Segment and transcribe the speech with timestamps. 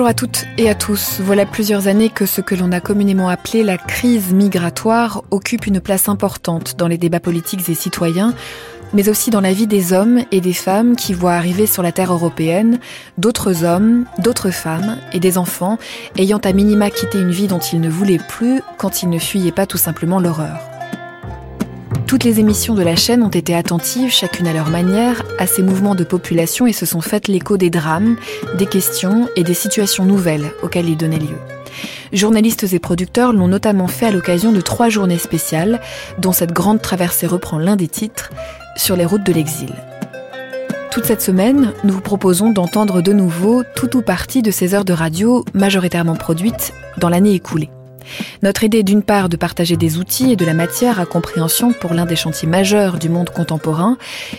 [0.00, 1.20] Bonjour à toutes et à tous.
[1.20, 5.78] Voilà plusieurs années que ce que l'on a communément appelé la crise migratoire occupe une
[5.78, 8.32] place importante dans les débats politiques et citoyens,
[8.94, 11.92] mais aussi dans la vie des hommes et des femmes qui voient arriver sur la
[11.92, 12.78] terre européenne
[13.18, 15.76] d'autres hommes, d'autres femmes et des enfants
[16.16, 19.52] ayant à minima quitté une vie dont ils ne voulaient plus quand ils ne fuyaient
[19.52, 20.79] pas tout simplement l'horreur.
[22.10, 25.62] Toutes les émissions de la chaîne ont été attentives, chacune à leur manière, à ces
[25.62, 28.16] mouvements de population et se sont faites l'écho des drames,
[28.58, 31.38] des questions et des situations nouvelles auxquelles ils donnaient lieu.
[32.12, 35.80] Journalistes et producteurs l'ont notamment fait à l'occasion de trois journées spéciales,
[36.18, 38.32] dont cette grande traversée reprend l'un des titres,
[38.74, 39.72] sur les routes de l'exil.
[40.90, 44.84] Toute cette semaine, nous vous proposons d'entendre de nouveau tout ou partie de ces heures
[44.84, 47.70] de radio majoritairement produites dans l'année écoulée.
[48.42, 51.94] Notre idée d'une part de partager des outils et de la matière à compréhension pour
[51.94, 53.96] l'un des chantiers majeurs du monde contemporain,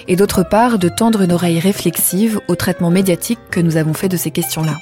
[0.07, 4.09] et d'autre part de tendre une oreille réflexive au traitement médiatique que nous avons fait
[4.09, 4.77] de ces questions-là.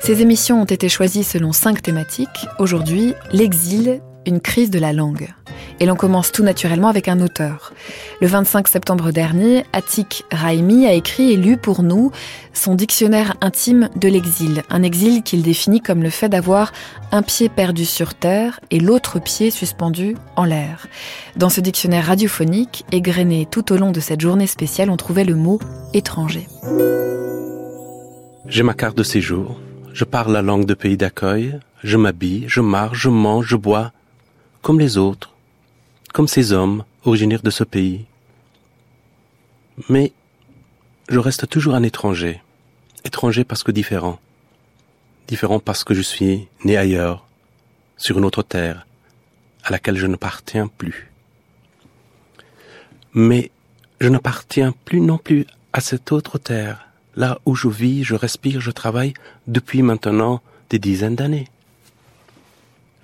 [0.00, 2.46] Ces émissions ont été choisies selon cinq thématiques.
[2.58, 5.28] Aujourd'hui, l'exil, une crise de la langue.
[5.80, 7.72] Et l'on commence tout naturellement avec un auteur.
[8.20, 12.12] Le 25 septembre dernier, Atik Raimi a écrit et lu pour nous
[12.52, 16.72] son dictionnaire intime de l'exil, un exil qu'il définit comme le fait d'avoir
[17.10, 20.86] un pied perdu sur terre et l'autre pied suspendu en l'air.
[21.36, 25.34] Dans ce dictionnaire radiophonique, égrené tout au long de cette journée spéciale, on trouvait le
[25.34, 25.58] mot
[25.94, 26.46] étranger.
[28.46, 29.58] J'ai ma carte de séjour,
[29.92, 33.92] je parle la langue de pays d'accueil, je m'habille, je marche, je mange, je bois,
[34.60, 35.31] comme les autres
[36.12, 38.04] comme ces hommes originaires de ce pays.
[39.88, 40.12] Mais
[41.08, 42.40] je reste toujours un étranger.
[43.04, 44.20] Étranger parce que différent.
[45.26, 47.26] Différent parce que je suis né ailleurs,
[47.96, 48.86] sur une autre terre,
[49.64, 51.10] à laquelle je ne n'appartiens plus.
[53.14, 53.50] Mais
[54.00, 58.60] je n'appartiens plus non plus à cette autre terre, là où je vis, je respire,
[58.60, 59.14] je travaille
[59.46, 61.48] depuis maintenant des dizaines d'années.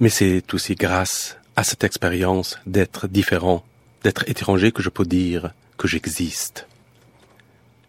[0.00, 3.64] Mais c'est aussi grâce à cette expérience d'être différent,
[4.04, 6.69] d'être étranger que je peux dire que j'existe.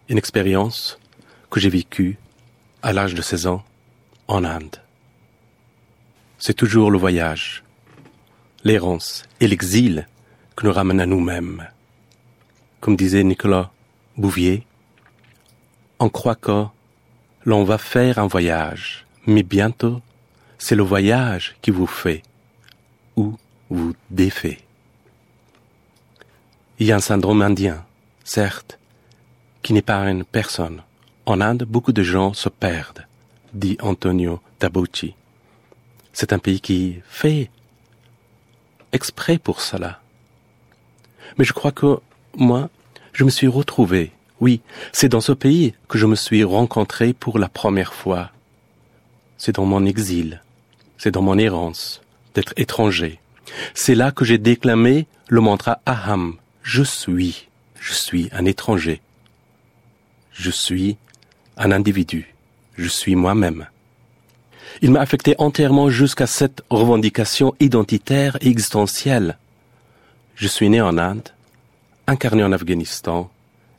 [0.10, 0.98] Une expérience
[1.52, 2.18] que j'ai vécue
[2.82, 3.64] à l'âge de 16 ans
[4.28, 4.78] en Inde.
[6.40, 7.64] C'est toujours le voyage,
[8.64, 10.08] l'errance et l'exil
[10.58, 11.68] qui nous ramènent à nous-mêmes.
[12.80, 13.70] Comme disait Nicolas
[14.18, 14.66] Bouvier,
[16.00, 16.66] on croit que
[17.46, 20.02] l'on va faire un voyage, mais bientôt
[20.58, 22.24] c'est le voyage qui vous fait
[23.16, 23.38] ou
[23.70, 24.60] ou défait.
[26.80, 27.86] Il y a un syndrome indien,
[28.24, 28.80] certes,
[29.62, 30.82] qui une personne.
[31.26, 33.06] En Inde, beaucoup de gens se perdent,
[33.54, 35.14] dit Antonio Tabucci.
[36.14, 37.50] C'est un pays qui fait
[38.92, 40.02] exprès pour cela.
[41.38, 42.00] Mais je crois que
[42.36, 42.70] moi,
[43.14, 44.12] je me suis retrouvé.
[44.40, 48.32] Oui, c'est dans ce pays que je me suis rencontré pour la première fois.
[49.38, 50.42] C'est dans mon exil,
[50.98, 52.02] c'est dans mon errance
[52.34, 53.20] d'être étranger,
[53.74, 56.36] c'est là que j'ai déclamé le mantra Aham.
[56.64, 57.48] Je suis,
[57.80, 59.02] je suis un étranger.
[60.34, 60.98] Je suis
[61.58, 62.34] un individu.
[62.78, 63.68] Je suis moi-même.
[64.82, 69.38] Il m'a affecté entièrement jusqu'à cette revendication identitaire et existentielle.
[70.36, 71.30] Je suis né en Inde,
[72.08, 73.30] incarné en Afghanistan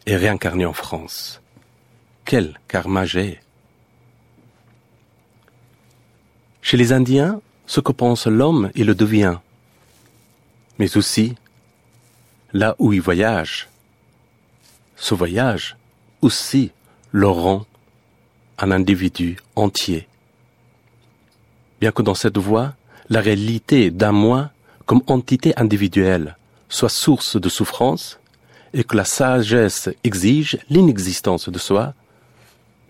[0.07, 1.41] et réincarné en France.
[2.25, 3.41] Quel karma j'ai
[6.61, 9.39] Chez les Indiens, ce que pense l'homme, il le devient
[10.81, 11.35] mais aussi
[12.55, 13.69] là où il voyage.
[14.97, 15.77] Ce voyage
[16.23, 16.73] aussi
[17.13, 17.67] le rend
[18.59, 20.09] un individu entier.
[21.81, 22.73] Bien que dans cette voie,
[23.11, 24.51] la réalité d'un moi
[24.87, 26.37] comme entité individuelle
[26.71, 28.19] soit source de souffrance
[28.73, 31.93] et que la sagesse exige l'inexistence de soi,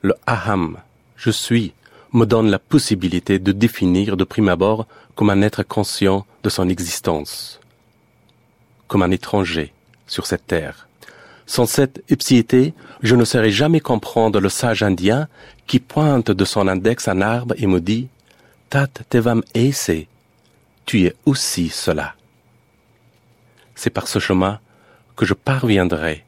[0.03, 0.79] le aham,
[1.17, 1.73] je suis,
[2.13, 4.87] me donne la possibilité de définir de prime abord
[5.17, 7.60] comme un être conscient de son existence
[8.91, 9.73] comme un étranger
[10.09, 10.89] sur cette terre.
[11.47, 15.29] Sans cette ipsiété, je ne saurais jamais comprendre le sage indien
[15.69, 18.09] qui pointe de son index un arbre et me dit
[18.69, 20.07] Tat tevam ese,
[20.87, 22.17] tu es aussi cela.
[23.77, 24.59] C'est par ce chemin
[25.15, 26.25] que je parviendrai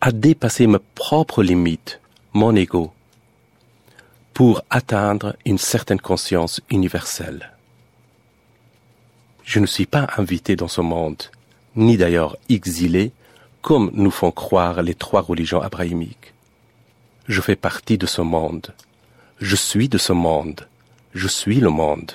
[0.00, 2.00] à dépasser mes propres limites,
[2.32, 2.94] mon ego,
[4.32, 7.52] pour atteindre une certaine conscience universelle.
[9.44, 11.22] Je ne suis pas invité dans ce monde
[11.76, 13.12] ni d'ailleurs exilé,
[13.62, 16.32] comme nous font croire les trois religions abrahamiques.
[17.28, 18.74] Je fais partie de ce monde.
[19.40, 20.66] Je suis de ce monde.
[21.14, 22.12] Je suis le monde.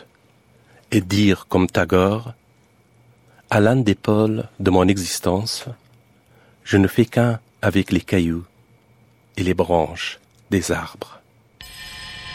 [0.92, 2.34] Et dire comme Tagore,
[3.50, 5.66] à l'un des pôles de mon existence,
[6.64, 8.46] je ne fais qu'un avec les cailloux
[9.38, 10.20] et les branches
[10.50, 11.20] des arbres.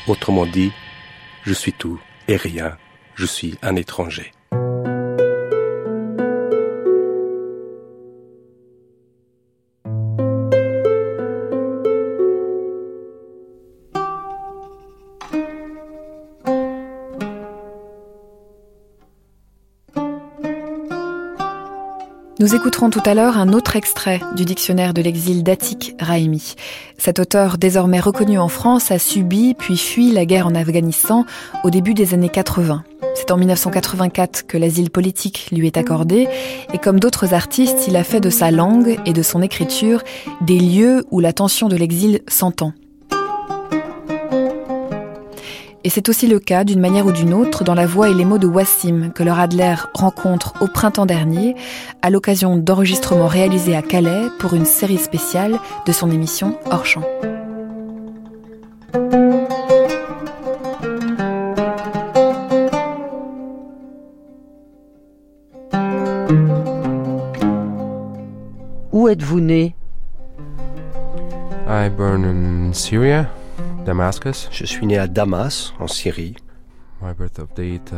[0.06, 0.72] Autrement dit,
[1.44, 2.76] je suis tout et rien,
[3.14, 4.32] je suis un étranger.
[22.38, 26.54] Nous écouterons tout à l'heure un autre extrait du dictionnaire de l'exil d'Atik Raimi.
[26.98, 31.24] Cet auteur, désormais reconnu en France, a subi puis fui la guerre en Afghanistan
[31.64, 32.84] au début des années 80.
[33.14, 36.28] C'est en 1984 que l'asile politique lui est accordé,
[36.74, 40.02] et comme d'autres artistes, il a fait de sa langue et de son écriture
[40.42, 42.74] des lieux où la tension de l'exil s'entend.
[45.86, 48.24] Et c'est aussi le cas, d'une manière ou d'une autre, dans la voix et les
[48.24, 51.54] mots de Wassim, que leur Adler rencontre au printemps dernier,
[52.02, 57.04] à l'occasion d'enregistrements réalisés à Calais pour une série spéciale de son émission Hors champ.
[68.90, 69.76] Où êtes-vous né?
[71.68, 73.28] I born in Syria.
[73.86, 74.48] Damascus?
[74.50, 76.34] Je suis né à Damas, en Syrie.
[77.00, 77.96] My birth of date, uh,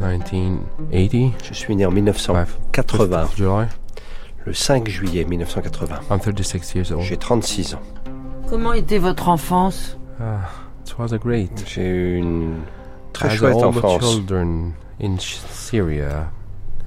[0.00, 1.32] 1980.
[1.44, 3.28] Je suis né en 1980.
[3.36, 3.66] July.
[4.46, 6.00] Le 5 juillet 1980.
[6.10, 7.02] I'm 36 years old.
[7.02, 7.80] J'ai 36 ans.
[8.48, 9.96] Comment était votre enfance?
[10.18, 10.22] Uh,
[10.84, 11.50] it was a great.
[11.66, 12.56] J'ai eu une
[13.12, 14.00] très As chouette enfance.
[14.02, 16.30] children in Syria,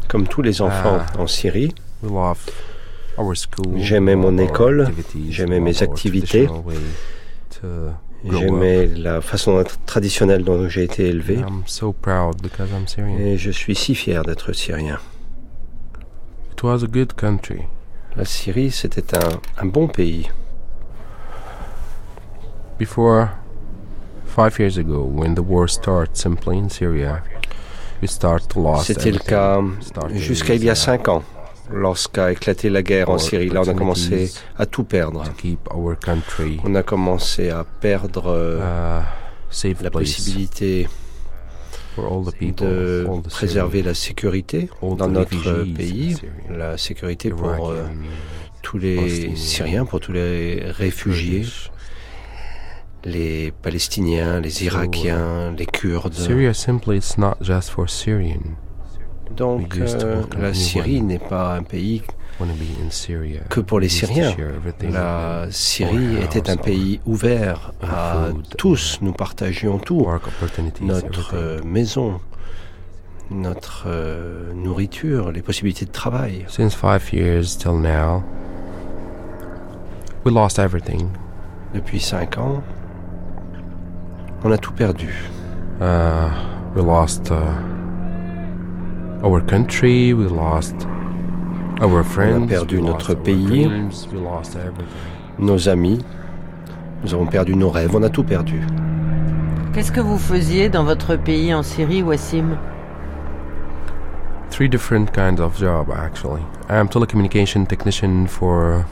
[0.10, 1.20] Comme tous les enfants Ah.
[1.22, 2.36] en Syrie, we school.
[3.76, 4.88] J'aimais mon our école,
[5.30, 6.48] j'aimais mes activités.
[8.24, 11.40] j'aimais la façon traditionnelle dont j'ai été élevé.
[13.20, 15.00] Et je suis si fier d'être syrien.
[18.16, 20.30] La Syrie, c'était un, un bon pays.
[22.80, 23.30] Before
[24.26, 27.24] five years ago, when the war started simply in Syria,
[28.02, 29.62] we start to C'était le cas
[30.14, 31.24] jusqu'à il y a cinq ans,
[31.72, 33.50] lorsqu'a éclaté la guerre en Syrie.
[33.50, 35.24] Là, on a commencé à tout perdre.
[36.64, 39.02] On a commencé à perdre euh,
[39.64, 40.88] uh, la possibilité
[41.96, 46.18] for all the people, de préserver la sécurité dans notre pays,
[46.50, 47.84] la sécurité pour euh,
[48.62, 51.46] tous les Syriens, pour tous les réfugiés,
[53.04, 56.16] les Palestiniens, les Irakiens, les Kurdes.
[59.32, 60.54] Donc euh, la.
[60.54, 62.02] Syrie n'est pas un pays
[63.50, 64.36] que pour les Syriens.
[64.82, 65.48] La.
[65.50, 68.28] Syrie était un pays ouvert à
[68.58, 69.00] tous.
[69.02, 70.08] Nous partagions tout.
[70.82, 72.20] Notre euh, maison,
[73.32, 76.46] notre euh, nourriture, les possibilités de travail.
[76.48, 78.24] Since five years till now,
[80.26, 81.10] we lost everything.
[81.74, 82.62] Depuis cinq ans,
[84.44, 85.14] on a tout perdu.
[85.82, 86.30] Uh,
[86.76, 87.36] we lost uh,
[89.24, 90.14] our country.
[90.14, 90.76] We lost
[91.82, 92.50] our friends.
[92.50, 93.68] perdu we notre lost our pays.
[93.68, 94.88] dreams, we lost everything.
[95.40, 96.00] Nos amis,
[97.04, 98.62] nous avons perdu nos rêves, on a tout perdu.
[99.74, 102.58] Qu'est-ce que vous faisiez dans votre pays en Syrie, Wassim?
[104.52, 106.44] Three different kinds of job actually.
[106.70, 108.86] I'm telecommunication technician for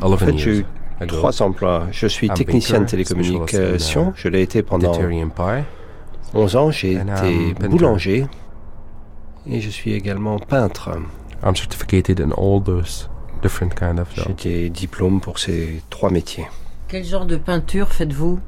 [0.00, 0.66] 11 En fait, years eu
[1.08, 1.88] trois emplois.
[1.90, 5.64] Je suis technicien de uh, Je l'ai été pendant Dairy and Pie.
[6.34, 6.70] 11 ans.
[6.70, 8.26] J'ai été boulanger.
[9.46, 10.90] Et je suis également peintre.
[11.42, 13.08] I'm certificated in all those
[13.42, 14.36] different kind of J'ai jobs.
[14.42, 16.46] des diplômes pour ces trois métiers.
[16.88, 18.38] Quel genre de peinture faites-vous?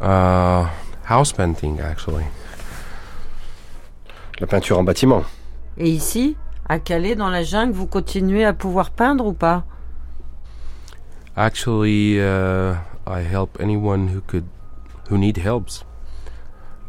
[0.00, 0.66] Uh,
[1.08, 2.24] house painting actually.
[4.38, 5.24] La peinture en bâtiment.
[5.78, 6.36] Et ici,
[6.68, 9.64] à Calais, dans la jungle, vous continuez à pouvoir peindre ou pas?
[11.36, 12.74] Actually, uh,
[13.06, 14.44] I help anyone who could,
[15.10, 15.84] who need helps.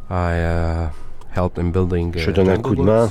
[0.10, 0.90] I uh,
[1.38, 2.16] help in building.
[2.16, 3.10] Uh, Je donne un coup de main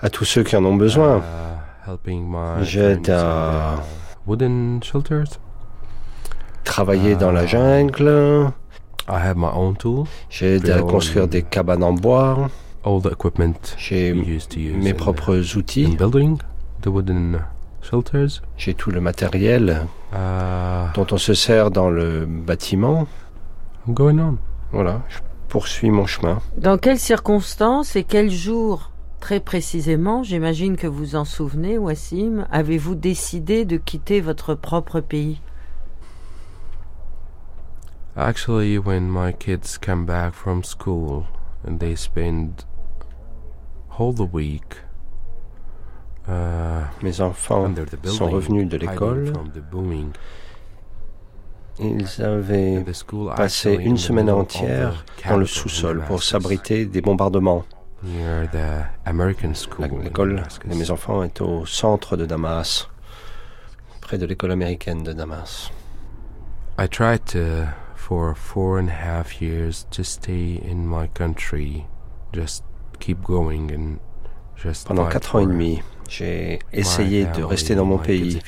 [0.00, 1.18] à tous ceux qui en ont besoin.
[1.18, 5.38] uh, helping my J'aide à- uh, wooden shelters.
[6.64, 7.46] Travailler dans la Ah.
[7.46, 8.50] jungle.
[9.08, 10.04] I have my own tool.
[10.30, 12.48] J'aide à construire des cabanes en bois.
[13.78, 15.86] J'ai mes propres outils.
[15.96, 16.38] building
[16.82, 17.40] the wooden
[17.80, 18.42] shelters.
[18.56, 23.06] J'ai tout le matériel Uh, dont on se sert dans le bâtiment.
[23.88, 24.36] I'm going on.
[24.70, 25.18] Voilà, je
[25.52, 26.40] poursuis mon chemin.
[26.56, 28.90] Dans quelles circonstances et quel jour
[29.20, 35.42] Très précisément, j'imagine que vous en souvenez, Wassim, avez-vous décidé de quitter votre propre pays?
[38.16, 41.24] Actually, when my kids come back from school
[41.68, 42.64] and they spend
[43.90, 44.76] whole the week
[46.28, 50.12] uh, Mes enfants under the sont building, revenus de l'école from the booming,
[51.82, 52.84] Ils avaient
[53.36, 57.64] passé une semaine entière dans le sous-sol pour s'abriter des bombardements.
[60.02, 62.88] L'école de mes enfants est au centre de Damas,
[64.00, 65.70] près de l'école américaine de Damas.
[66.78, 71.86] I tried to, for four and a half years, to stay in my country,
[72.32, 72.64] just
[72.98, 73.98] keep going and
[74.56, 78.40] just Pendant quatre ans et demi, j'ai essayé de rester dans mon pays,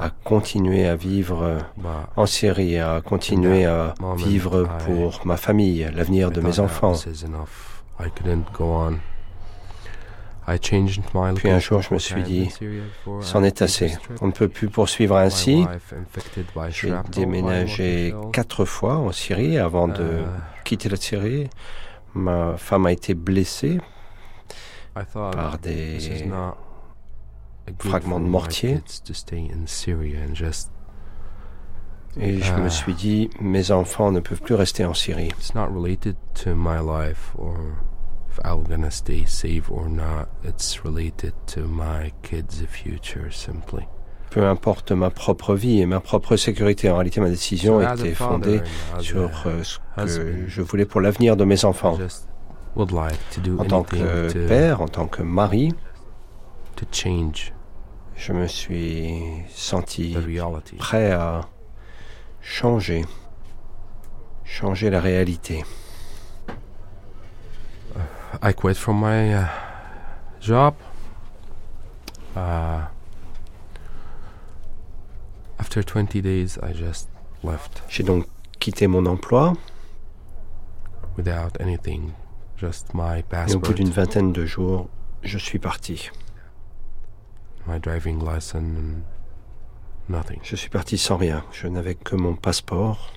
[0.00, 6.30] à continuer à vivre but en Syrie, à continuer à vivre pour ma famille, l'avenir
[6.30, 6.94] de mes enfants.
[11.34, 12.48] Puis un jour, je me suis dit,
[13.20, 13.92] C'en est assez.
[14.20, 15.66] On ne peut plus poursuivre ainsi.
[16.70, 20.24] J'ai déménagé quatre fois en Syrie avant de Uh,
[20.64, 21.50] quitter la Syrie.
[22.14, 23.78] Ma femme a été blessée
[25.12, 25.98] par des
[27.78, 28.80] for de mortier.
[32.18, 32.70] et je me Ah.
[32.70, 35.28] suis dit mes enfants ne peuvent plus rester en Syrie.
[35.28, 37.56] it's not related to my life or
[38.30, 40.28] if I'm gonna stay safe or not.
[40.44, 43.86] It's related to my kids' future simply.
[44.30, 46.90] Peu importe ma propre vie et ma propre sécurité.
[46.90, 48.60] En réalité, ma décision était fondée
[48.98, 51.96] sur euh, ce que je voulais pour l'avenir de mes enfants.
[52.76, 52.84] En
[53.64, 55.72] tant que père, en tant que mari,
[56.76, 57.54] to change
[58.16, 60.16] je me suis senti
[60.78, 61.42] prêt à
[62.40, 63.04] changer,
[64.44, 65.64] changer la réalité.
[68.42, 69.46] I quit from my uh,
[70.40, 70.74] job.
[72.34, 72.86] Uh,
[75.58, 77.08] after 20 days, I just
[77.42, 78.26] left J'ai donc
[78.58, 79.54] quitté mon emploi
[81.16, 82.12] without anything,
[82.58, 84.88] just my et au bout d'une vingtaine de jours,
[85.22, 86.10] je suis parti.
[87.66, 89.04] My driving license, and
[90.08, 90.40] nothing.
[90.42, 91.44] Je suis parti sans rien.
[91.52, 93.12] Je n'avais que mon passeport,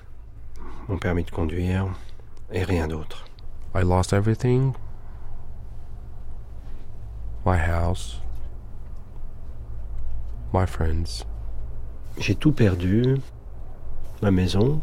[0.88, 1.88] mon permis de conduire
[2.52, 3.26] et rien d'autre.
[3.76, 4.74] I lost everything
[7.46, 8.20] my house,
[10.52, 11.26] my friends,
[12.20, 13.22] J'ai tout perdu,
[14.22, 14.82] ma maison,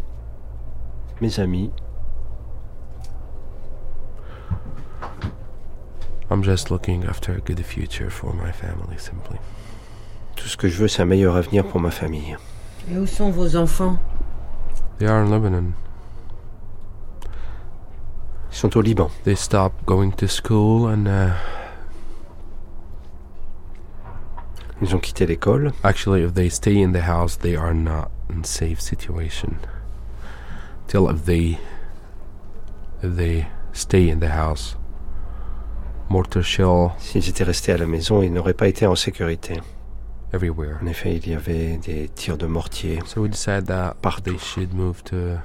[1.20, 1.70] mes amis.
[6.30, 9.38] I'm just looking after a good future for my family simply.
[10.36, 12.36] Tout ce que je veux, c'est un meilleur avenir pour ma famille.
[12.90, 13.96] Et où sont vos enfants?
[14.98, 15.72] They are in Lebanon.
[18.52, 19.10] Ils sont au Liban.
[19.24, 21.32] They stopped going to school and uh,
[24.82, 25.72] Ils ont quitté l'école.
[25.82, 29.56] Actually, if they stay in the house, they are not in safe situation.
[30.86, 31.58] Till if they
[33.02, 34.76] if they stay in the house,
[36.10, 39.60] mortar shell S'ils étaient restés à la maison, ils n'auraient pas été en sécurité.
[40.32, 40.78] Everywhere.
[40.82, 43.00] En effet, il y avait des tirs de mortier.
[43.06, 44.30] So we decided that Partout.
[44.30, 45.38] they should move to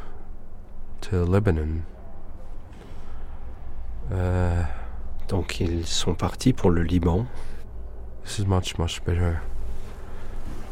[1.09, 1.83] to Lebanon.
[4.11, 4.63] Uh,
[5.29, 7.25] Donc ils sont partis pour le Liban.
[8.25, 9.41] this is much much better.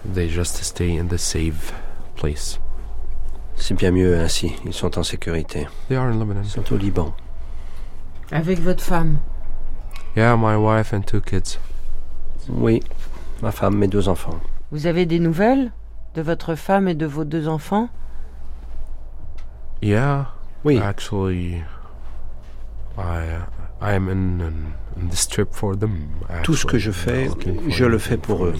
[0.05, 1.73] They just stay in the safe
[2.15, 2.59] place.
[3.55, 4.53] C'est bien mieux ainsi.
[4.65, 5.67] Ils sont en sécurité.
[5.87, 6.41] They are in Lebanon.
[6.43, 7.13] Ils sont au Liban.
[8.31, 9.19] Avec votre femme
[10.15, 11.57] Yeah, my wife and two kids.
[12.49, 12.81] Oui,
[13.41, 14.39] ma femme, mes deux enfants.
[14.71, 15.71] Vous avez des nouvelles
[16.15, 17.89] de votre femme et de vos deux enfants?
[19.81, 20.27] Yeah,
[20.65, 21.63] Oui, Actually,
[22.97, 23.39] I
[23.81, 24.53] I am in, in,
[25.01, 26.09] in this trip for them.
[26.43, 28.51] Tout ce que je fais, I'm je le fais pour eux.
[28.51, 28.57] me.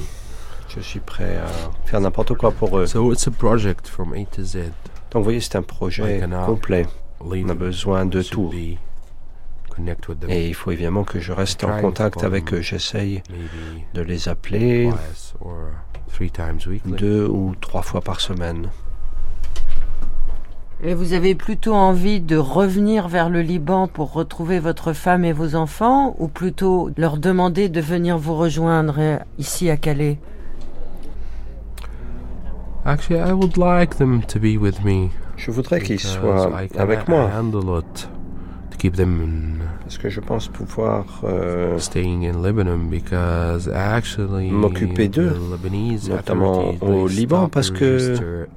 [0.70, 1.48] je suis prêt à
[1.86, 2.88] faire n'importe quoi pour eux.
[2.88, 4.58] So it's a project from A to Z.
[5.12, 6.86] Donc vous voyez, c'est un projet complet.
[7.20, 8.50] On a besoin de tout.
[8.50, 8.78] be.
[10.28, 12.62] Et il faut évidemment que je reste en contact avec eux.
[12.62, 13.24] J'essaye
[13.94, 14.90] de les appeler
[16.86, 18.70] deux ou trois fois par semaine.
[20.82, 25.34] Et vous avez plutôt envie de revenir vers le Liban pour retrouver votre femme et
[25.34, 30.20] vos enfants ou plutôt leur demander de venir vous rejoindre ici à Calais?
[32.86, 35.10] Actually, I would like them to be with me.
[35.36, 37.30] Je voudrais qu'ils soient avec moi
[38.80, 45.08] keep them in parce que je pense pouvoir euh, staying in Lebanon because actually M'occuper
[45.08, 45.34] d'eux,
[46.10, 48.48] notamment au Liban, parce que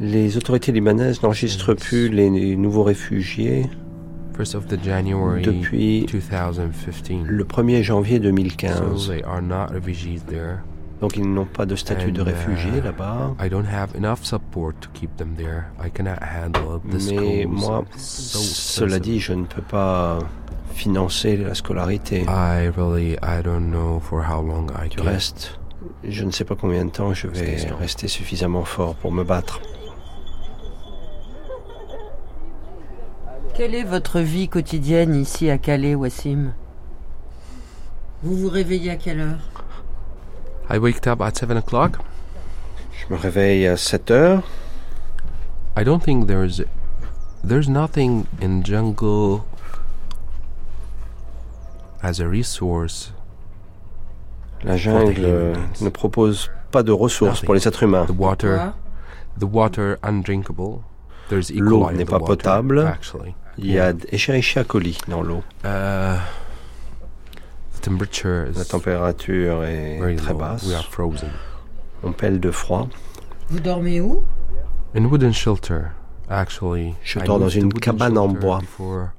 [0.00, 3.66] les autorités libanaises n'enregistrent plus les nouveaux réfugiés
[4.32, 6.60] depuis 2015.
[7.24, 9.12] le 1er janvier So 2015.
[11.00, 13.34] Donc ils n'ont pas de statut de réfugié là-bas.
[16.84, 20.18] Mais moi, cela dit, je ne peux pas
[20.74, 22.24] financer la scolarité.
[24.88, 25.58] du reste,
[26.02, 29.60] je ne sais pas combien de temps je vais rester suffisamment fort pour me battre.
[33.54, 36.52] Quelle est votre vie quotidienne ici à Calais, Wassim?
[38.24, 39.53] Vous vous réveillez à quelle heure?
[40.70, 41.98] I waked up at 7 o'clock.
[42.92, 44.42] Je me réveille à 7 heures.
[45.76, 46.62] I don't think there's
[47.46, 49.44] there's nothing in jungle
[52.02, 53.12] as a resource.
[54.62, 58.06] La jungle euh, ne propose pas de ressources pour les êtres humains.
[58.06, 58.72] The water,
[59.38, 60.82] the water undrinkable.
[61.28, 61.50] There's.
[61.50, 62.78] L'eau n'est pas water, potable.
[62.86, 65.42] Actually, Il y a Escherichia coli dans l'eau.
[65.64, 66.18] uh,
[67.86, 70.38] La température est very très low.
[70.38, 70.64] basse.
[70.66, 71.30] We are frozen.
[72.02, 72.88] On pèle de froid.
[73.50, 74.24] Vous dormez où?
[74.94, 75.90] In wooden shelter,
[76.30, 76.94] actually.
[77.02, 78.60] Je dors dans une cabane en bois.
[78.60, 79.10] Before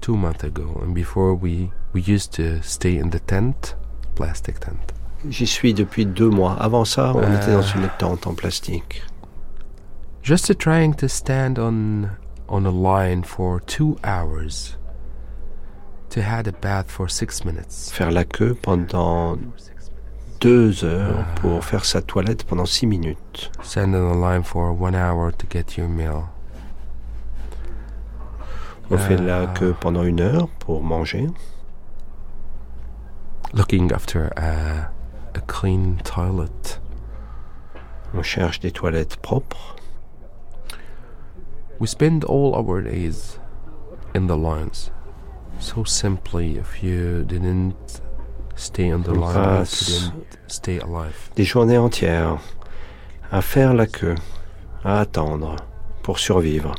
[0.00, 3.76] two months ago, and before we we used to stay in the tent,
[4.14, 4.92] plastic tent.
[5.28, 6.56] J'y suis depuis deux mois.
[6.60, 7.36] Avant ça, on Euh.
[7.36, 9.02] était dans une tente en plastique.
[10.22, 12.08] Just trying to stand on
[12.48, 14.38] on a line for two hours.
[14.44, 14.76] To had a bath for six minutes.
[17.92, 19.36] Faire la queue pendant
[20.40, 23.50] deux heures pour faire sa toilette pendant six minutes.
[23.76, 26.24] On a line for one hour to get your meal.
[28.90, 29.22] On fait Ah.
[29.22, 31.26] la queue pendant une heure pour manger.
[33.52, 34.90] Looking after a
[35.34, 36.78] a clean toilet.
[38.14, 39.76] On cherche des toilettes propres.
[41.78, 43.38] We spend all our days
[44.14, 44.90] in the lines.
[45.58, 48.00] So simply, if you didn't
[48.54, 50.12] stay on the On line, you
[50.46, 51.30] stay alive.
[51.34, 52.38] Des journées entières
[53.30, 54.14] à faire la queue,
[54.84, 55.56] à attendre
[56.02, 56.74] pour survivre.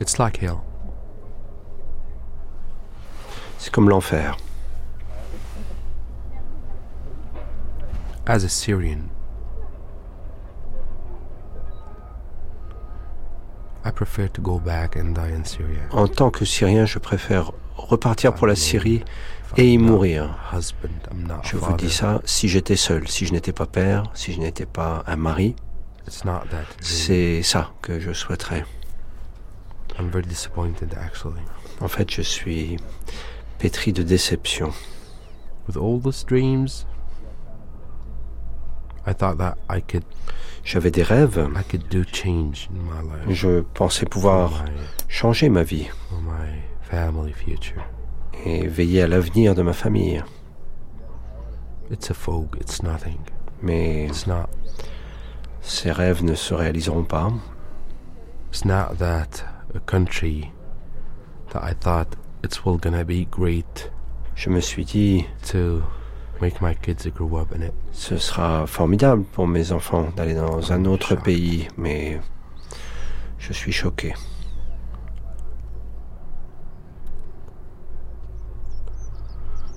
[0.00, 0.60] It's like hell.
[3.58, 4.36] C'est comme l'enfer.
[8.26, 9.10] As a Syrian,
[13.84, 13.85] I prefer to go back and die in Syria.
[15.90, 19.02] En tant que Syrien, je préfère repartir pour la Syrie
[19.56, 20.36] et y mourir.
[21.42, 24.66] Je vous dis ça si j'étais seul, si je n'étais pas père, si je n'étais
[24.66, 25.56] pas un mari.
[26.80, 28.64] C'est ça que je souhaiterais.
[29.98, 31.40] I'm very disappointed actually.
[31.80, 32.76] En fait, je suis
[33.58, 34.72] pétri de déception.
[40.64, 41.48] J'avais des rêves.
[41.56, 43.36] I could do change in my life.
[43.36, 44.70] Je pensais pouvoir my,
[45.08, 45.88] changer ma vie
[48.44, 50.22] et veiller à l'avenir de ma famille.
[51.90, 53.20] It's a fog, it's nothing.
[53.62, 54.48] Mais It's not
[55.62, 57.32] ces rêves ne se réaliseront pas.
[58.50, 60.52] it's not that a country
[61.50, 63.90] that I thought it's well gonna be great
[64.36, 65.24] Je me suis dit,
[66.40, 67.72] make my kids grow up in it.
[67.92, 72.20] ce sera formidable pour mes enfants d'aller dans un autre pays, mais
[73.38, 74.14] je suis choqué.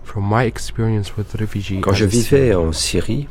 [0.04, 3.28] From my experience with refugee Quand je vivais en Syrie,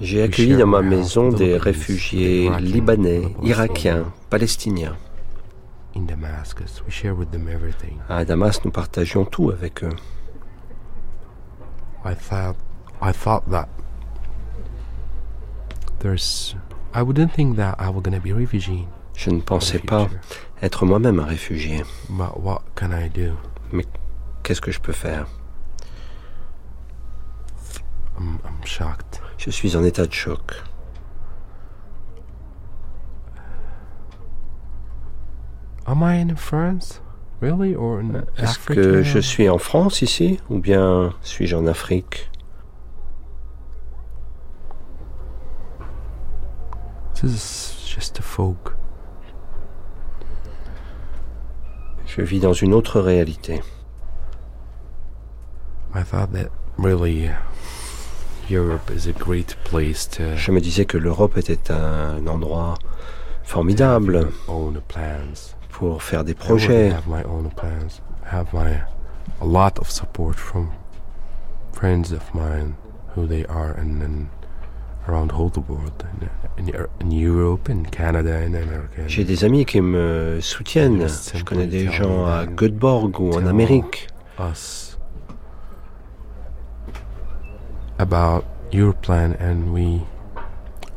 [0.00, 4.96] j'ai accueilli dans ma maison des réfugiés libanais, irakiens, palestiniens.
[5.94, 7.98] in Damascus, we share with them everything.
[8.08, 9.90] À Damas, nous partagions tout avec eux.
[12.04, 12.56] I thought
[13.00, 13.68] I thought that
[16.00, 16.54] there's
[16.94, 18.88] I wouldn't think that I was gonna be a refugee.
[19.14, 20.08] Je ne pensais pas
[20.62, 21.84] être moi-même un réfugié.
[22.08, 23.36] But what can I do?
[24.42, 25.26] Qu'est-ce que je peux faire?
[28.18, 29.20] I'm I'm shocked.
[29.36, 30.54] Je suis en état de choc.
[35.86, 37.00] Am I in France?
[37.40, 37.74] Really?
[37.74, 40.38] Or in Est-ce que je suis en France ici?
[40.50, 42.30] Ou bien suis-je en Afrique?
[47.14, 48.56] This is just a fog.
[52.06, 53.62] Je vis dans une autre réalité.
[55.94, 57.34] I thought that really uh,
[58.50, 62.74] Europe is a great place to Je me disais que l'Europe était un endroit
[63.42, 65.54] formidable your own plans.
[65.80, 66.92] Pour faire des projets.
[79.06, 81.06] J'ai des amis qui me soutiennent.
[81.34, 84.08] Je connais des gens à Göteborg ou en Amérique.
[87.98, 90.08] about your plan and we we just could
[90.70, 90.89] help to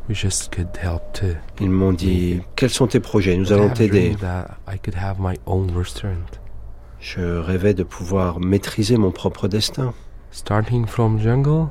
[1.60, 3.36] Ils m'ont dit Quels sont tes projets?
[3.36, 4.16] Nous allons t'aider.
[7.00, 9.94] Je rêvais de pouvoir maîtriser mon propre destin.
[10.34, 11.68] starting from jungle?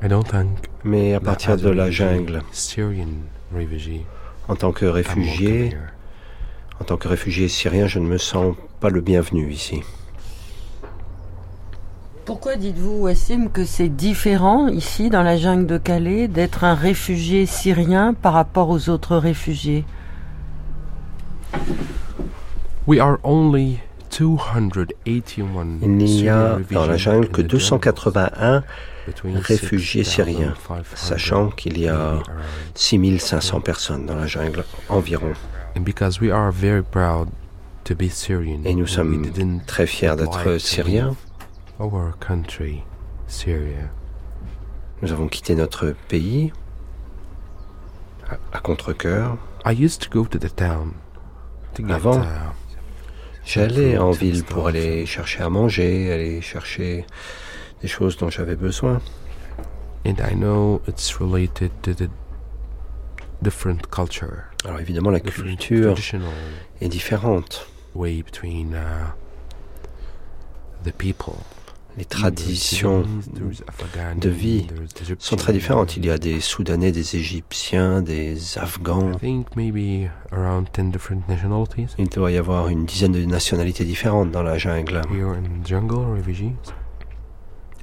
[0.00, 2.42] I don't think Mais à partir de la jungle,
[4.48, 5.76] en tant que réfugié,
[6.80, 9.82] en tant que réfugié syrien, je ne me sens pas le bienvenu ici.
[12.28, 17.46] Pourquoi dites-vous, Wassim, que c'est différent ici, dans la jungle de Calais, d'être un réfugié
[17.46, 19.86] syrien par rapport aux autres réfugiés?
[22.86, 23.78] We are only
[24.10, 28.62] 281 Il n'y a Syrian dans la jungle que the 281
[29.06, 32.44] between réfugiés syriens, 6,500, sachant qu'il y a maybe around.
[32.74, 35.32] 6500 personnes dans la jungle environ.
[35.74, 37.28] And because we are very proud
[37.84, 39.30] to be Syrian, Et nous sommes
[39.66, 41.16] très fiers d'être syriens.
[41.78, 42.84] Leave Our country,
[43.26, 43.90] Syria.
[45.02, 46.52] Nous avons quitté notre pays
[48.28, 49.38] à, à contre-cœur.
[49.64, 50.94] I used to go to the town
[51.74, 52.52] to get Avant, uh,
[53.44, 57.06] J'allais en ville pour aller chercher à manger, aller chercher
[57.80, 59.00] des choses dont j'avais besoin.
[60.04, 62.08] and I know it's related to the
[63.42, 65.94] different culture, Alors évidemment, la culture
[66.80, 67.66] est différente.
[67.94, 69.12] way between uh,
[70.84, 71.36] the people.
[71.98, 73.04] Les traditions
[74.16, 74.66] de vie
[75.18, 75.96] sont très différentes.
[75.96, 79.12] Il y a des Soudanais, des Égyptiens, des Afghans.
[79.14, 83.84] I think maybe around 10 different nationalities Il doit y avoir une dizaine de nationalités
[83.84, 85.02] différentes dans la jungle.
[85.10, 86.52] here in jungle refugees.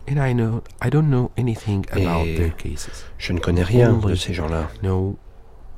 [0.07, 2.53] And I know I don't know anything about Et-.
[3.17, 4.69] Je ne connais rien de ces gens-là.
[4.81, 5.17] No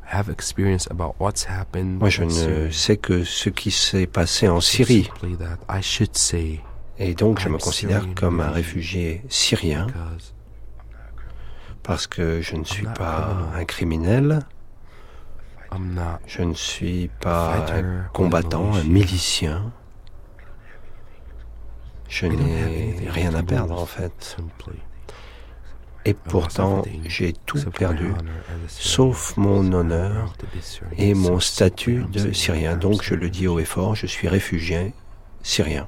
[0.09, 1.99] have experience about what's happened.
[1.99, 5.09] Moi, je ne sais que ce qui s'est passé en Syrie.
[6.99, 9.87] Et donc, je me considère comme un réfugié syrien
[11.83, 14.39] parce que je ne suis pas un criminel,
[16.25, 19.71] je ne suis pas un combattant, un milicien.
[22.09, 24.37] Je n'ai rien à perdre en fait.
[26.05, 28.13] Et pourtant, j'ai tout perdu,
[28.67, 30.33] sauf mon honneur
[30.97, 32.77] et mon statut de Syrien.
[32.77, 34.93] Donc je le dis haut et fort, je suis réfugié
[35.43, 35.87] syrien.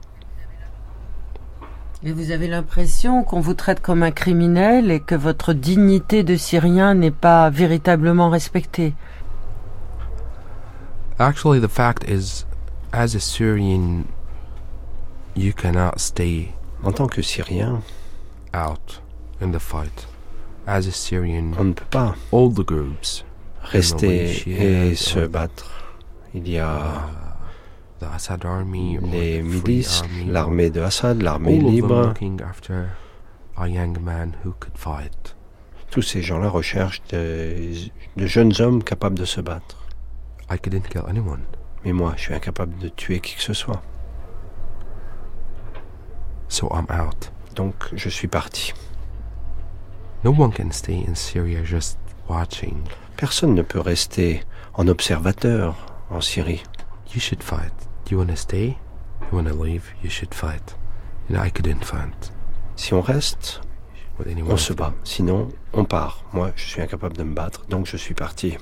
[2.02, 6.38] Et vous avez l'impression qu'on vous traite comme un criminel et que votre dignité de
[6.38, 8.94] Syrien n'est pas véritablement respectée.
[11.20, 12.46] Actually, the fact is,
[12.94, 14.06] as a Syrian,
[15.36, 17.82] you cannot stay En tant que Syrien,
[18.54, 19.02] out
[19.42, 20.08] in the fight.
[20.66, 23.26] As a Syrian, on ne peut pas all the groups,
[23.62, 25.70] rester et se battre.
[26.34, 27.29] Il y a or
[29.12, 32.08] les milices, l'armée de Assad, l'armée libre.
[32.08, 32.90] looking after
[33.58, 35.36] a young man who could fight.
[35.92, 37.74] Tous ces gens-là recherchent de,
[38.16, 39.78] de jeunes hommes capables de se battre.
[40.52, 41.42] I couldn't kill anyone.
[41.84, 43.82] Mais moi, je suis incapable de tuer qui que ce soit.
[46.48, 47.32] So I'm out.
[47.56, 48.74] Donc, je suis parti.
[50.24, 52.84] No one can stay in Syria just watching.
[53.18, 55.76] Personne ne peut rester en observateur
[56.10, 56.64] en Syrie.
[57.14, 57.74] You should fight.
[58.10, 58.80] You want to stay?
[59.22, 59.94] You want to leave?
[60.02, 60.74] You should fight.
[61.28, 62.32] And I couldn't fight
[62.76, 63.62] Si on reste,
[64.50, 64.94] on se bat.
[65.04, 66.24] Sinon, on part.
[66.34, 68.58] Moi, je suis incapable de me battre, donc je suis parti.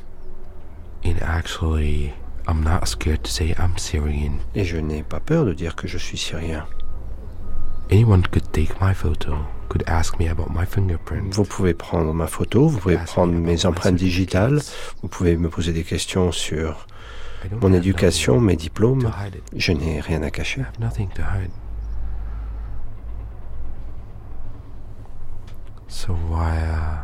[1.06, 2.14] And actually,
[2.46, 4.40] I'm not scared to say I'm Syrian.
[4.54, 6.66] Et je n'ai pas peur de dire que je suis syrien.
[7.90, 9.38] Anyone could take my photo,
[9.70, 11.34] could ask me about my fingerprint.
[11.34, 14.60] Vous pouvez prendre ma photo, vous pouvez prendre mes empreintes digitales,
[15.02, 16.88] vous pouvez me poser des questions sur
[17.62, 19.12] mon éducation, mes diplômes.
[19.56, 20.62] Je n'ai rien à cacher.
[20.62, 21.52] have nothing to hide.
[25.88, 27.04] So why, uh,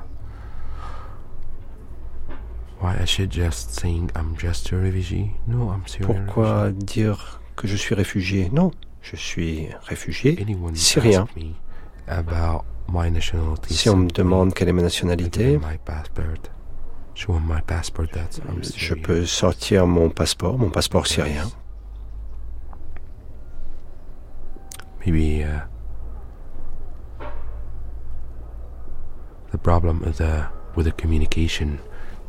[2.81, 5.31] why I should just saying I'm just a refugee?
[5.47, 6.25] No, I'm Syrian.
[6.25, 6.85] Pourquoi refugee.
[6.85, 8.49] dire que je suis réfugié?
[8.51, 11.23] Non, je suis réfugié Anyone syrien.
[11.23, 11.55] ask me
[12.07, 13.73] about my nationality?
[13.73, 16.49] Si on me demande quelle est ma nationalité, them my passport.
[17.15, 21.49] Je peux sortir mon passeport, mon passeport syrien.
[25.05, 25.59] Maybe uh,
[29.51, 30.21] the problem is
[30.75, 31.79] with the communication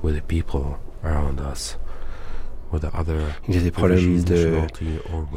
[0.02, 1.78] with the people around us,
[2.70, 4.60] with the other Il y a des problèmes de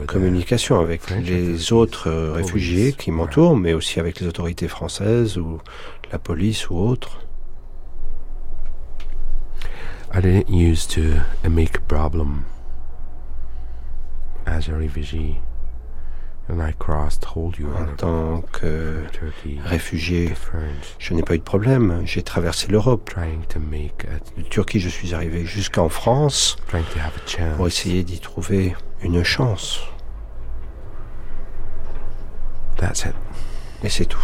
[0.08, 5.60] communication avec les autres euh, réfugiés qui m'entourent, mais aussi avec les autorités françaises ou
[6.12, 7.27] la police ou autres.
[10.12, 12.46] I didn't used to make a problem
[14.46, 15.42] as a refugee,
[16.48, 20.34] and I crossed whole En Europe, tant que Turkey, réfugié,
[20.98, 22.02] je n'ai pas eu de problème.
[22.06, 23.10] J'ai traversé l'Europe.
[23.10, 27.28] trying to make a, De Turquie, je suis arrivé jusqu'en France trying to have a
[27.28, 27.58] chance.
[27.58, 29.82] pour essayer d'y trouver une chance.
[32.78, 33.16] That's it.
[33.84, 34.24] Et c'est tout.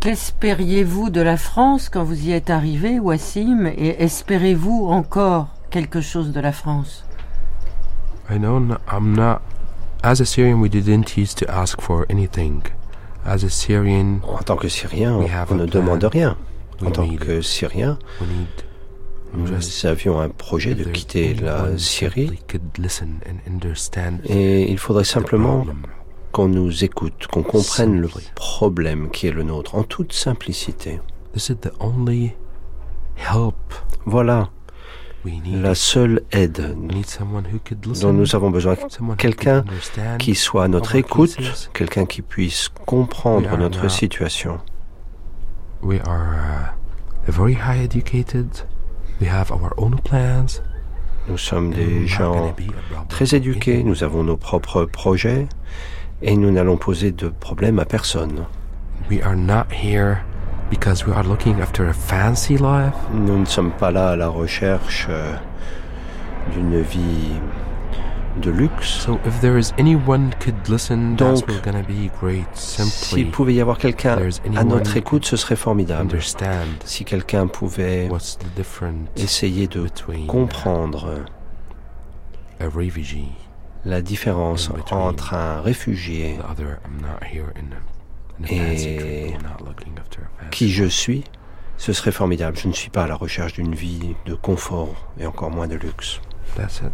[0.00, 6.32] Qu'espériez-vous de la France quand vous y êtes arrivé, Wassim, et espérez-vous encore quelque chose
[6.32, 7.04] de la France?
[8.30, 9.40] I know n- I'm not.
[10.02, 12.62] As a Syrian, we didn't used to ask for anything.
[13.26, 15.80] As a Syrian, En tant que Syrien, We have on a ne plan.
[15.80, 16.36] demande rien.
[16.84, 18.46] En tant need que Syrien, we need
[19.34, 19.52] nous
[19.84, 22.40] avions un projet de quitter la Syrie
[24.24, 25.66] et il faudrait the simplement.
[26.32, 31.00] Qu'on nous écoute, qu'on comprenne le problème qui est le nôtre, en toute simplicité.
[34.06, 34.50] Voilà
[35.44, 36.76] la seule aide
[38.00, 38.76] dont nous avons besoin.
[39.16, 39.64] quelqu'un.
[40.18, 41.36] Qui soit à notre écoute,
[41.74, 44.58] quelqu'un qui puisse comprendre notre situation.
[45.82, 46.74] We are
[47.26, 48.48] very high educated.
[49.20, 50.62] We have our own plans.
[51.28, 52.54] Nous sommes des gens
[53.08, 55.46] très éduqués, nous avons nos propres projets
[56.22, 58.46] et nous n'allons poser de problème à personne.
[59.10, 60.18] We are not here
[60.70, 62.94] because we are looking after a fancy life.
[63.12, 65.34] Nous ne sommes pas là à la recherche euh,
[66.52, 67.40] d'une vie
[68.42, 68.88] de luxe.
[68.88, 72.46] So if there is anyone could listen, that's Donc, what's gonna be great.
[72.54, 74.18] Simply S'il pouvait y avoir quelqu'un
[74.56, 76.02] à notre écoute, ce serait formidable.
[76.02, 81.24] understand Si quelqu'un pouvait what's the difference essayer de between comprendre
[82.60, 83.32] a refugee
[83.84, 86.38] la différence entre un réfugié
[88.48, 89.34] Et
[90.50, 91.24] qui je suis,
[91.76, 92.56] ce serait formidable.
[92.56, 95.76] Je ne suis pas à la recherche d'une vie de confort et encore moins de
[95.76, 96.20] luxe.
[96.56, 96.92] That's it.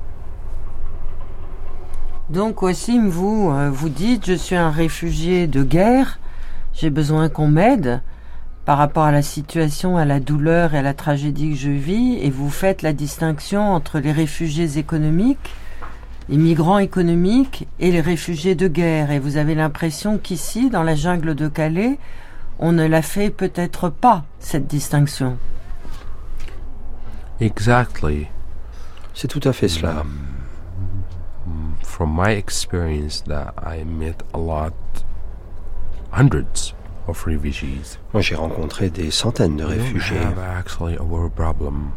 [2.31, 6.19] Donc Wassim, vous, euh, vous dites, je suis un réfugié de guerre,
[6.73, 8.01] j'ai besoin qu'on m'aide
[8.65, 12.19] par rapport à la situation, à la douleur et à la tragédie que je vis,
[12.23, 15.51] et vous faites la distinction entre les réfugiés économiques,
[16.29, 19.11] les migrants économiques et les réfugiés de guerre.
[19.11, 21.99] Et vous avez l'impression qu'ici, dans la jungle de Calais,
[22.59, 25.37] on ne la fait peut-être pas, cette distinction.
[27.41, 28.29] Exactly.
[29.13, 30.05] C'est tout à fait cela.
[31.83, 34.73] From my experience, that I met a lot,
[36.11, 36.75] hundreds
[37.07, 37.99] of refugees.
[38.13, 41.93] Moi, j'ai rencontré des centaines de réfugiés, have actually a war problem,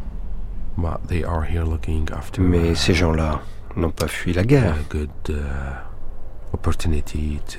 [0.76, 3.40] but they are here looking after mais ces gens-là
[3.78, 4.74] n'ont pas fui la guerre.
[5.30, 5.34] uh,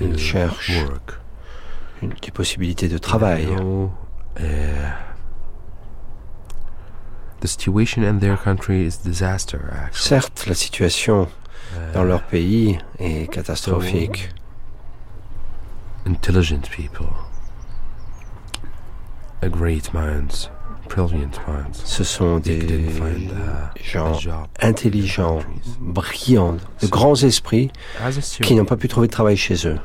[0.01, 0.71] Ils cherchent.
[2.01, 3.47] Une- Des possibilités de travail.
[4.39, 4.43] Uh,
[9.91, 11.27] Certes, la situation
[11.75, 14.33] Uh, dans leur pays est catastrophique.
[16.07, 17.05] intelligent people,
[19.43, 20.49] a great minds.
[21.73, 22.89] Ce sont des
[23.83, 24.13] gens
[24.61, 25.39] intelligents,
[25.79, 27.71] brillants, de grands esprits
[28.41, 29.79] qui n'ont pas pu trouver de travail chez eux.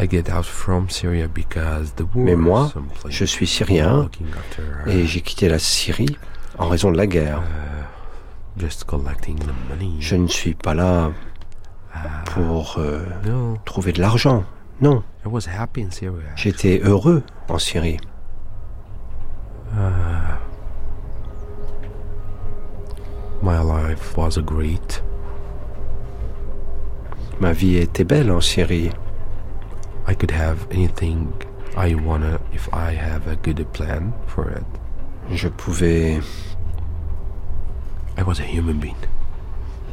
[0.00, 2.72] I get out from Syria because the war Mais moi,
[3.08, 4.08] je suis syrien
[4.86, 6.16] et j'ai quitté la Syrie
[6.58, 7.42] en raison de la guerre.
[8.58, 8.64] uh.
[9.98, 11.10] Je ne suis pas là
[11.92, 11.98] Uh,
[12.32, 13.04] pour euh,
[13.64, 14.44] trouver de l'argent.
[14.80, 16.28] Non, I was happy in Syria.
[16.36, 17.96] j'étais heureux en Syrie.
[23.42, 25.02] My life was a great.
[27.40, 28.90] Ma vie était belle en Syrie.
[30.06, 31.32] I could have anything
[31.76, 34.64] I wanna if I have a good plan for it.
[35.32, 36.20] Je pouvais
[38.18, 38.96] I was a human being.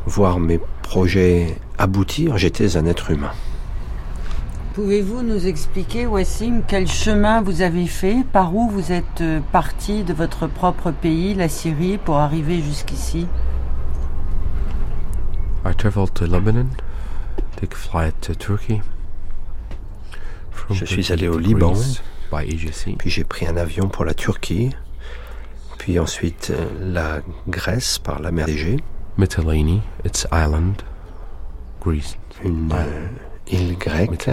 [0.08, 2.38] voir mes projets aboutir.
[2.38, 3.32] J'étais un être humain.
[4.78, 10.04] Pouvez-vous nous expliquer, Wassim, quel chemin vous avez fait, par où vous êtes euh, parti
[10.04, 13.26] de votre propre pays, la Syrie, pour arriver jusqu'ici?
[15.66, 16.68] I traveled to Lebanon,
[17.60, 18.84] took a flight to Turkey.
[20.52, 21.74] From Je suis allé au Liban.
[23.00, 24.76] Puis j'ai pris un avion pour la Turquie.
[25.80, 28.78] Puis ensuite euh, la Grèce par la mer Égée.
[29.18, 30.84] Mytilene, it's island.
[31.82, 32.16] Greece.
[32.44, 33.08] Une euh,
[33.52, 34.30] île grecque.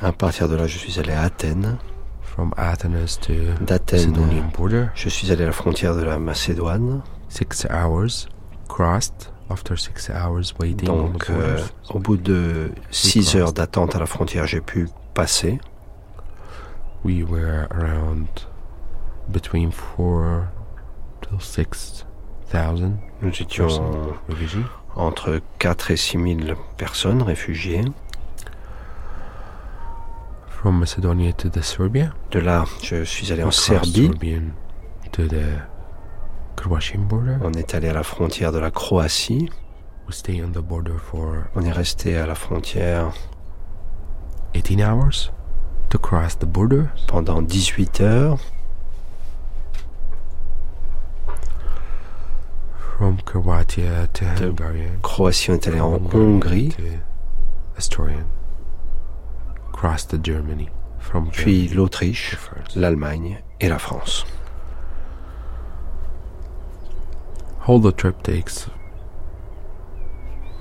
[0.00, 1.78] À partir de là, je suis allé à Athènes.
[2.22, 3.32] From Athens to
[3.64, 4.12] D'Athènes,
[4.56, 4.86] border.
[4.96, 7.02] je suis allé à la frontière de la Macédoine.
[7.28, 8.26] Six hours
[8.68, 11.58] crossed after six hours waiting Donc, euh,
[11.90, 15.60] au bout de six heures d'attente à la frontière, j'ai pu passer.
[17.04, 18.26] we were around
[19.28, 20.48] between four
[21.20, 22.04] to six
[22.46, 23.68] thousand Nous étions.
[24.96, 27.84] Entre 4 et 6 000 personnes réfugiées.
[30.48, 32.12] From Macedonia to the Serbia.
[32.30, 34.06] De là, je suis allé en Serbie.
[34.06, 34.42] Serbian
[35.12, 35.60] to the
[36.56, 37.36] Croatian border.
[37.42, 39.50] On est allé à la frontière de la Croatie.
[40.06, 43.12] We stay on the border for On est resté à la frontière
[44.54, 45.30] 18 hours.
[45.90, 46.90] to cross the border.
[47.06, 48.40] Pendant 18 heures.
[52.76, 52.83] From Croatia to
[54.40, 54.54] De.
[55.02, 56.76] Croatie, on est allé en Hungary Hongrie,
[61.32, 62.36] puis l'Autriche,
[62.76, 64.24] l'Allemagne et la France.
[67.66, 68.68] Whole the trip takes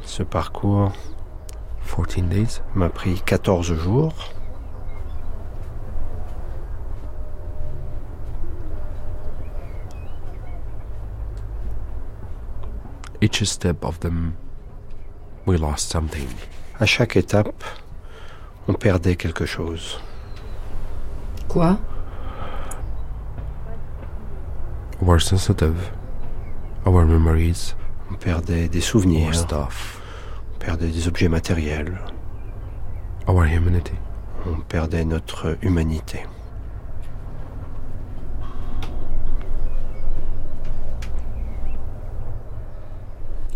[0.04, 0.92] Ce parcours
[1.86, 2.62] 14 days.
[2.76, 4.14] m'a pris 14 jours.
[13.24, 14.36] Each step of them,
[15.46, 16.28] we lost something.
[16.78, 17.64] À chaque étape,
[18.68, 19.98] on perdait quelque chose.
[21.48, 21.80] Quoi?
[25.02, 25.92] Our sensitive,
[26.86, 27.76] our memories,
[28.12, 30.02] On perdait des our souvenirs, stuff,
[30.56, 31.98] on perdait des objets matériels,
[33.26, 33.96] our humanity.
[34.46, 36.26] on perdait notre humanité.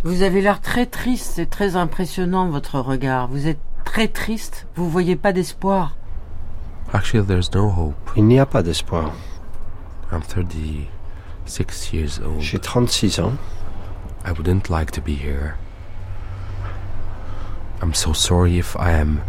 [0.08, 3.28] Vous avez l'air très triste, c'est très impressionnant votre regard.
[3.28, 5.98] Vous êtes très triste, vous voyez pas d'espoir.
[6.94, 8.12] Actually, there's no hope.
[8.16, 9.12] Il n'y a pas d'espoir.
[10.10, 12.40] I'm 36 years old.
[12.40, 13.34] J'ai 36 ans.
[14.26, 15.56] I wouldn't like to be here.
[17.82, 19.20] I'm so sorry if I am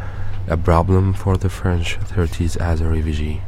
[0.49, 3.41] a problem for the French authorities as a refugee.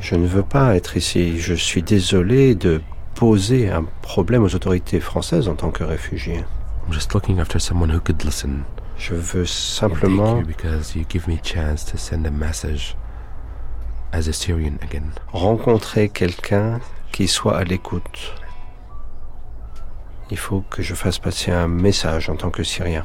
[0.00, 1.38] Je ne veux pas être ici.
[1.38, 2.80] Je suis désolé de
[3.14, 6.42] poser un problème aux autorités françaises en tant que réfugié.
[6.86, 8.64] I'm just looking after someone who could listen.
[8.98, 12.96] Je veux simplement you because you give me a chance to send a message
[14.12, 15.10] as a Syrian again.
[15.32, 16.80] rencontrer quelqu'un
[17.12, 18.34] qui soit à l'écoute.
[20.30, 23.04] Il faut que je fasse passer un message en tant que Syrien.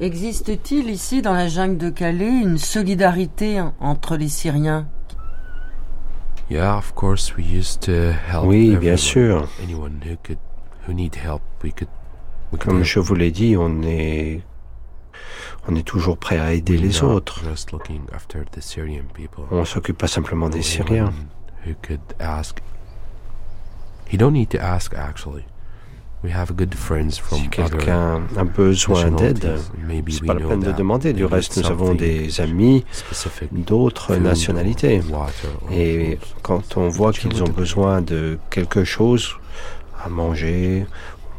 [0.00, 4.86] Existe-t-il ici dans la jungle de Calais une solidarité entre les Syriens?
[6.50, 8.80] Yeah, of course, we used to help Oui, everyone.
[8.80, 9.48] bien sûr.
[9.62, 10.38] Anyone who could,
[10.86, 11.88] who need help, we could.
[12.58, 14.40] Comme je vous l'ai dit, on est,
[15.68, 17.40] on est toujours prêt à aider les autres.
[19.50, 21.12] On s'occupe pas simplement des Syriens.
[27.36, 29.58] Si quelqu'un a besoin d'aide,
[30.10, 31.12] c'est pas la peine de demander.
[31.12, 32.84] Du reste, nous avons des amis
[33.52, 35.00] d'autres nationalités.
[35.72, 39.34] Et quand on voit qu'ils ont besoin de quelque chose
[40.04, 40.86] à manger,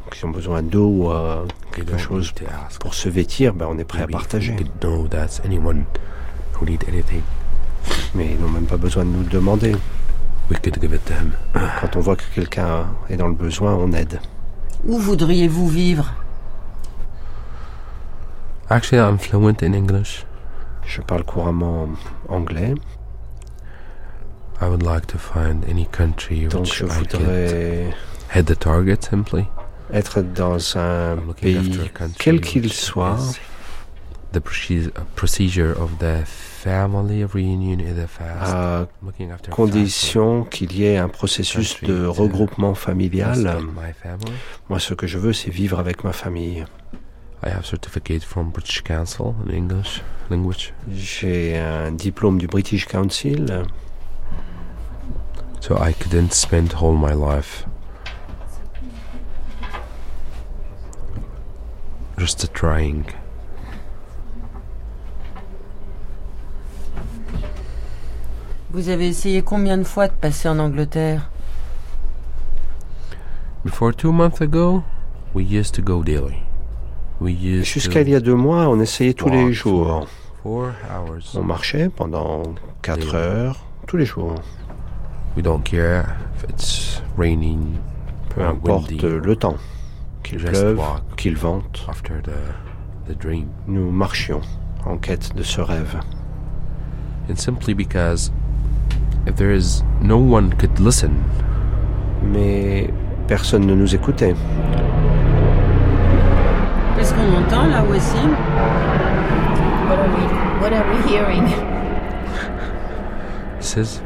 [0.10, 2.34] qu'ils ont besoin d'eau ou euh, quelque don't chose
[2.80, 4.56] pour se vêtir, ben on est prêt à partager.
[8.16, 9.76] Mais ils n'ont même pas besoin de nous le demander.
[10.50, 11.32] We could give it to him.
[11.82, 14.20] Quand on voit que quelqu'un est dans le besoin, on aide.
[14.86, 16.14] Où voudriez-vous vivre?
[18.70, 20.26] Actually, I'm fluent in English.
[20.86, 21.90] Je parle couramment
[22.30, 22.74] anglais,
[24.60, 27.94] I would like to find any country donc which je I could voudrais
[28.34, 29.48] hit the target simply.
[29.94, 31.80] Être dans un pays,
[32.20, 33.18] quel qu'il soit,
[34.34, 38.54] The proce- procedure of the family reunion is a fast.
[38.54, 38.88] à
[39.52, 43.58] condition qu'il y ait un processus de regroupement familial.
[44.70, 46.66] Moi, ce que je veux, c'est vivre avec ma famille.
[47.46, 53.46] I have certificate from British Council in English language, J'ai un diplôme du British Council,
[55.62, 57.66] so I couldn't spend all my life
[62.18, 63.06] just trying.
[68.72, 71.30] Vous avez essayé combien de fois de passer en Angleterre?
[73.64, 74.84] Before two months ago,
[75.34, 76.44] we used to go daily.
[77.20, 80.08] We used Jusqu'à il y a deux mois, on essayait tous les jours.
[80.08, 80.08] for
[80.44, 81.36] four hours.
[81.36, 82.44] On marchait pendant
[82.82, 84.36] quatre heures, tous les jours.
[85.36, 87.78] We don't care if it's raining,
[88.30, 89.58] Peu or importe le temps.
[90.28, 90.78] Qu'il pleuve,
[91.16, 92.32] qu'il vente, after the
[93.08, 93.48] the dream.
[93.66, 94.42] nous marchions
[94.86, 95.96] en quête de ce rêve.
[97.30, 98.32] And simply because
[99.26, 101.12] if there is no one could listen,
[102.22, 102.90] Mais
[103.28, 104.36] personne ne nous écoutait.
[106.98, 108.32] Qu'est-ce qu'on entend là, Wassim
[109.88, 110.26] What are we
[110.62, 111.46] what are we hearing?
[113.60, 114.02] this is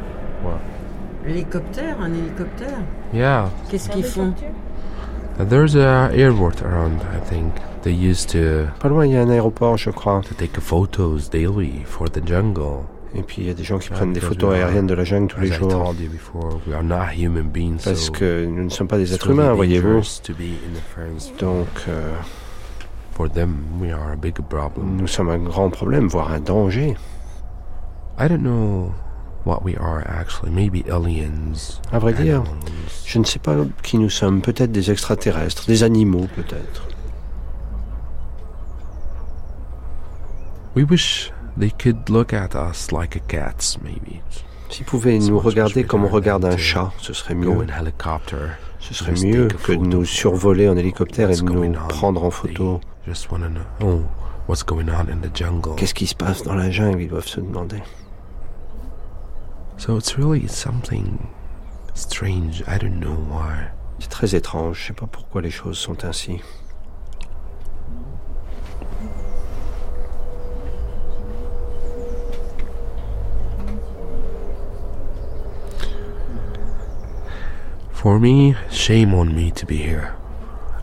[1.26, 2.78] Hélicoptère, un hélicoptère
[3.12, 3.48] yeah.
[3.70, 4.34] Qu'est-ce qu'ils font?
[5.38, 7.00] There's a airport around.
[7.14, 7.52] I think
[7.82, 10.20] they used to Pas loin, il y a un aéroport, je crois.
[10.28, 12.84] to take photos daily for the jungle.
[13.14, 15.04] Et puis il y a des gens qui Ah, prennent des photos aériennes de la
[15.04, 15.92] jungle tous les jours.
[15.94, 17.82] before, we are not human beings.
[17.84, 19.88] Parce so que nous ne sommes pas des êtres humains, voyez-vous.
[19.88, 21.30] dangerous to be in the France.
[21.38, 22.12] Donc euh,
[23.14, 24.96] For them, we are a big problem.
[24.96, 26.96] nous sommes un grand problème, voire un danger.
[28.18, 28.92] I don't know
[29.44, 30.50] what we are actually.
[30.50, 31.80] Maybe aliens.
[31.92, 32.42] À vrai dire,
[33.04, 34.40] je ne sais pas qui nous sommes.
[34.40, 36.88] Peut-être des extraterrestres, des animaux peut-être.
[40.74, 44.22] We wish they could look at us like a cats, maybe.
[44.70, 47.66] S'ils pouvaient nous regarder comme on regarde un chat, ce serait mieux.
[48.80, 52.80] Ce serait mieux que de nous survoler en hélicoptère et de nous prendre en photo.
[53.82, 54.00] Oh,
[54.48, 55.74] what's going on in the jungle?
[55.76, 57.02] Qu'est-ce qui se passe dans la jungle?
[57.02, 57.82] Ils doivent se demander.
[59.84, 61.26] So it's really something
[61.94, 62.62] strange.
[62.68, 63.72] I don't know why.
[63.98, 64.78] C'est très étrange.
[64.78, 66.40] Je sais pas pourquoi les choses sont ainsi.
[77.90, 80.14] For me, shame on me to be here.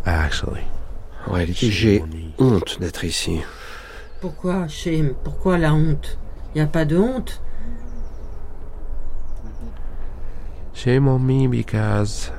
[0.06, 0.66] Actually,
[1.26, 2.04] En réalité, j'ai
[2.38, 3.40] honte d'être ici.
[4.20, 5.14] Pourquoi, shame?
[5.24, 6.20] Pourquoi la honte?
[6.54, 7.42] Il n'y a pas de honte?
[10.80, 12.32] Shame on me because,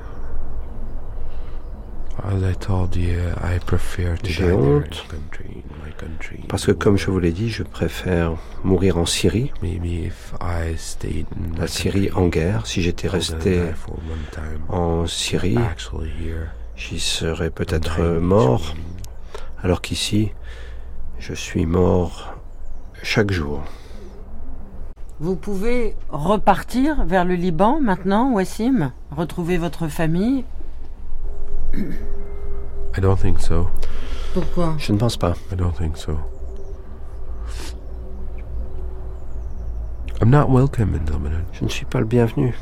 [2.23, 5.85] as I told you, I prefer to J'ai die there in honte the country, in
[5.85, 6.43] my country.
[6.47, 10.75] Parce que, comme je vous l'ai dit, je préfère mourir en Syrie, Maybe if I
[10.75, 12.65] stayed in la Syrie en guerre.
[12.65, 13.61] Si j'étais resté
[14.69, 15.59] en Syrie,
[16.75, 18.73] j'y serais peut-être mort,
[19.61, 20.31] alors qu'ici,
[21.19, 22.33] je suis mort
[23.03, 23.63] chaque jour.
[25.21, 30.45] Vous pouvez repartir vers le Liban maintenant, Wassim Retrouver votre famille
[31.75, 33.67] I don't think so.
[34.33, 34.73] Pourquoi?
[34.79, 35.35] Je ne pense pas.
[35.51, 36.17] I don't think so.
[40.19, 41.45] I'm not welcome in Lebanon.
[41.53, 42.55] Je ne suis pas le bienvenu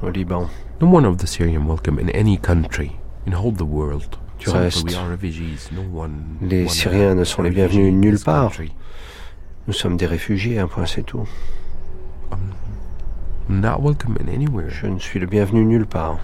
[0.00, 0.48] au Liban.
[0.80, 2.92] No one of the Syrian welcome in any country
[3.26, 4.20] in all the world.
[4.38, 5.68] Du reste, we are refugees.
[5.72, 8.52] No one, les Syriens ne sont les bienvenus nulle part.
[9.66, 11.26] Nous sommes des réfugiés, un point c'est tout.
[12.34, 14.70] I'm not welcome in anywhere.
[14.70, 16.18] Je ne suis le bienvenu nulle part.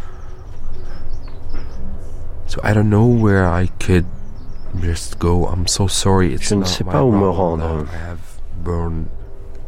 [2.47, 4.07] So I don't know where I could
[4.81, 5.47] just go.
[5.47, 6.35] I'm so sorry.
[6.35, 7.87] It's Je ne sais pas où me rendre.
[7.93, 9.09] I have born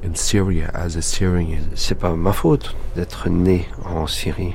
[0.03, 1.71] in Syria as a Syrian.
[1.75, 4.55] C'est pas ma faute d'être né en Syrie.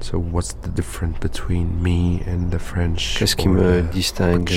[0.00, 3.16] So what's the difference between me and the French?
[3.18, 4.52] Qu'est-ce qui me distingue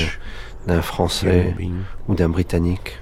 [0.67, 1.55] d'un Français
[2.07, 2.99] ou d'un Britannique?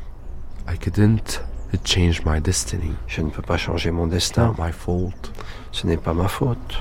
[0.68, 1.42] I couldn't
[1.84, 2.94] change my destiny.
[3.08, 4.48] Je ne peux pas changer mon It's destin.
[4.48, 5.32] not my fault.
[5.72, 6.78] Ce n'est pas ma faute.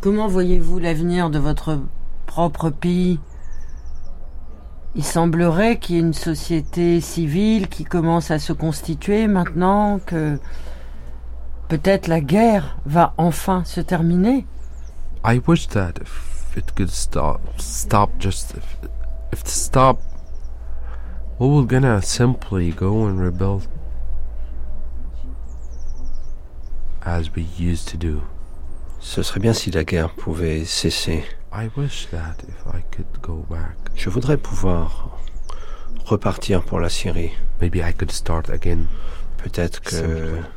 [0.00, 1.80] Comment voyez-vous l'avenir de votre
[2.26, 3.18] propre pays?
[4.94, 10.38] Il semblerait qu'il y ait une société civile qui commence à se constituer maintenant, que
[11.68, 14.46] peut-être la guerre va enfin se terminer.
[15.24, 18.76] I wish that if it could stop, stop just if,
[19.32, 19.98] if to stop,
[21.38, 23.66] we were gonna simply go and rebuild
[27.02, 28.22] as we used to do.
[29.00, 31.24] Ce serait bien si la guerre pouvait cesser.
[31.52, 35.18] I wish that if I could go back, Je voudrais pouvoir
[36.06, 37.32] repartir pour la Syrie.
[37.60, 38.88] maybe I could start again.
[39.38, 40.48] Peut-être que Simplement.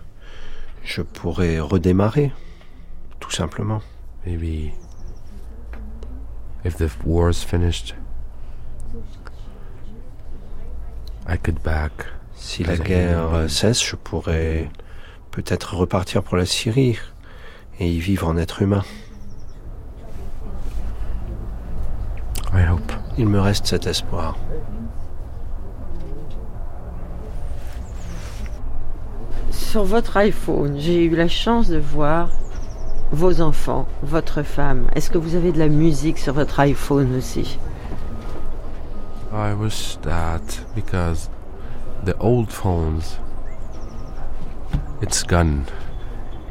[0.84, 2.32] je pourrais redémarrer,
[3.20, 3.82] tout simplement.
[4.28, 4.74] Maybe
[6.66, 7.96] if the war's finished,
[11.26, 12.08] I could back.
[12.36, 13.48] Si la guerre being.
[13.48, 14.70] cesse, je pourrais
[15.32, 17.00] peut-être repartir pour la Syrie
[17.80, 18.84] et y vivre en être humain.
[22.52, 22.92] I hope.
[23.18, 24.36] Il me reste cet espoir.
[29.52, 32.30] Sur votre iPhone, j'ai eu la chance de voir
[33.12, 34.88] vos enfants, votre femme.
[34.96, 37.58] Est-ce que vous avez de la musique sur votre iPhone aussi?
[39.34, 40.42] I wish that
[40.76, 41.30] because
[42.06, 43.20] the old phones,
[45.02, 45.64] it's gone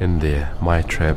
[0.01, 1.17] in the my trip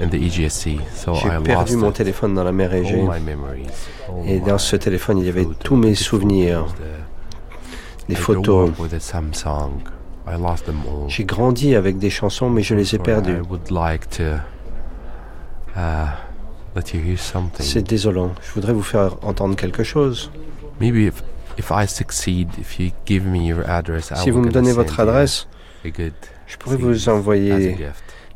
[0.00, 3.00] in the EGSC, so J'ai I lost perdu mon téléphone dans la mer Égée.
[3.00, 3.66] all my memories.
[4.08, 6.66] all Et dans ce téléphone, il y avait tous mes souvenirs,
[8.08, 8.70] grew photos.
[8.78, 9.80] with a Samsung.
[10.26, 11.08] I lost them all.
[11.08, 13.36] J'ai grandi avec des chansons, mais je les ai perdues.
[13.36, 14.22] I would like to
[15.76, 16.08] uh,
[16.74, 17.64] let you hear something.
[17.64, 18.32] C'est désolant.
[18.42, 20.30] Je voudrais vous faire entendre quelque chose.
[20.80, 21.22] Maybe if
[21.58, 24.72] if I succeed, if you give me your address, I Si will vous me donnez
[24.72, 25.46] votre you adresse,
[25.84, 27.76] je pourrais vous envoyer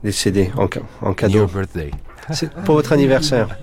[0.02, 1.46] des CD en, cadeau.
[1.46, 1.90] birthday.
[2.32, 3.58] C'est pour votre anniversaire.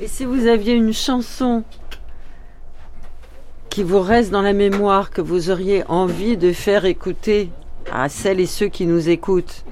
[0.00, 1.64] Et si vous aviez une chanson
[3.78, 7.48] qui vous reste dans la mémoire, que vous auriez envie de faire écouter
[7.92, 9.64] à celles et ceux qui nous écoutent,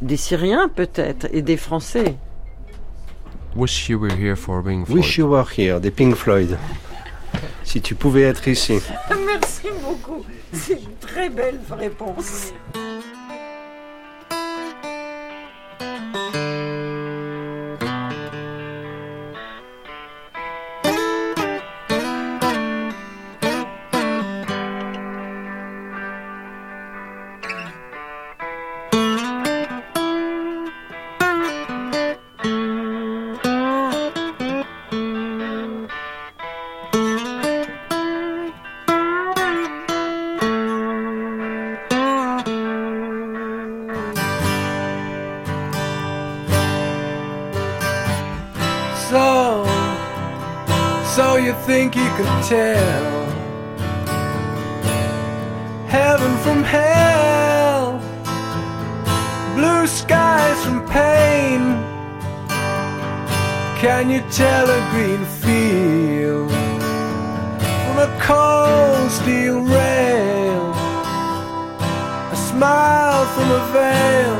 [0.00, 2.14] des Syriens peut-être et des Français,
[3.56, 4.96] Wish You Were Here for Pink Floyd.
[4.96, 6.56] Wish You Were Here, des Pink Floyd.
[7.64, 8.78] Si tu pouvais être ici.
[9.26, 10.24] Merci beaucoup.
[10.52, 12.52] C'est une très belle réponse.
[52.22, 53.26] Can tell
[55.88, 57.98] heaven from hell,
[59.54, 61.60] blue skies from pain?
[63.80, 66.50] Can you tell a green field
[67.84, 70.74] from a cold steel rail?
[72.32, 74.39] A smile from a veil.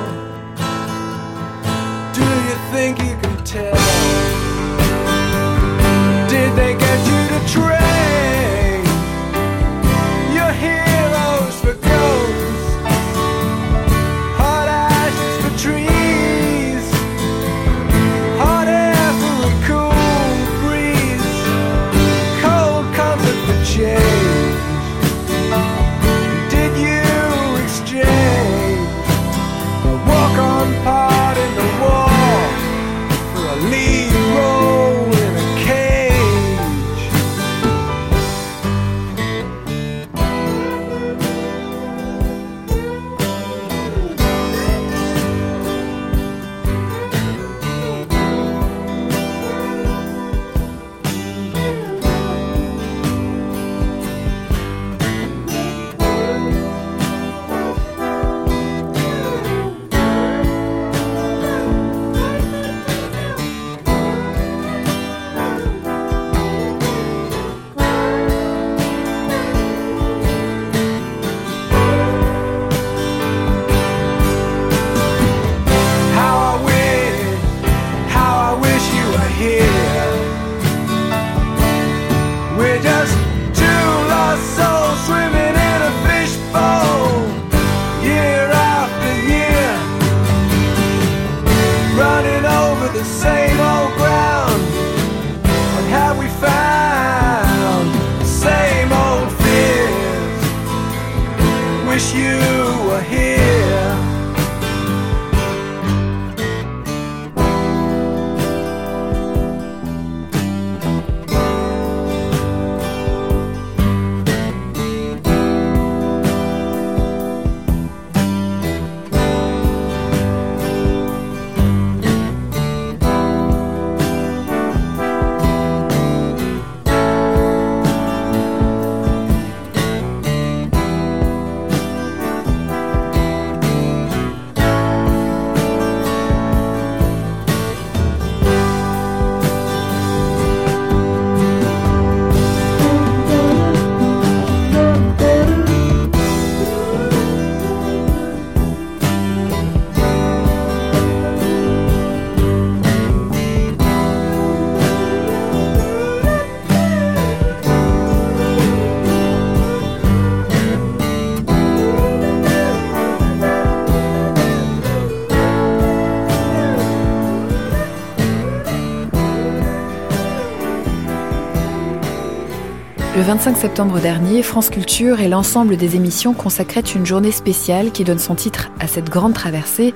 [173.21, 178.03] Le 25 septembre dernier, France Culture et l'ensemble des émissions consacraient une journée spéciale qui
[178.03, 179.93] donne son titre à cette grande traversée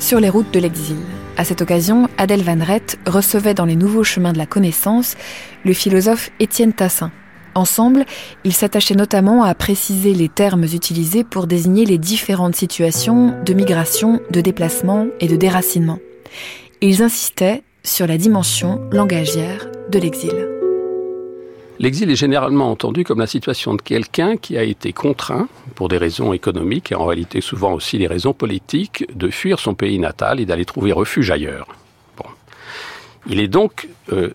[0.00, 0.96] sur les routes de l'exil.
[1.36, 5.14] À cette occasion, Adèle Van Rett recevait dans les nouveaux chemins de la connaissance
[5.64, 7.12] le philosophe Étienne Tassin.
[7.54, 8.04] Ensemble,
[8.42, 14.20] ils s'attachaient notamment à préciser les termes utilisés pour désigner les différentes situations de migration,
[14.32, 16.00] de déplacement et de déracinement.
[16.80, 20.55] Ils insistaient sur la dimension langagière de l'exil.
[21.78, 25.98] L'exil est généralement entendu comme la situation de quelqu'un qui a été contraint, pour des
[25.98, 30.40] raisons économiques et en réalité souvent aussi des raisons politiques, de fuir son pays natal
[30.40, 31.68] et d'aller trouver refuge ailleurs.
[33.28, 34.30] Il est donc euh,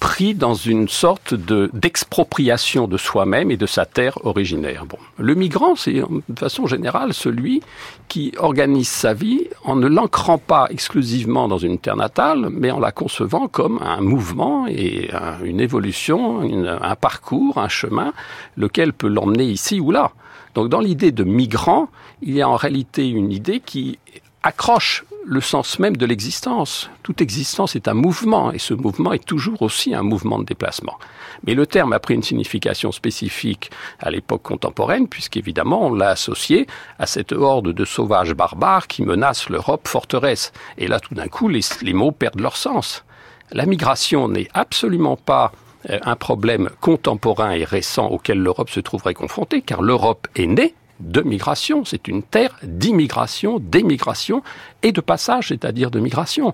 [0.00, 4.84] pris dans une sorte de d'expropriation de soi-même et de sa terre originaire.
[4.84, 5.92] Bon, le migrant, c'est
[6.28, 7.62] de façon générale celui
[8.08, 12.80] qui organise sa vie en ne l'ancrant pas exclusivement dans une terre natale, mais en
[12.80, 18.12] la concevant comme un mouvement et un- une évolution, un parcours, un chemin,
[18.56, 20.10] lequel peut l'emmener ici ou là.
[20.56, 21.88] Donc dans l'idée de migrant,
[22.22, 23.98] il y a en réalité une idée qui
[24.42, 26.90] accroche le sens même de l'existence.
[27.02, 30.98] Toute existence est un mouvement, et ce mouvement est toujours aussi un mouvement de déplacement.
[31.46, 33.70] Mais le terme a pris une signification spécifique
[34.00, 36.66] à l'époque contemporaine, puisqu'évidemment on l'a associé
[36.98, 40.52] à cette horde de sauvages barbares qui menacent l'Europe forteresse.
[40.78, 41.62] Et là, tout d'un coup, les,
[41.92, 43.04] mots perdent leur sens.
[43.52, 45.52] La migration n'est absolument pas
[45.90, 50.74] euh, un problème contemporain et récent auquel l'Europe se trouverait confrontée, car l'Europe est née
[51.02, 51.84] de migration.
[51.84, 54.42] C'est une terre d'immigration, d'émigration
[54.82, 56.52] et de passage, c'est-à-dire de migration.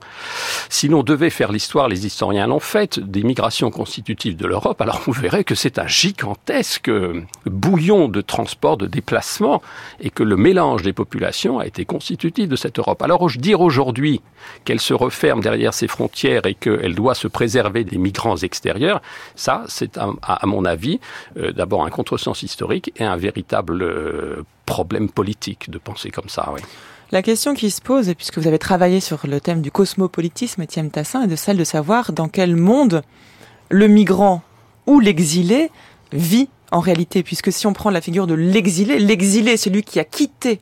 [0.69, 5.01] Si l'on devait faire l'histoire, les historiens l'ont faite, des migrations constitutives de l'Europe, alors
[5.07, 6.91] on verrait que c'est un gigantesque
[7.47, 9.63] bouillon de transport, de déplacement,
[10.01, 13.03] et que le mélange des populations a été constitutif de cette Europe.
[13.03, 14.21] Alors dire aujourd'hui
[14.65, 19.01] qu'elle se referme derrière ses frontières et qu'elle doit se préserver des migrants extérieurs,
[19.35, 21.01] ça, c'est à, mon avis
[21.37, 26.51] euh, d'abord un contresens historique et un véritable euh, problème politique de penser comme ça.
[26.55, 26.61] Oui.
[27.11, 30.91] La question qui se pose, puisque vous avez travaillé sur le thème du cosmopolitisme, Étienne
[30.91, 33.03] Tassin, est de celle de savoir dans quel monde
[33.71, 34.43] le migrant
[34.87, 35.71] ou l'exilé
[36.13, 40.05] vit en réalité, puisque si on prend la figure de l'exilé, l'exilé, celui qui a
[40.05, 40.61] quitté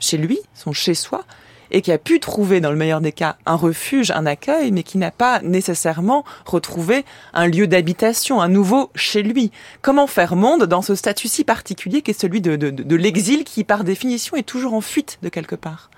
[0.00, 1.24] chez lui, son chez-soi,
[1.70, 4.82] et qui a pu trouver, dans le meilleur des cas, un refuge, un accueil, mais
[4.82, 9.50] qui n'a pas nécessairement retrouvé un lieu d'habitation, un nouveau chez lui.
[9.82, 13.84] Comment faire monde dans ce statut si particulier qui est celui de, l'exil, qui par
[13.84, 15.90] définition est toujours en fuite de quelque part?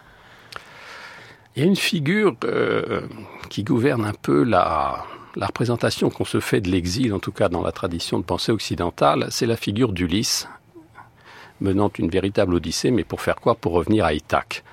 [1.54, 3.02] Il y a une figure euh,
[3.50, 5.04] qui gouverne un peu la,
[5.36, 8.52] la représentation qu'on se fait de l'exil, en tout cas dans la tradition de pensée
[8.52, 10.48] occidentale, c'est la figure d'Ulysse,
[11.60, 13.54] menant une véritable odyssée, mais pour faire quoi?
[13.54, 14.64] Pour revenir à Ithaque.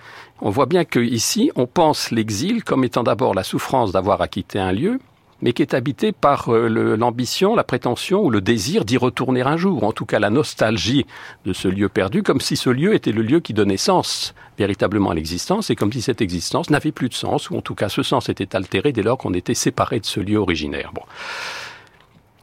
[0.41, 4.57] On voit bien qu'ici, on pense l'exil comme étant d'abord la souffrance d'avoir à quitter
[4.57, 4.99] un lieu,
[5.41, 9.57] mais qui est habité par euh, l'ambition, la prétention ou le désir d'y retourner un
[9.57, 11.05] jour, en tout cas la nostalgie
[11.45, 15.11] de ce lieu perdu, comme si ce lieu était le lieu qui donnait sens véritablement
[15.11, 17.89] à l'existence, et comme si cette existence n'avait plus de sens, ou en tout cas
[17.89, 20.91] ce sens était altéré dès lors qu'on était séparé de ce lieu originaire.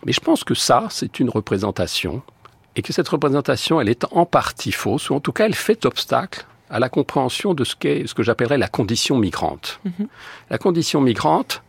[0.04, 2.22] Mais je pense que ça, c'est une représentation,
[2.76, 5.86] et que cette représentation, elle est en partie fausse, ou en tout cas elle fait
[5.86, 9.80] obstacle à la compréhension de ce qu'est ce que j'appellerais la condition migrante.
[9.84, 10.06] -hmm.
[10.50, 11.62] La condition migrante,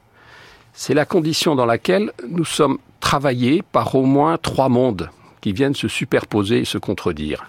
[0.73, 5.09] c'est la condition dans laquelle nous sommes travaillés par au moins trois mondes
[5.41, 7.39] qui viennent se superposer et se contredire.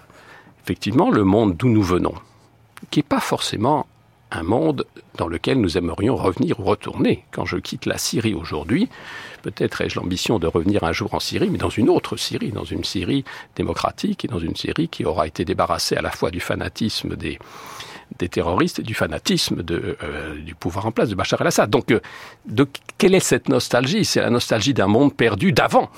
[0.63, 2.15] Effectivement, le monde d'où nous venons,
[2.89, 3.87] qui n'est pas forcément
[4.31, 4.85] un monde
[5.17, 7.25] dans lequel nous aimerions revenir ou retourner.
[7.31, 8.89] Quand je quitte la Syrie aujourd'hui,
[9.41, 12.63] peut-être ai-je l'ambition de revenir un jour en Syrie, mais dans une autre Syrie, dans
[12.63, 13.23] une Syrie
[13.55, 17.39] démocratique et dans une Syrie qui aura été débarrassée à la fois du fanatisme des,
[18.29, 21.69] terroristes et du fanatisme euh, du pouvoir en place de Bachar el-Assad.
[21.69, 21.99] Donc, euh,
[22.97, 24.05] quelle est cette nostalgie?
[24.05, 25.89] C'est la nostalgie d'un monde perdu d'avant.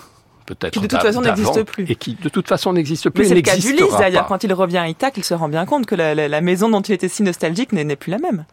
[0.56, 1.86] Peut-être qui de toute façon n'existe plus.
[1.90, 3.24] Et qui de toute façon n'existe plus.
[3.24, 4.26] Mais c'est le cas d'Ulysse d'ailleurs.
[4.28, 6.70] Quand il revient à Ithaque, il se rend bien compte que la, la, la maison
[6.70, 8.46] dont il était si nostalgique n'est plus la même.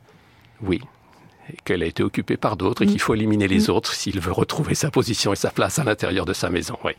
[0.62, 0.80] Oui,
[1.64, 4.74] qu'elle a été occupée par d'autres et qu'il faut éliminer les autres s'il veut retrouver
[4.74, 6.76] sa position et sa place à l'intérieur de sa maison.
[6.84, 6.92] Oui.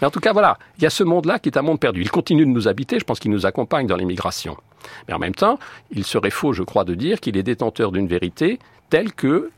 [0.00, 2.00] Mais en tout cas, voilà, il y a ce monde-là qui est un monde perdu.
[2.00, 4.56] Il continue de nous habiter, je pense qu'il nous accompagne dans l'immigration.
[5.06, 5.58] Mais en même temps,
[5.90, 9.50] il serait faux, je crois, de dire qu'il est détenteur d'une vérité telle que,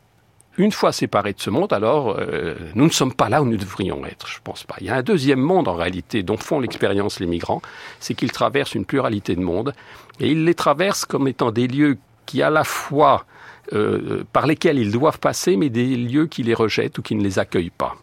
[0.57, 3.57] une fois séparé de ce monde, alors euh, nous ne sommes pas là où nous
[3.57, 4.27] devrions être.
[4.27, 4.75] Je pense pas.
[4.81, 7.61] Il y a un deuxième monde, en réalité, dont font l'expérience les migrants,
[7.99, 9.73] c'est qu'ils traversent une pluralité de mondes
[10.19, 13.25] et ils les traversent comme étant des lieux qui, à la fois,
[13.73, 17.23] euh, par lesquels ils doivent passer, mais des lieux qui les rejettent ou qui ne
[17.23, 17.95] les accueillent pas.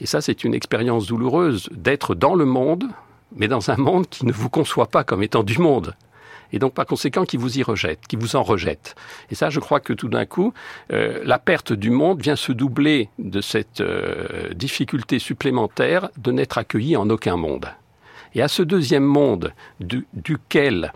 [0.00, 2.84] Et ça, c'est une expérience douloureuse d'être dans le monde,
[3.34, 5.94] mais dans un monde qui ne vous conçoit pas comme étant du monde.
[6.52, 8.94] Et donc, par conséquent, qui vous y rejette, qui vous en rejette.
[9.30, 10.52] Et ça, je crois que tout d'un coup,
[10.92, 16.58] euh, la perte du monde vient se doubler de cette euh, difficulté supplémentaire de n'être
[16.58, 17.68] accueilli en aucun monde.
[18.34, 20.92] Et à ce deuxième monde du, duquel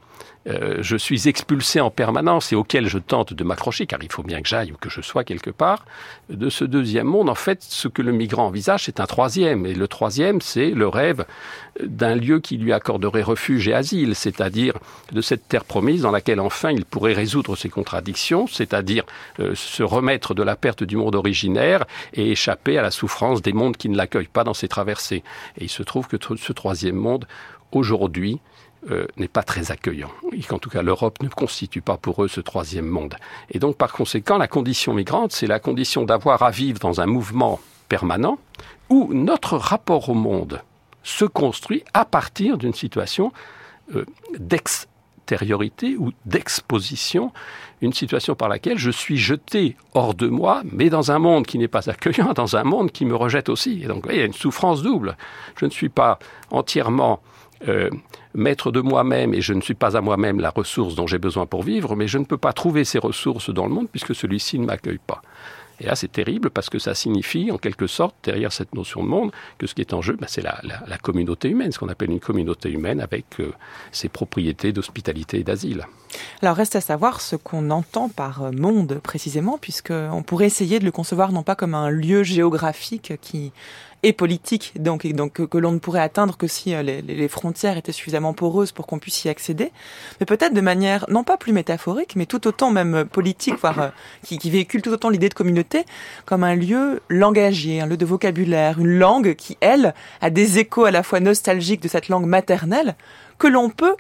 [0.49, 4.23] euh, je suis expulsé en permanence et auquel je tente de m'accrocher, car il faut
[4.23, 5.85] bien que j'aille ou que je sois quelque part,
[6.31, 9.67] de ce deuxième monde, en fait, ce que le migrant envisage, c'est un troisième.
[9.67, 11.25] Et le troisième, c'est le rêve
[11.81, 14.75] d'un lieu qui lui accorderait refuge et asile, c'est-à-dire
[15.13, 19.05] de cette terre promise dans laquelle enfin il pourrait résoudre ses contradictions, c'est-à-dire
[19.41, 21.85] euh, se remettre de la perte du monde originaire
[22.15, 25.23] et échapper à la souffrance des mondes qui ne l'accueillent pas dans ses traversées.
[25.59, 27.27] Et il se trouve que ce troisième monde,
[27.73, 28.41] aujourd'hui,
[28.91, 32.29] euh, n'est pas très accueillant, et qu'en tout cas l'Europe ne constitue pas pour eux
[32.29, 33.15] ce troisième monde.
[33.51, 37.07] Et donc par conséquent, la condition migrante, c'est la condition d'avoir à vivre dans un
[37.07, 38.39] mouvement permanent
[38.89, 40.63] où notre rapport au monde
[41.03, 43.33] se construit à partir d'une situation
[43.95, 44.05] euh,
[44.39, 47.33] d'extériorité ou d'exposition,
[47.81, 51.59] une situation par laquelle je suis jeté hors de moi, mais dans un monde qui
[51.59, 53.83] n'est pas accueillant, dans un monde qui me rejette aussi.
[53.83, 55.17] Et donc, il y a une souffrance double.
[55.57, 56.19] Je ne suis pas
[56.51, 57.21] entièrement
[57.69, 57.91] euh,
[58.35, 61.47] maître de moi-même et je ne suis pas à moi-même la ressource dont j'ai besoin
[61.47, 64.59] pour vivre, mais je ne peux pas trouver ces ressources dans le monde puisque celui-ci
[64.59, 65.23] ne m'accueille pas.
[65.81, 69.09] Et là, c'est terrible parce que ça signifie, en quelque sorte, derrière cette notion de
[69.09, 70.55] monde, que ce qui est en jeu, ben, c'est la,
[71.03, 73.53] communauté humaine, ce qu'on appelle une communauté humaine avec euh,
[73.91, 75.87] ses propriétés d'hospitalité et d'asile.
[76.41, 80.85] Alors reste à savoir ce qu'on entend par euh, monde précisément, puisqu'on pourrait essayer de
[80.85, 83.53] le concevoir non pas comme un lieu géographique qui
[84.03, 87.93] et politique, donc, donc que, l'on ne pourrait atteindre que si euh, les, frontières étaient
[87.93, 89.71] suffisamment poreuses pour qu'on puisse y accéder,
[90.19, 93.89] mais peut-être de manière non pas plus métaphorique, mais tout autant même politique, voire euh,
[94.25, 95.85] qui, qui véhicule tout autant l'idée de communauté
[96.25, 100.85] comme un lieu langagier, un lieu de vocabulaire, une langue qui, elle, a des échos
[100.85, 102.97] à la fois nostalgiques de cette langue maternelle
[103.39, 103.97] que l'on peut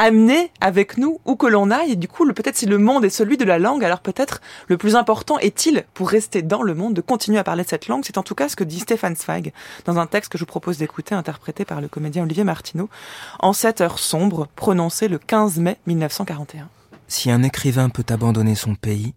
[0.00, 1.92] amener avec nous où que l'on aille.
[1.92, 4.78] Et du coup, peut-être si le monde est celui de la langue, alors peut-être le
[4.78, 8.02] plus important est-il, pour rester dans le monde, de continuer à parler de cette langue.
[8.04, 9.52] C'est en tout cas ce que dit Stéphane Zweig
[9.84, 12.88] dans un texte que je vous propose d'écouter, interprété par le comédien Olivier Martineau,
[13.40, 16.68] en cette heure sombre, prononcée le 15 mai 1941.
[17.06, 19.14] Si un écrivain peut abandonner son pays,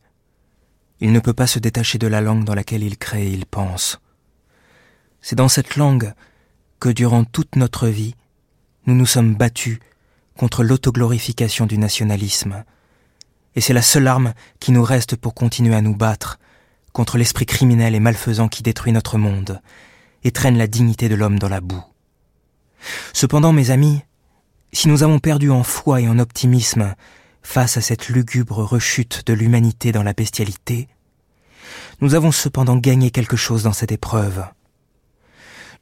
[0.99, 3.45] il ne peut pas se détacher de la langue dans laquelle il crée et il
[3.45, 3.99] pense.
[5.21, 6.13] C'est dans cette langue
[6.81, 8.15] que durant toute notre vie,
[8.85, 9.79] nous nous sommes battus
[10.37, 12.63] contre l'autoglorification du nationalisme.
[13.55, 16.39] Et c'est la seule arme qui nous reste pour continuer à nous battre
[16.91, 19.61] contre l'esprit criminel et malfaisant qui détruit notre monde
[20.23, 21.83] et traîne la dignité de l'homme dans la boue.
[23.13, 24.01] Cependant, mes amis,
[24.71, 26.95] si nous avons perdu en foi et en optimisme
[27.41, 30.87] face à cette lugubre rechute de l'humanité dans la bestialité,
[32.01, 34.45] nous avons cependant gagné quelque chose dans cette épreuve.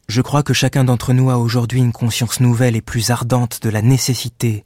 [0.07, 3.69] Je crois que chacun d'entre nous a aujourd'hui une conscience nouvelle et plus ardente de
[3.69, 4.65] la nécessité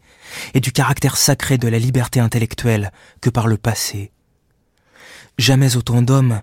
[0.53, 4.11] et du caractère sacré de la liberté intellectuelle que par le passé.
[5.37, 6.41] Jamais autant d'hommes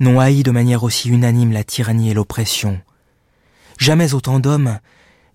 [0.00, 2.80] n'ont haï de manière aussi unanime la tyrannie et l'oppression.
[3.78, 4.78] Jamais autant d'hommes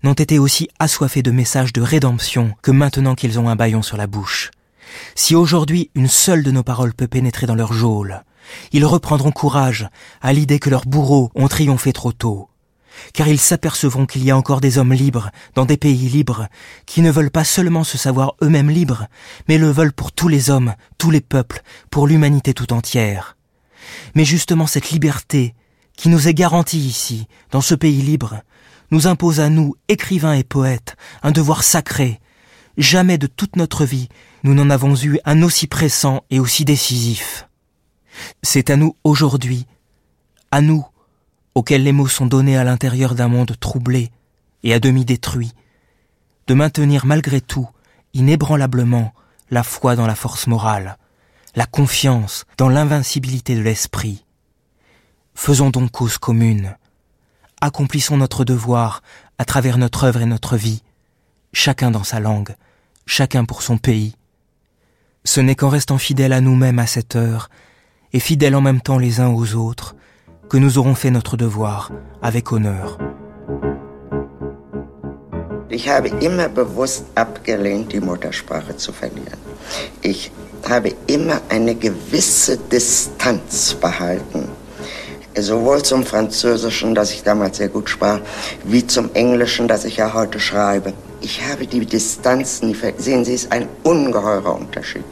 [0.04, 3.96] n'ont été aussi assoiffés de messages de rédemption que maintenant qu'ils ont un baillon sur
[3.96, 4.50] la bouche.
[5.14, 8.22] Si aujourd'hui une seule de nos paroles peut pénétrer dans leur geôle,
[8.72, 9.88] ils reprendront courage
[10.22, 12.48] à l'idée que leurs bourreaux ont triomphé trop tôt
[13.12, 16.48] car ils s'apercevront qu'il y a encore des hommes libres dans des pays libres,
[16.86, 19.06] qui ne veulent pas seulement se savoir eux-mêmes libres,
[19.48, 23.36] mais le veulent pour tous les hommes, tous les peuples, pour l'humanité tout entière.
[24.14, 25.54] Mais justement cette liberté,
[25.96, 28.42] qui nous est garantie ici, dans ce pays libre,
[28.90, 32.20] nous impose à nous, écrivains et poètes, un devoir sacré.
[32.76, 34.08] Jamais de toute notre vie
[34.44, 37.48] nous n'en avons eu un aussi pressant et aussi décisif.
[38.42, 39.66] C'est à nous aujourd'hui,
[40.50, 40.84] à nous,
[41.54, 44.10] auxquels les mots sont donnés à l'intérieur d'un monde troublé
[44.62, 45.52] et à demi détruit,
[46.46, 47.68] de maintenir malgré tout,
[48.14, 49.12] inébranlablement,
[49.50, 50.98] la foi dans la force morale,
[51.54, 54.24] la confiance dans l'invincibilité de l'esprit.
[55.34, 56.76] Faisons donc cause commune,
[57.60, 59.02] accomplissons notre devoir
[59.38, 60.82] à travers notre œuvre et notre vie,
[61.52, 62.54] chacun dans sa langue,
[63.06, 64.14] chacun pour son pays.
[65.24, 67.48] Ce n'est qu'en restant fidèles à nous-mêmes à cette heure,
[68.12, 69.94] et fidèles en même temps les uns aux autres,
[70.48, 71.90] que nous aurons fait notre devoir
[72.22, 72.98] avec honneur.
[75.70, 79.38] Ich habe immer bewusst abgelehnt, die Muttersprache zu verlieren.
[80.02, 80.32] Ich
[80.68, 84.48] habe immer eine gewisse Distanz behalten.
[85.38, 88.20] Sowohl zum Französischen, das ich damals sehr gut sprach,
[88.64, 90.94] wie zum Englischen, das ich ja heute schreibe.
[91.20, 95.04] Ich habe die Distanz nie Sehen Sie, es ist ein ungeheurer Unterschied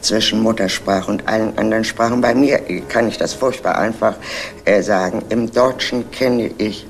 [0.00, 2.20] zwischen Muttersprache und allen anderen Sprachen.
[2.20, 4.16] Bei mir kann ich das furchtbar einfach
[4.64, 5.22] äh, sagen.
[5.28, 6.86] Im Deutschen kenne ich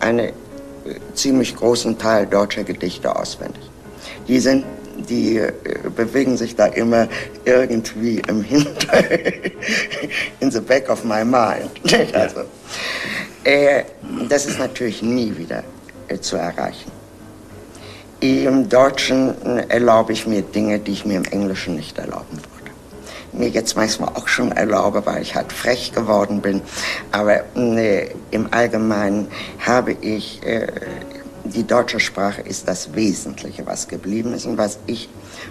[0.00, 0.32] einen äh,
[1.14, 3.62] ziemlich großen Teil deutscher Gedichte auswendig.
[4.28, 4.64] Die sind
[5.08, 5.52] die äh,
[5.94, 7.08] bewegen sich da immer
[7.44, 9.04] irgendwie im Hinter,
[10.40, 11.70] in the back of my mind.
[12.14, 12.42] Also,
[13.44, 13.84] äh,
[14.28, 15.62] das ist natürlich nie wieder
[16.08, 16.90] äh, zu erreichen.
[18.26, 19.34] Im Deutschen
[19.68, 22.70] erlaube ich mir Dinge, die ich mir im Englischen nicht erlauben würde.
[23.32, 26.60] Mir jetzt manchmal auch schon erlaube, weil ich halt frech geworden bin.
[27.12, 29.28] Aber äh, im Allgemeinen
[29.64, 30.66] habe ich, äh,
[31.44, 35.08] die deutsche Sprache ist das Wesentliche, was geblieben ist und was ich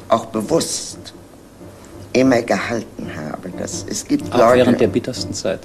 [0.09, 1.13] auch bewusst
[2.13, 3.51] immer gehalten habe.
[3.57, 5.61] Das, es gibt auch Leute, während der bittersten Zeit.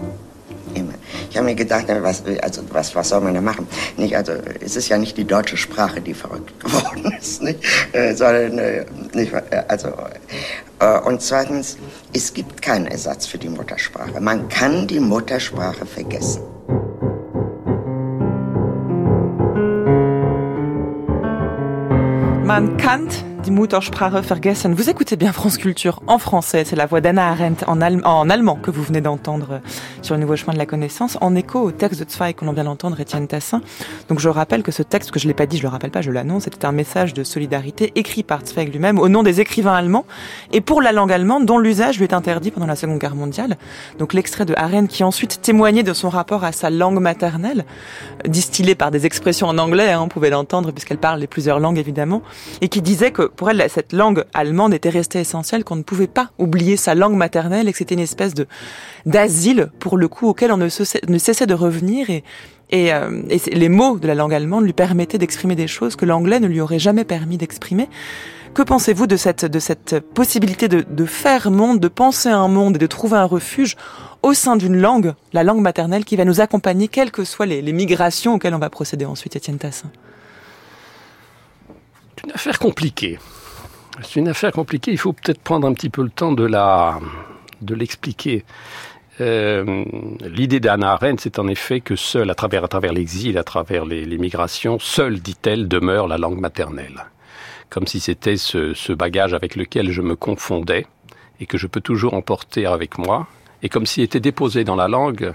[1.31, 3.68] Ich habe mir gedacht, was, also, was, was soll man da machen?
[3.97, 7.61] Nicht, also, es ist ja nicht die deutsche Sprache, die verrückt geworden ist, nicht?
[7.93, 9.93] Äh, sondern, äh, nicht, äh, also,
[10.81, 11.78] äh, und zweitens,
[12.12, 14.20] es gibt keinen Ersatz für die Muttersprache.
[14.20, 16.43] Man kann die Muttersprache vergessen.
[22.45, 23.09] Man kann
[23.41, 24.74] die Muttersprache vergessen.
[24.74, 26.64] Vous écoutez bien France Culture en français.
[26.64, 29.61] C'est la voix d'Anna Arendt en, allem- en allemand que vous venez d'entendre
[30.03, 32.53] sur le nouveau chemin de la connaissance, en écho au texte de Zweig que l'on
[32.53, 33.62] vient d'entendre, Étienne Tassin.
[34.09, 36.03] Donc je rappelle que ce texte, que je l'ai pas dit, je le rappelle pas,
[36.03, 39.74] je l'annonce, c'était un message de solidarité écrit par Zweig lui-même au nom des écrivains
[39.74, 40.05] allemands
[40.53, 43.57] et pour la langue allemande dont l'usage lui est interdit pendant la Seconde Guerre mondiale.
[43.99, 47.64] Donc l'extrait de Arendt qui ensuite témoignait de son rapport à sa langue maternelle,
[48.26, 51.78] distillé par des expressions en anglais, hein, on pouvait l'entendre puisqu'elle parle les plusieurs langues
[51.78, 52.22] évidemment,
[52.61, 56.07] et qui disait que pour elle, cette langue allemande était restée essentielle, qu'on ne pouvait
[56.07, 58.47] pas oublier sa langue maternelle et que c'était une espèce de
[59.07, 62.24] d'asile pour le coup auquel on ne, cessait- de revenir et
[62.72, 63.22] et, euh,
[63.53, 66.61] les mots de la langue allemande lui permettaient d'exprimer des choses que l'anglais ne lui
[66.61, 67.89] aurait jamais permis d'exprimer.
[68.55, 72.76] Que pensez-vous de cette, de cette possibilité de, de faire monde, de penser un monde
[72.76, 73.76] et de trouver un refuge
[74.22, 77.61] au sein d'une langue, la langue maternelle, qui va nous accompagner, quelles que soient les,
[77.61, 79.91] les migrations auxquelles on va procéder ensuite, Étienne Tassin?
[82.31, 83.18] Une affaire compliquée.
[84.03, 84.93] C'est une affaire compliquée.
[84.93, 87.01] Il faut peut-être prendre un petit peu le temps de la,
[87.61, 88.45] de l'expliquer.
[89.20, 89.85] Euh,
[90.20, 93.85] L'idée d'Anna Arendt, c'est en effet que seule, à travers, à travers l'exil, à travers
[93.85, 97.07] les, migrations, seule, dit-elle, demeure la langue maternelle.
[97.68, 100.87] Comme si c'était ce, ce bagage avec lequel je me confondais
[101.41, 103.26] et que je peux toujours emporter avec moi,
[103.62, 105.33] et comme s'il était déposé dans la langue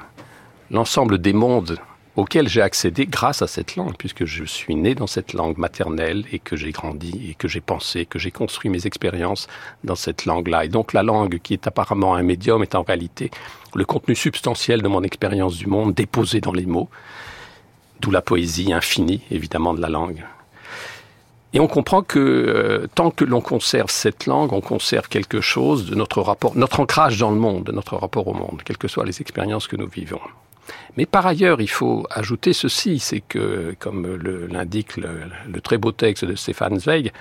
[0.71, 1.77] l'ensemble des mondes
[2.15, 6.25] auxquels j'ai accédé grâce à cette langue, puisque je suis né dans cette langue maternelle
[6.31, 9.47] et que j'ai grandi et que j'ai pensé, que j'ai construit mes expériences
[9.83, 10.65] dans cette langue-là.
[10.65, 13.31] Et donc la langue qui est apparemment un médium est en réalité
[13.75, 16.89] le contenu substantiel de mon expérience du monde déposé dans les mots,
[17.99, 20.23] d'où la poésie infinie, évidemment, de la langue.
[21.53, 25.89] Et on comprend que euh, tant que l'on conserve cette langue, on conserve quelque chose
[25.89, 28.87] de notre rapport, notre ancrage dans le monde, de notre rapport au monde, quelles que
[28.87, 30.19] soient les expériences que nous vivons.
[30.97, 34.17] Mais par ailleurs, il faut ajouter ceci, c'est que, comme
[34.51, 35.09] l'indique le,
[35.51, 37.11] le très beau texte de Stéphane Zweig,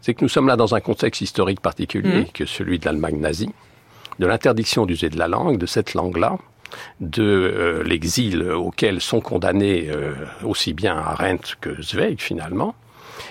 [0.00, 2.32] c'est que nous sommes là dans un contexte historique particulier, Mhm.
[2.32, 3.50] que celui de l'Allemagne nazie,
[4.18, 6.38] de l'interdiction d'user de la langue, de cette langue-là,
[7.00, 12.74] de euh, l'exil auquel sont condamnés euh, aussi bien Arendt que Zweig finalement,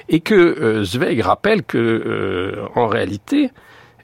[0.07, 3.49] et que euh, Zweig rappelle que en réalité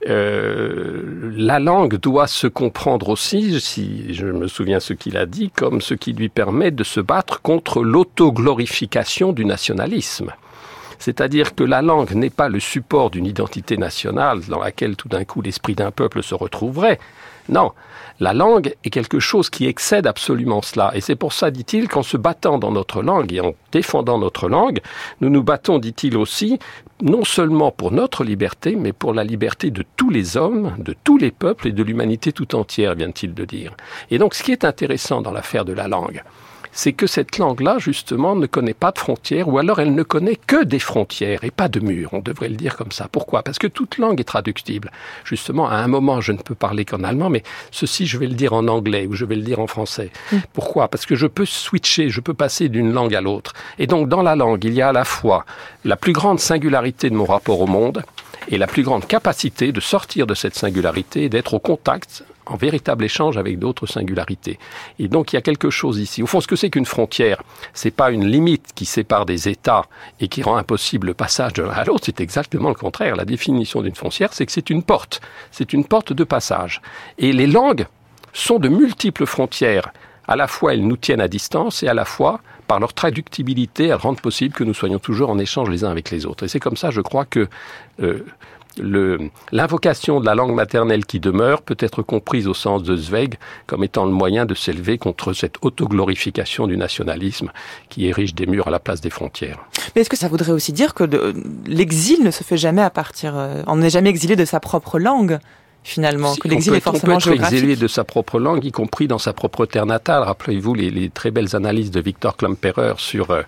[0.08, 5.50] euh, la langue doit se comprendre aussi, si je me souviens ce qu'il a dit,
[5.50, 10.32] comme ce qui lui permet de se battre contre l'autoglorification du nationalisme.
[10.98, 15.24] C'est-à-dire que la langue n'est pas le support d'une identité nationale dans laquelle tout d'un
[15.24, 16.98] coup l'esprit d'un peuple se retrouverait.
[17.50, 17.72] Non,
[18.20, 20.92] la langue est quelque chose qui excède absolument cela.
[20.94, 24.48] Et c'est pour ça, dit-il, qu'en se battant dans notre langue et en défendant notre
[24.48, 24.80] langue,
[25.20, 26.60] nous nous battons, dit-il aussi,
[27.02, 31.18] non seulement pour notre liberté, mais pour la liberté de tous les hommes, de tous
[31.18, 33.74] les peuples et de l'humanité tout entière, vient-il de dire.
[34.10, 36.22] Et donc, ce qui est intéressant dans l'affaire de la langue,
[36.72, 40.36] c'est que cette langue-là, justement, ne connaît pas de frontières, ou alors elle ne connaît
[40.36, 43.08] que des frontières et pas de murs, on devrait le dire comme ça.
[43.10, 43.42] Pourquoi?
[43.42, 44.90] Parce que toute langue est traductible.
[45.24, 48.34] Justement, à un moment, je ne peux parler qu'en allemand, mais ceci, je vais le
[48.34, 50.10] dire en anglais ou je vais le dire en français.
[50.52, 50.88] Pourquoi?
[50.88, 53.52] Parce que je peux switcher, je peux passer d'une langue à l'autre.
[53.78, 55.44] Et donc, dans la langue, il y a à la fois
[55.84, 58.02] la plus grande singularité de mon rapport au monde
[58.48, 63.04] et la plus grande capacité de sortir de cette singularité d'être au contact en véritable
[63.04, 64.58] échange avec d'autres singularités.
[64.98, 66.22] Et donc il y a quelque chose ici.
[66.22, 67.42] Au fond, ce que c'est qu'une frontière,
[67.74, 69.84] c'est pas une limite qui sépare des États
[70.18, 72.04] et qui rend impossible le passage de l'un à l'autre.
[72.06, 73.16] C'est exactement le contraire.
[73.16, 75.20] La définition d'une frontière, c'est que c'est une porte.
[75.52, 76.82] C'est une porte de passage.
[77.18, 77.86] Et les langues
[78.32, 79.92] sont de multiples frontières.
[80.26, 82.40] À la fois, elles nous tiennent à distance et à la fois,
[82.70, 86.12] par leur traductibilité, elles rendent possible que nous soyons toujours en échange les uns avec
[86.12, 86.44] les autres.
[86.44, 87.48] Et c'est comme ça, je crois, que
[88.00, 88.24] euh,
[89.50, 93.82] l'invocation de la langue maternelle qui demeure peut être comprise au sens de Zweig comme
[93.82, 97.50] étant le moyen de s'élever contre cette autoglorification du nationalisme
[97.88, 99.58] qui érige des murs à la place des frontières.
[99.96, 101.02] Mais est-ce que ça voudrait aussi dire que
[101.66, 105.00] l'exil ne se fait jamais à partir, euh, on n'est jamais exilé de sa propre
[105.00, 105.40] langue?
[105.82, 109.08] Finalement, Si, que l'exil est forcément peut être exilé de sa propre langue, y compris
[109.08, 110.22] dans sa propre terre natale.
[110.22, 113.42] Rappelez-vous les, les très belles analyses de Victor Klemperer sur euh,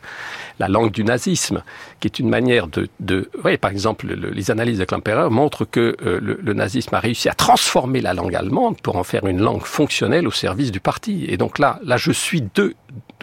[0.59, 1.63] la langue du nazisme,
[2.01, 2.89] qui est une manière de...
[3.01, 6.95] de oui, par exemple, le- les analyses de Klemperer montrent que euh, le, le nazisme
[6.95, 10.73] a réussi à transformer la langue allemande pour en faire une langue fonctionnelle au service
[10.73, 11.27] du parti.
[11.29, 12.75] Et donc là, là je suis de,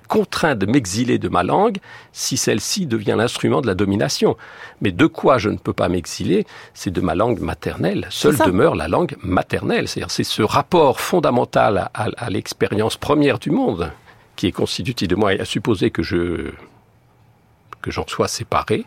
[0.09, 1.77] contraint de m'exiler de ma langue
[2.11, 4.35] si celle-ci devient l'instrument de la domination.
[4.81, 8.07] Mais de quoi je ne peux pas m'exiler, c'est de ma langue maternelle.
[8.09, 9.87] Seule demeure la langue maternelle.
[9.87, 13.91] C'est-à-dire, c'est ce rapport fondamental à, à- à l'expérience première du monde
[14.35, 16.51] qui est constitutif de moi, et à supposer que je
[17.81, 18.83] que j'en sois séparé,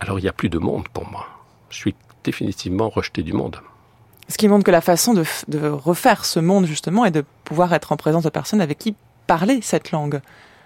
[0.00, 1.26] alors il n'y a plus de monde pour moi.
[1.68, 1.94] Je suis
[2.24, 3.56] définitivement rejeté du monde.
[4.28, 7.72] Ce qui montre que la façon de, de refaire ce monde, justement, est de pouvoir
[7.74, 8.94] être en présence de personnes avec qui
[9.36, 10.20] parler cette langue.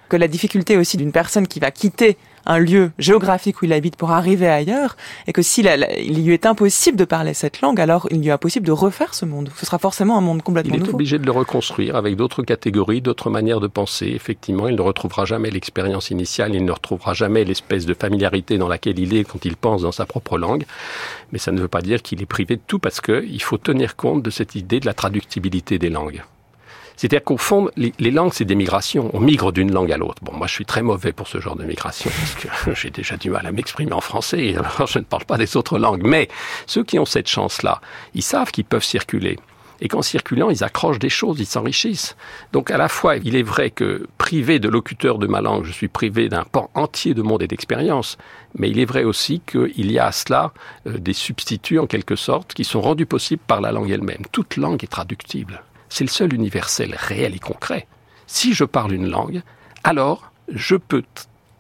[0.08, 3.94] Que la difficulté aussi d'une personne qui va quitter un lieu géographique où il habite
[3.96, 4.96] pour arriver ailleurs,
[5.28, 5.66] et que s'il
[5.98, 9.14] il lui est impossible de parler cette langue, alors il lui est impossible de refaire
[9.14, 9.50] ce monde.
[9.56, 10.94] Ce sera forcément un monde complètement Il est nouveau.
[10.94, 14.06] obligé de le reconstruire avec d'autres catégories, d'autres manières de penser.
[14.14, 18.68] Effectivement, il ne retrouvera jamais l'expérience initiale, il ne retrouvera jamais l'espèce de familiarité dans
[18.68, 20.64] laquelle il est quand il pense dans sa propre langue.
[21.30, 23.94] Mais ça ne veut pas dire qu'il est privé de tout parce qu'il faut tenir
[23.94, 26.22] compte de cette idée de la traductibilité des langues.
[26.96, 29.10] C'est-à-dire qu'au fond, les, langues, c'est des migrations.
[29.12, 30.22] On migre d'une langue à l'autre.
[30.22, 32.34] Bon, moi, je suis très mauvais pour ce genre de migration parce
[32.64, 34.46] que j'ai déjà du mal à m'exprimer en français.
[34.46, 36.02] Et alors, je ne parle pas des autres langues.
[36.04, 36.28] Mais
[36.66, 37.80] ceux qui ont cette chance-là,
[38.14, 39.38] ils savent qu'ils peuvent circuler.
[39.82, 42.16] Et qu'en circulant, ils accrochent des choses, ils s'enrichissent.
[42.52, 45.72] Donc à la fois, il est vrai que privé de locuteur de ma langue, je
[45.72, 48.16] suis privé d'un pan entier de monde et d'expérience,
[48.58, 50.52] mais il est vrai aussi qu'il y a à cela
[50.86, 54.22] euh, des substituts en quelque sorte qui sont rendus possibles par la langue elle-même.
[54.32, 55.62] Toute langue est traductible.
[55.88, 57.86] C'est le seul universel réel et concret.
[58.26, 59.42] Si je parle une langue,
[59.84, 61.02] alors je peux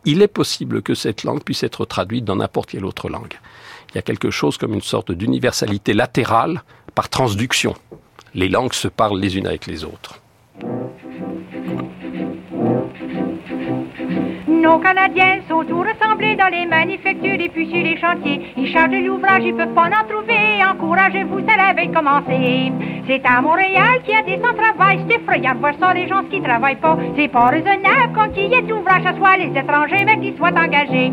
[0.06, 3.34] il est possible que cette langue puisse être traduite dans n'importe quelle autre langue.
[3.90, 6.62] Il y a quelque chose comme une sorte d'universalité latérale
[6.94, 7.74] par transduction.
[8.32, 10.20] Les langues se parlent les unes avec les autres.
[14.66, 18.52] Nos Canadiens sont tous rassemblés dans les manufactures et puis sur les chantiers.
[18.56, 20.60] Ils chargent l'ouvrage, ils peuvent pas en trouver.
[20.68, 22.72] Encouragez-vous, ça l'avait commencé.
[23.06, 25.04] C'est à Montréal qu'il y a des sans-travail.
[25.08, 26.98] C'est effrayant de voir ça, les gens qui travaillent pas.
[27.16, 30.36] C'est pas raisonnable quand il y a de l'ouvrage, à soit les étrangers, mais qu'ils
[30.36, 31.12] soient engagés.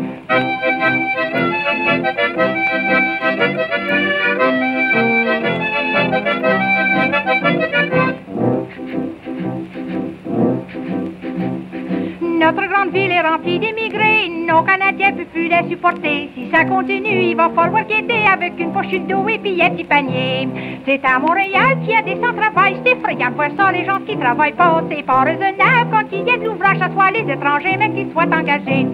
[12.84, 16.30] Grande ville est remplie d'immigrés, nos Canadiens ne peuvent plus les supporter.
[16.34, 19.84] Si ça continue, il va falloir quitter avec une poche d'eau et puis un petit
[19.84, 20.48] panier.
[20.84, 24.16] C'est à Montréal qu'il y a des sans-travail, c'est effrayant voir ça, les gens qui
[24.18, 24.82] travaillent pas.
[24.90, 28.12] C'est pas raisonnable quand il y a de l'ouvrage, à soit les étrangers, mais qu'ils
[28.12, 28.86] soient engagés.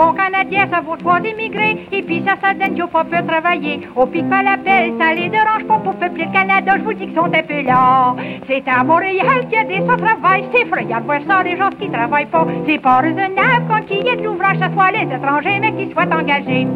[0.00, 1.86] Bon Canadien, ça vaut trois immigrés.
[1.92, 3.80] Et puis ça, ça donne qu'il faut peu travailler.
[3.94, 6.72] Au pic pas la belle, ça les dérange pas pour peupler le Canada.
[6.78, 8.16] Je vous dis qu'ils sont un peu là.
[8.48, 10.44] C'est à Montréal qu'il y a des sans-travail.
[10.52, 12.46] C'est effrayant de voir ça, les gens qui travaillent pas.
[12.66, 15.92] C'est pas raisonnable quand il y a de l'ouvrage, ça soit les étrangers, mais qu'ils
[15.92, 16.66] soient engagés.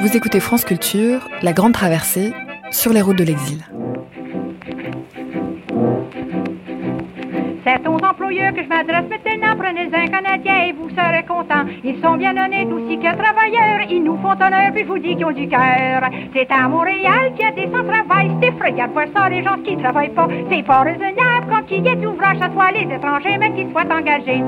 [0.00, 2.32] Vous écoutez France Culture, La Grande Traversée,
[2.70, 3.64] sur les routes de l'exil.
[7.64, 9.56] C'est aux employeurs que je m'adresse maintenant.
[9.56, 11.66] Prenez un Canadien et vous serez contents.
[11.84, 13.86] Ils sont bien honnêtes aussi que travailleurs.
[13.90, 16.08] Ils nous font honneur, puis je vous dis qu'ils ont du cœur.
[16.32, 18.30] C'est à Montréal qu'il y a des sans-travail.
[18.40, 20.28] C'est effrayant de voir ça, les gens qui travaillent pas.
[20.50, 23.92] C'est pas raisonnable quand il y a d'ouvrage, à soit les étrangers, mais qu'ils soient
[23.92, 24.42] engagés.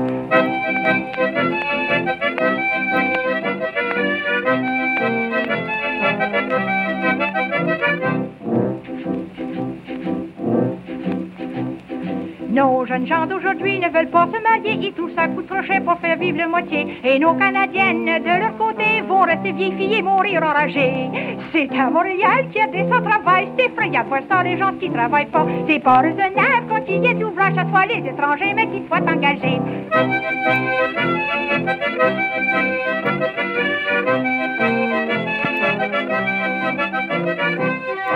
[12.53, 15.83] Nos jeunes gens d'aujourd'hui ne veulent pas se marier, ils trouvent ça coûte trop cher
[15.83, 16.85] pour faire vivre le moitié.
[17.03, 21.09] Et nos Canadiennes, de leur côté, vont rester vieilles filles et mourir enragées.
[21.51, 24.87] C'est à Montréal qu'il y a des sans-travail, c'est effrayant voir ça, les gens qui
[24.91, 25.47] travaillent pas.
[25.67, 29.01] C'est pas raisonnable quand il y a d'ouvrage, à soit les étrangers, mais qu'ils soient
[29.01, 29.59] engagés.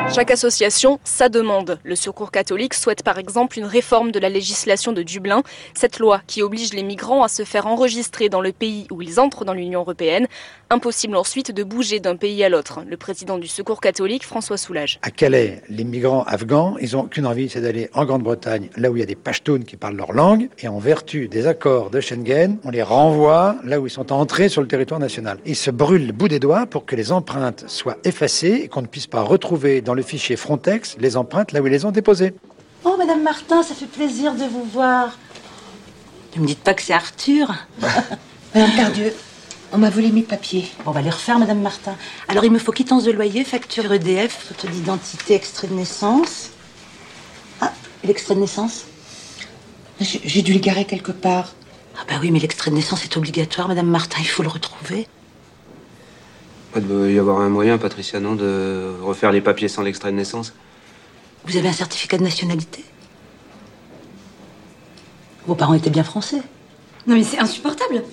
[0.10, 1.80] Chaque association, sa demande.
[1.84, 5.44] Le Secours catholique souhaite par exemple une réforme de la législation de Dublin,
[5.74, 9.20] cette loi qui oblige les migrants à se faire enregistrer dans le pays où ils
[9.20, 10.28] entrent dans l'Union européenne.
[10.70, 12.82] Impossible ensuite de bouger d'un pays à l'autre.
[12.88, 15.00] Le président du Secours catholique, François Soulage.
[15.02, 18.96] À Calais, les migrants afghans, ils n'ont qu'une envie, c'est d'aller en Grande-Bretagne, là où
[18.96, 22.00] il y a des Pashtuns qui parlent leur langue, et en vertu des accords de
[22.00, 25.38] Schengen, on les renvoie là où ils sont entrés sur le territoire national.
[25.46, 28.82] Ils se brûlent le bout des doigts pour que les empreintes soient effacées et qu'on
[28.82, 31.92] ne puisse pas retrouver dans le fichier Frontex les empreintes là où ils les ont
[31.92, 32.34] déposées.
[32.86, 35.18] Oh, Madame Martin, ça fait plaisir de vous voir.
[36.36, 37.54] Ne me dites pas que c'est Arthur.
[38.56, 39.14] Madame Cardieu,
[39.74, 40.70] on m'a volé mes papiers.
[40.86, 41.96] On va les refaire, Madame Martin.
[42.28, 46.52] Alors, il me faut quittance de loyer, facture EDF, photo d'identité, extrait de naissance.
[47.60, 47.74] Ah,
[48.04, 48.86] l'extrait de naissance?
[50.00, 51.54] J'ai j'ai dû le garer quelque part.
[52.00, 55.08] Ah bah oui, mais l'extrait de naissance est obligatoire, Madame Martin, il faut le retrouver.
[56.78, 60.18] Il doit y avoir un moyen, Patricia, non, de refaire les papiers sans l'extrait de
[60.18, 60.54] naissance?
[61.46, 62.84] Vous avez un certificat de nationalité?
[65.48, 66.42] Vos parents étaient bien français.
[67.08, 68.04] Non mais c'est insupportable.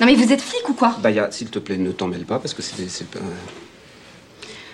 [0.00, 0.96] Non mais vous êtes flic ou quoi?
[1.02, 3.18] Baya, s'il te plaît, ne t'en mêle pas parce que c'est c'est pas.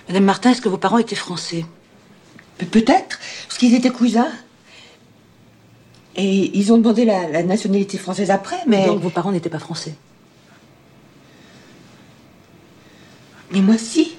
[0.09, 1.64] Madame Martin, est-ce que vos parents étaient français?
[2.59, 4.28] Pe- Peut-être, parce qu'ils étaient cousins.
[6.16, 8.86] Et ils ont demandé la, la nationalité française après, mais.
[8.86, 9.94] Donc vos parents n'étaient pas français?
[13.53, 14.16] Mais moi, si.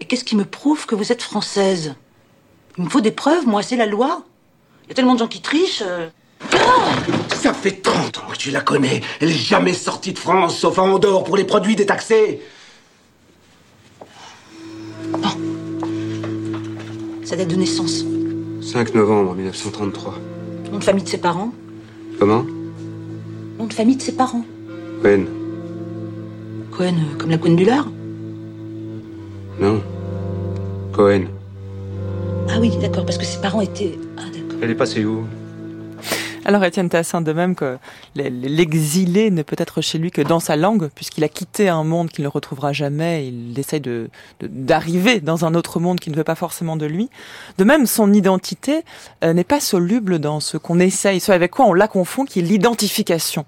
[0.00, 1.94] Et qu'est-ce qui me prouve que vous êtes française?
[2.78, 4.22] Il me faut des preuves, moi, c'est la loi.
[4.84, 5.82] Il y a tellement de gens qui trichent.
[5.86, 6.08] euh.
[7.34, 9.00] Ça fait 30 ans que tu la connais.
[9.20, 12.40] Elle est jamais sortie de France, sauf en dehors pour les produits détaxés.
[17.24, 18.04] Ça date de naissance.
[18.60, 20.14] 5 novembre 1933.
[20.70, 21.52] Nom de famille de ses parents?
[22.18, 22.44] Comment?
[23.58, 24.44] Nom de famille de ses parents?
[25.02, 25.24] Cohen
[26.76, 27.80] Cohen, euh, comme la Cohen Buller
[29.60, 29.82] Non.
[30.92, 31.24] Cohen.
[32.50, 33.98] Ah oui, d'accord, parce que ses parents étaient.
[34.18, 34.22] Ah,
[34.62, 35.24] Elle est passée où?
[36.44, 37.76] Alors Étienne Tassin, de même que
[38.14, 42.08] l'exilé ne peut être chez lui que dans sa langue, puisqu'il a quitté un monde
[42.08, 46.14] qu'il ne retrouvera jamais, il essaye de de- d'arriver dans un autre monde qui ne
[46.14, 47.10] veut pas forcément de lui.
[47.58, 48.82] De même, son identité
[49.24, 52.38] euh, n'est pas soluble dans ce qu'on essaye, ce avec quoi on la confond, qui
[52.38, 53.44] est l'identification.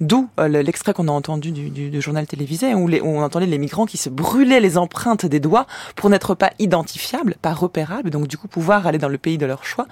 [0.00, 3.06] D'où euh, le- l'extrait qu'on a entendu du, du- du journal télévisé, où, les- où
[3.06, 7.34] on entendait les migrants qui se brûlaient les empreintes des doigts pour n'être pas identifiables,
[7.40, 9.86] pas repérables, donc du coup pouvoir aller dans le pays de leur choix.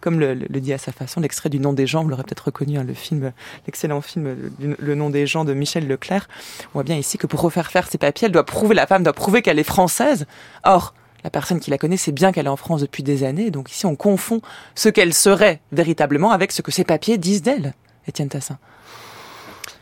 [0.00, 2.44] Comme le, le- dit à sa façon, l'extrait du nom des gens, vous l'aurez peut-être
[2.46, 3.32] reconnu, hein, le film,
[3.66, 6.28] l'excellent film euh, Le nom des gens de Michel Leclerc.
[6.66, 9.02] On voit bien ici que pour refaire faire ses papiers, elle doit prouver, la femme
[9.02, 10.26] doit prouver qu'elle est française.
[10.64, 10.92] Or,
[11.24, 13.72] la personne qui la connaît sait bien qu'elle est en France depuis des années, donc
[13.72, 14.40] ici on confond
[14.76, 17.72] ce qu'elle serait véritablement avec ce que ses papiers disent d'elle.
[18.06, 18.58] Étienne Tassin.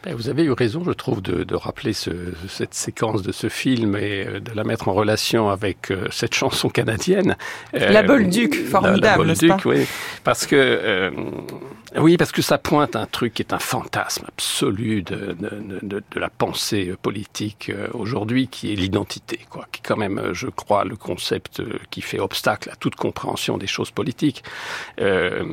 [0.07, 2.11] Ben, Vous avez eu raison, je trouve, de, de rappeler ce-
[2.49, 6.33] cette séquence de ce film et euh, de la mettre en relation avec euh, cette
[6.33, 7.37] chanson canadienne.
[7.75, 9.85] Euh, La Bolduc, la- formidable, La, Bolduc, oui.
[10.23, 11.11] Parce que, euh,
[11.99, 16.03] oui, parce que ça pointe un truc qui est un fantasme absolu de, de, de-
[16.11, 19.67] de la pensée politique euh, aujourd'hui, qui est l'identité, quoi.
[19.73, 22.97] Qui est quand même, euh, je crois, le concept euh, qui fait obstacle à toute
[22.97, 24.43] compréhension des choses politiques.
[25.01, 25.45] Euh,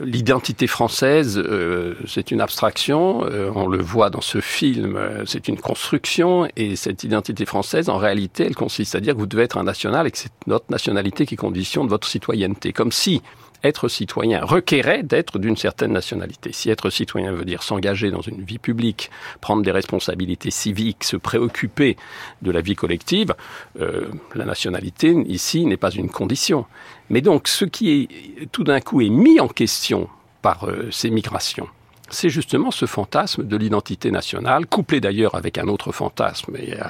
[0.00, 5.48] L'identité française, euh, c'est une abstraction, euh, on le voit dans ce film, euh, c'est
[5.48, 9.42] une construction, et cette identité française, en réalité, elle consiste à dire que vous devez
[9.42, 12.72] être un national et que c'est notre nationalité qui conditionne votre citoyenneté.
[12.72, 13.22] Comme si
[13.64, 16.52] être citoyen requérait d'être d'une certaine nationalité.
[16.52, 21.16] Si être citoyen veut dire s'engager dans une vie publique, prendre des responsabilités civiques, se
[21.16, 21.96] préoccuper
[22.42, 23.34] de la vie collective,
[23.80, 26.66] euh, la nationalité ici n'est pas une condition.
[27.10, 30.08] Mais donc ce qui est tout d'un coup est mis en question
[30.42, 31.68] par euh, ces migrations,
[32.10, 36.56] c'est justement ce fantasme de l'identité nationale, couplé d'ailleurs avec un autre fantasme.
[36.56, 36.84] Et euh,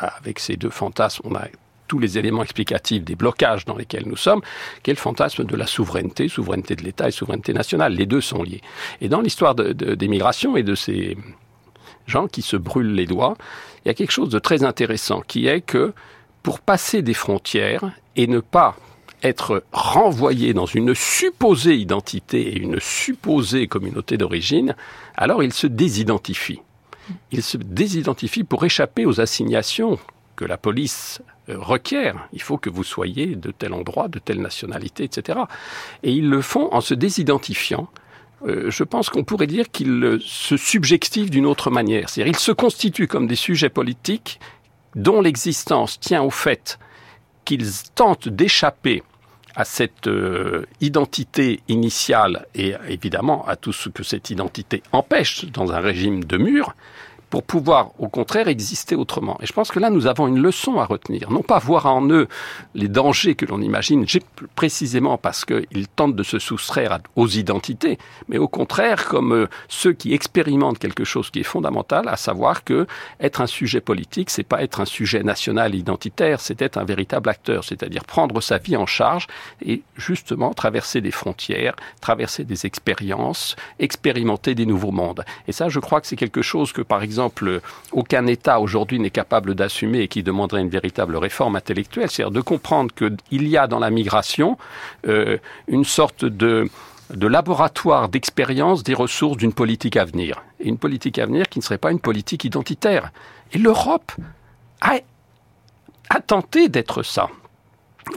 [0.00, 1.46] avec ces deux fantasmes, on a
[1.90, 4.42] tous les éléments explicatifs des blocages dans lesquels nous sommes,
[4.84, 7.94] qui est le fantasme de la souveraineté, souveraineté de l'État et souveraineté nationale.
[7.94, 8.60] Les deux sont liés.
[9.00, 11.16] Et dans l'histoire de, de- des migrations et de ces
[12.06, 13.34] gens qui se brûlent les doigts,
[13.84, 15.92] il y a quelque chose de très intéressant qui est que
[16.44, 18.76] pour passer des frontières et ne pas
[19.24, 24.76] être renvoyé dans une supposée identité et une supposée communauté d'origine,
[25.16, 26.60] alors il se désidentifie.
[27.32, 29.98] Il se désidentifie pour échapper aux assignations
[30.40, 31.20] que la police
[31.50, 32.26] euh, requiert.
[32.32, 35.40] Il faut que vous soyez de tel endroit, de telle nationalité, etc.
[36.02, 37.90] Et ils le font en se désidentifiant.
[38.46, 42.08] Euh, je pense qu'on pourrait dire qu'ils se subjectivent d'une autre manière.
[42.08, 44.40] C'est-à-dire ils se constituent comme des sujets politiques
[44.94, 46.78] dont l'existence tient au fait
[47.44, 49.02] qu'ils tentent d'échapper
[49.54, 55.70] à cette euh, identité initiale et évidemment à tout ce que cette identité empêche dans
[55.72, 56.74] un régime de mur
[57.30, 59.38] pour pouvoir au contraire exister autrement.
[59.40, 62.08] Et je pense que là nous avons une leçon à retenir, non pas voir en
[62.10, 62.28] eux
[62.74, 64.04] les dangers que l'on imagine
[64.56, 67.98] précisément parce qu'ils tentent de se soustraire aux identités,
[68.28, 72.64] mais au contraire comme euh, ceux qui expérimentent quelque chose qui est fondamental, à savoir
[72.64, 72.86] que
[73.20, 77.28] être un sujet politique, c'est pas être un sujet national identitaire, c'est être un véritable
[77.28, 79.26] acteur, c'est-à-dire prendre sa vie en charge
[79.64, 85.24] et justement traverser des frontières, traverser des expériences, expérimenter des nouveaux mondes.
[85.46, 87.19] Et ça, je crois que c'est quelque chose que, par exemple,
[87.92, 92.40] aucun État aujourd'hui n'est capable d'assumer et qui demanderait une véritable réforme intellectuelle, c'est-à-dire de
[92.40, 94.56] comprendre qu'il y a dans la migration
[95.06, 95.38] euh,
[95.68, 96.68] une sorte de
[97.10, 100.42] laboratoire d'expérience des ressources d'une politique à venir.
[100.60, 103.10] Et une politique à venir qui ne serait pas une politique identitaire.
[103.52, 104.12] Et l'Europe
[104.80, 107.28] a tenté d'être ça.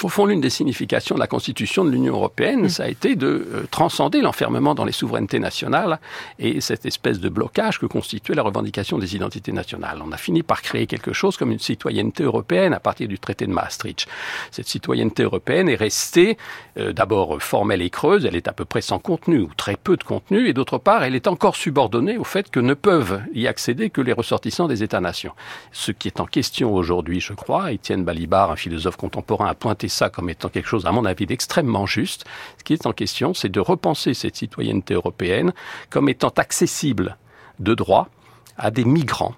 [0.01, 3.27] Au fond, l'une des significations de la constitution de l'Union européenne, ça a été de
[3.27, 5.99] euh, transcender l'enfermement dans les souverainetés nationales
[6.39, 10.01] et cette espèce de blocage que constituait la revendication des identités nationales.
[10.05, 13.45] On a fini par créer quelque chose comme une citoyenneté européenne à partir du traité
[13.45, 14.07] de Maastricht.
[14.51, 16.37] Cette citoyenneté européenne est restée
[16.77, 19.97] euh, d'abord formelle et creuse, elle est à peu près sans contenu ou très peu
[19.97, 23.47] de contenu, et d'autre part, elle est encore subordonnée au fait que ne peuvent y
[23.47, 25.33] accéder que les ressortissants des États-nations.
[25.71, 29.82] Ce qui est en question aujourd'hui, je crois, Étienne Balibar, un philosophe contemporain, a pointé
[29.87, 32.25] ça comme étant quelque chose, à mon avis, d'extrêmement juste.
[32.57, 35.53] Ce qui est en question, c'est de repenser cette citoyenneté européenne
[35.89, 37.17] comme étant accessible
[37.59, 38.09] de droit
[38.57, 39.35] à des migrants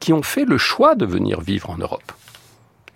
[0.00, 2.12] qui ont fait le choix de venir vivre en Europe.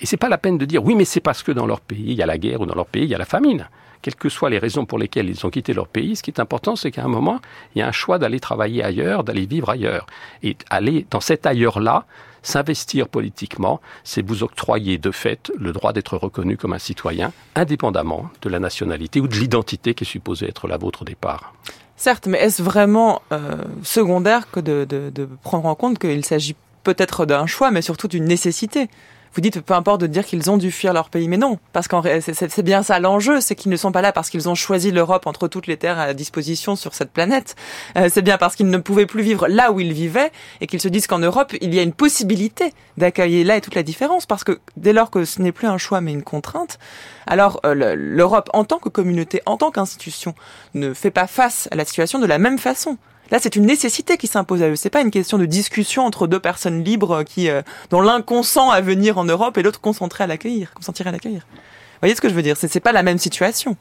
[0.00, 2.12] Et c'est pas la peine de dire oui, mais c'est parce que dans leur pays
[2.12, 3.68] il y a la guerre ou dans leur pays il y a la famine.
[4.02, 6.40] Quelles que soient les raisons pour lesquelles ils ont quitté leur pays, ce qui est
[6.40, 7.40] important, c'est qu'à un moment,
[7.74, 10.06] il y a un choix d'aller travailler ailleurs, d'aller vivre ailleurs.
[10.42, 12.04] Et aller dans cet ailleurs-là,
[12.46, 18.30] S'investir politiquement, c'est vous octroyer de fait le droit d'être reconnu comme un citoyen, indépendamment
[18.40, 21.54] de la nationalité ou de l'identité qui est supposée être la vôtre au départ.
[21.96, 26.54] Certes, mais est-ce vraiment euh, secondaire que de, prendre en compte qu'il s'agit
[26.84, 28.90] peut-être d'un choix, mais surtout d'une nécessité?
[29.36, 31.88] Vous dites peu importe de dire qu'ils ont dû fuir leur pays, mais non, parce
[31.88, 34.90] qu'en c'est bien ça l'enjeu, c'est qu'ils ne sont pas là parce qu'ils ont choisi
[34.90, 37.54] l'Europe entre toutes les terres à disposition sur cette planète.
[37.98, 40.32] Euh, c'est bien parce qu'ils ne pouvaient plus vivre là où ils vivaient
[40.62, 43.74] et qu'ils se disent qu'en Europe il y a une possibilité d'accueillir là et toute
[43.74, 46.78] la différence, parce que dès lors que ce n'est plus un choix mais une contrainte,
[47.26, 50.34] alors euh, l'Europe en tant que communauté, en tant qu'institution,
[50.72, 52.96] ne fait pas face à la situation de la même façon.
[53.30, 54.76] Là, c'est une nécessité qui s'impose à eux.
[54.76, 58.70] C'est pas une question de discussion entre deux personnes libres qui, euh, dont l'un consent
[58.70, 59.80] à venir en Europe et l'autre
[60.20, 61.46] à l'accueillir, consentirait à l'accueillir.
[61.50, 62.56] Vous voyez ce que je veux dire?
[62.56, 63.76] C'est pas la même situation.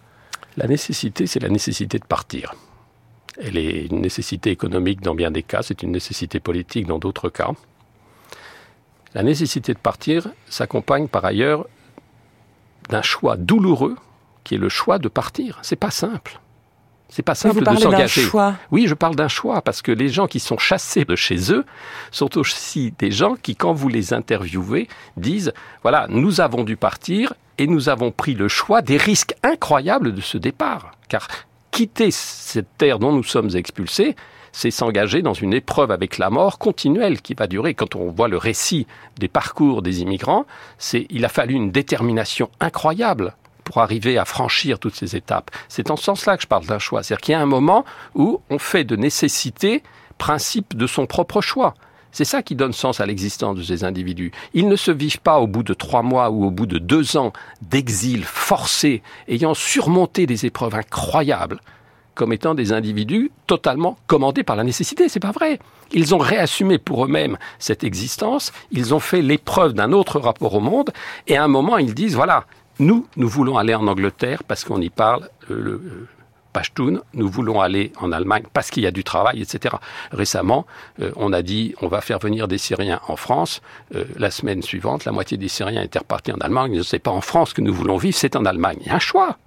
[0.57, 2.55] La nécessité, c'est la nécessité de partir.
[3.37, 7.29] Elle est une nécessité économique dans bien des cas, c'est une nécessité politique dans d'autres
[7.29, 7.51] cas.
[9.13, 11.67] La nécessité de partir s'accompagne par ailleurs
[12.89, 13.95] d'un choix douloureux
[14.43, 15.59] qui est le choix de partir.
[15.61, 16.39] C'est pas simple.
[17.15, 18.27] C'est pas simple de s'engager.
[18.71, 21.63] Oui, je parle d'un choix parce que les gens qui sont chassés de chez eux
[22.11, 27.33] sont aussi des gens qui, quand vous les interviewez, disent voilà, nous avons dû partir
[27.57, 30.91] et nous avons pris le choix des risques incroyables de ce départ.
[31.07, 31.29] Car
[31.71, 34.17] quitter cette terre dont nous sommes expulsés,
[34.51, 37.75] c'est s'engager dans une épreuve avec la mort continuelle qui va durer.
[37.75, 38.87] Quand on voit le récit
[39.17, 40.45] des parcours des immigrants,
[40.77, 43.35] c'est il a fallu une détermination incroyable
[43.65, 45.51] pour arriver à franchir toutes ces étapes.
[45.67, 47.03] C'est en ce sens-là que je parle d'un choix.
[47.03, 47.83] C'est-à-dire qu'il y a un moment
[48.13, 49.83] où on fait de nécessité
[50.17, 51.73] principe de son propre choix.
[52.15, 54.31] C'est ça qui donne sens à l'existence de ces individus.
[54.53, 57.17] Ils ne se vivent pas au bout de trois mois ou au bout de deux
[57.17, 61.59] ans d'exil forcé, ayant surmonté des épreuves incroyables,
[62.13, 65.09] comme étant des individus totalement commandés par la nécessité.
[65.09, 65.59] C'est pas vrai.
[65.91, 68.53] Ils ont réassumé pour eux-mêmes cette existence.
[68.71, 70.91] Ils ont fait l'épreuve d'un autre rapport au monde.
[71.27, 72.45] Et à un moment, ils disent voilà,
[72.79, 76.07] nous, nous voulons aller en Angleterre parce qu'on y parle euh, le, euh,
[76.51, 79.75] Pashtun, nous voulons aller en Allemagne parce qu'il y a du travail, etc.
[80.11, 80.65] Récemment,
[81.01, 83.61] euh, on a dit on va faire venir des Syriens en France.
[84.17, 86.81] la semaine suivante, la moitié des Syriens étaient repartis en Allemagne.
[86.83, 88.77] Ce n'est pas en France que nous voulons vivre, c'est en Allemagne.
[88.81, 89.37] Il y a un choix.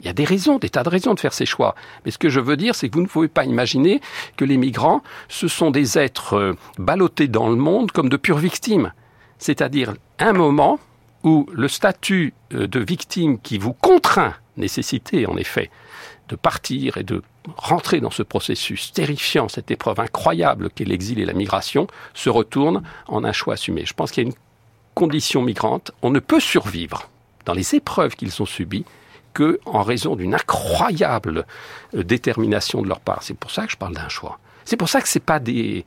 [0.00, 1.74] Il y a des raisons, des tas de raisons de faire ces choix.
[2.04, 4.00] Mais ce que je veux dire, c'est que vous ne pouvez pas imaginer
[4.36, 8.92] que les migrants, ce sont des êtres ballottés dans le monde comme de pures victimes.
[9.38, 10.78] C'est-à-dire, un moment,
[11.24, 15.70] où le statut euh, de victime qui vous contraint, nécessité en effet,
[16.28, 17.22] de partir et de
[17.56, 22.82] rentrer dans ce processus terrifiant, cette épreuve incroyable qu'est l'exil et la migration, se retourne
[23.06, 23.86] en un choix assumé.
[23.86, 24.36] Je pense qu'il y a une
[24.94, 25.92] condition migrante.
[26.02, 27.08] On ne peut survivre
[27.46, 28.84] dans les épreuves qu'ils ont subies
[29.32, 31.46] que en raison d'une incroyable
[31.94, 33.22] euh, détermination de leur part.
[33.22, 34.38] C'est pour ça que je parle d'un choix.
[34.64, 35.84] C'est pour ça que c'est pas des,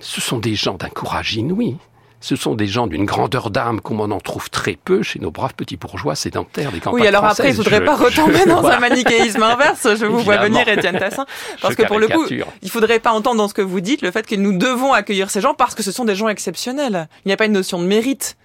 [0.00, 1.76] ce sont des gens d'un courage inouï
[2.26, 5.30] ce sont des gens d'une grandeur d'âme comme on en trouve très peu chez nos
[5.30, 8.66] braves petits bourgeois sédentaires des campagnes Oui, alors après, il ne faudrait pas retomber dans
[8.66, 9.86] un manichéisme inverse.
[9.94, 11.24] Je vous vois venir, Étienne Tassin.
[11.62, 12.26] Parce que pour le coup,
[12.62, 15.30] il faudrait pas entendre dans ce que vous dites le fait que nous devons accueillir
[15.30, 17.08] ces gens parce que ce sont des gens exceptionnels.
[17.24, 18.36] Il n'y a pas une notion de mérite.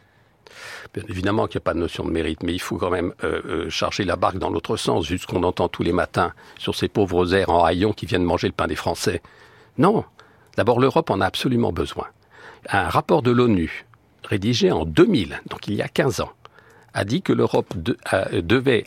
[0.93, 3.13] Bien évidemment qu'il n'y a pas de notion de mérite, mais il faut quand même
[3.23, 6.33] euh, euh, charger la barque dans l'autre sens, vu ce qu'on entend tous les matins
[6.59, 9.23] sur ces pauvres airs en haillons qui viennent manger le pain des Français.
[9.79, 10.05] Non.
[10.55, 12.05] D'abord, l'Europe en a absolument besoin
[12.69, 13.85] un rapport de l'ONU
[14.23, 16.31] rédigé en 2000, donc il y a 15 ans,
[16.93, 17.73] a dit que l'Europe
[18.33, 18.85] devait,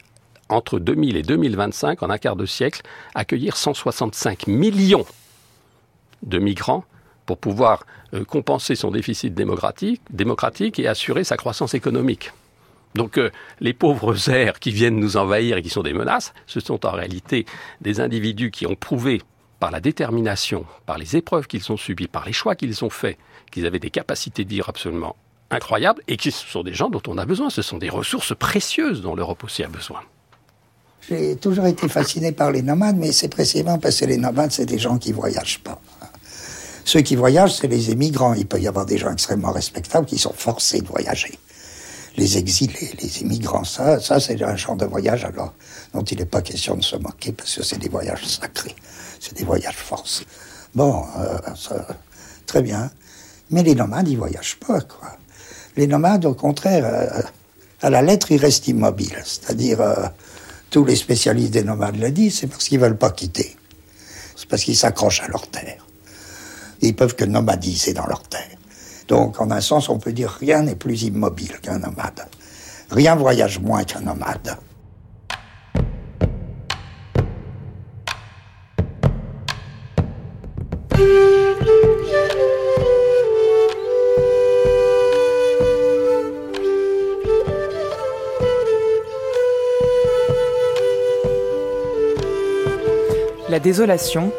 [0.48, 2.82] entre 2000 et 2025, en un quart de siècle,
[3.14, 5.06] accueillir 165 millions
[6.22, 6.84] de migrants
[7.26, 12.32] pour pouvoir euh, compenser son déficit démocratique, démocratique, et assurer sa croissance économique.
[12.94, 13.30] Donc euh,
[13.60, 16.92] les pauvres airs qui viennent nous envahir et qui sont des menaces, ce sont en
[16.92, 17.44] réalité
[17.80, 19.22] des individus qui ont prouvé
[19.58, 23.18] par la détermination, par les épreuves qu'ils ont subies, par les choix qu'ils ont faits,
[23.50, 25.16] qu'ils avaient des capacités de dire absolument
[25.50, 27.50] incroyables et qui sont des gens dont on a besoin.
[27.50, 30.00] Ce sont des ressources précieuses dont l'Europe aussi a besoin.
[31.08, 34.64] J'ai toujours été fasciné par les nomades, mais c'est précisément parce que les nomades, c'est
[34.64, 35.80] des gens qui voyagent pas.
[36.84, 38.34] Ceux qui voyagent, c'est les émigrants.
[38.34, 41.38] Il peut y avoir des gens extrêmement respectables qui sont forcés de voyager.
[42.16, 45.52] Les exilés, les immigrants, ça, ça c'est un genre de voyage alors
[45.92, 48.76] dont il n'est pas question de se moquer parce que c'est des voyages sacrés,
[49.18, 50.24] c'est des voyages forcés.
[50.76, 51.38] Bon, euh,
[52.46, 52.88] très bien.
[53.50, 55.16] Mais les nomades, ils voyagent pas, quoi.
[55.76, 57.22] Les nomades, au contraire, euh,
[57.82, 59.20] à la lettre, ils restent immobiles.
[59.24, 60.06] C'est-à-dire, euh,
[60.70, 63.56] tous les spécialistes des nomades le disent, c'est parce qu'ils veulent pas quitter.
[64.36, 65.86] C'est parce qu'ils s'accrochent à leur terre.
[66.80, 68.56] Ils peuvent que nomadiser dans leur terre.
[69.08, 72.26] Donc, en un sens, on peut dire rien n'est plus immobile qu'un nomade.
[72.90, 74.56] Rien voyage moins qu'un nomade.
[93.54, 94.32] La désolation,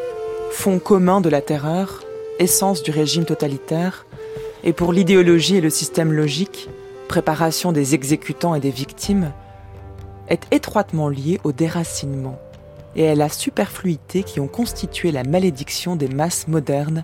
[0.50, 2.02] fond commun de la terreur,
[2.38, 4.04] essence du régime totalitaire,
[4.62, 6.68] et pour l'idéologie et le système logique,
[7.08, 9.32] préparation des exécutants et des victimes,
[10.28, 12.38] est étroitement liée au déracinement
[12.94, 17.02] et à la superfluité qui ont constitué la malédiction des masses modernes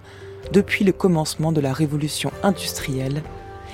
[0.53, 3.23] depuis le commencement de la révolution industrielle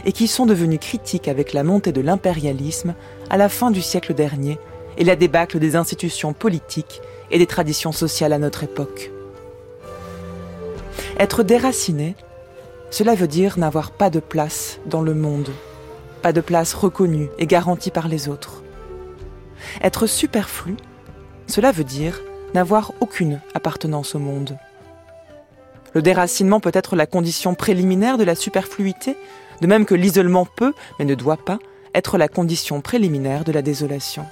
[0.05, 2.94] et qui sont devenues critiques avec la montée de l'impérialisme
[3.31, 4.60] à la fin du siècle dernier
[4.97, 9.10] et la débâcle des institutions politiques et des traditions sociales à notre époque.
[11.18, 12.14] Être déraciné,
[12.90, 15.50] cela veut dire n'avoir pas de place dans le monde,
[16.22, 18.62] pas de place reconnue et garantie par les autres.
[19.82, 20.76] Être superflu,
[21.46, 22.22] cela veut dire
[22.55, 24.56] n'avoir aucune appartenance au monde.
[25.94, 29.16] Le déracinement peut être la condition préliminaire de la superfluité,
[29.60, 31.59] de même que l'isolement peut, mais ne doit pas,
[31.94, 34.24] être la condition préliminaire de la désolation.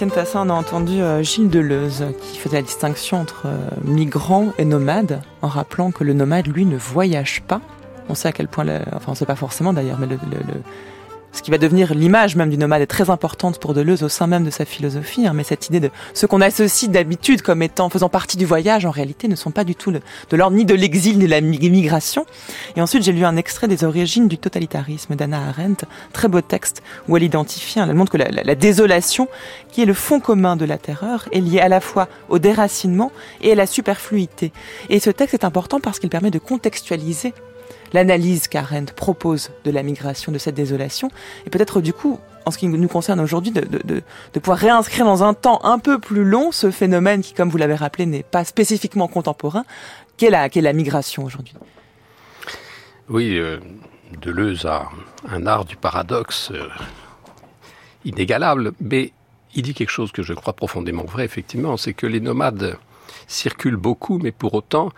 [0.00, 4.46] Étienne Tassin, on a entendu euh, Gilles Deleuze qui faisait la distinction entre euh, migrant
[4.56, 7.60] et nomade, en rappelant que le nomade, lui, ne voyage pas.
[8.08, 10.16] On sait à quel point, le- enfin on sait pas forcément d'ailleurs, mais le-
[11.32, 14.26] ce qui va devenir l'image même du nomade est très importante pour Deleuze au sein
[14.26, 15.26] même de sa philosophie.
[15.26, 18.84] hein, mais cette idée de ce qu'on associe d'habitude comme étant faisant partie du voyage,
[18.84, 21.40] en réalité, ne sont pas du tout de l'ordre ni de l'exil ni de la
[21.40, 22.26] mi- migration.
[22.76, 26.82] Et ensuite, j'ai lu un extrait des origines du totalitarisme d'Anna Arendt, très beau texte
[27.08, 29.28] où elle identifie, hein, elle montre que la désolation,
[29.70, 33.12] qui est le fond commun de la terreur, est liée à la fois au déracinement
[33.40, 34.52] et à la superfluité.
[34.88, 37.32] Et ce texte est important parce qu'il permet de contextualiser
[37.92, 41.10] l'analyse qu'Arendt propose de la migration, de cette désolation,
[41.46, 44.02] et peut-être du coup, en ce qui nous concerne aujourd'hui, de,
[44.40, 47.74] pouvoir réinscrire dans un temps un peu plus long ce phénomène qui, comme vous l'avez
[47.74, 49.64] rappelé, n'est pas spécifiquement contemporain,
[50.16, 51.54] qu'est la, la migration aujourd'hui?
[53.08, 53.58] Oui, euh,
[54.22, 54.88] Deleuze a
[55.28, 56.68] un art du paradoxe euh,
[58.04, 59.12] inégalable, mais
[59.54, 62.78] il dit quelque chose que je crois profondément vrai, effectivement, c'est que les nomades
[63.30, 64.90] circulent beaucoup, mais pour autant,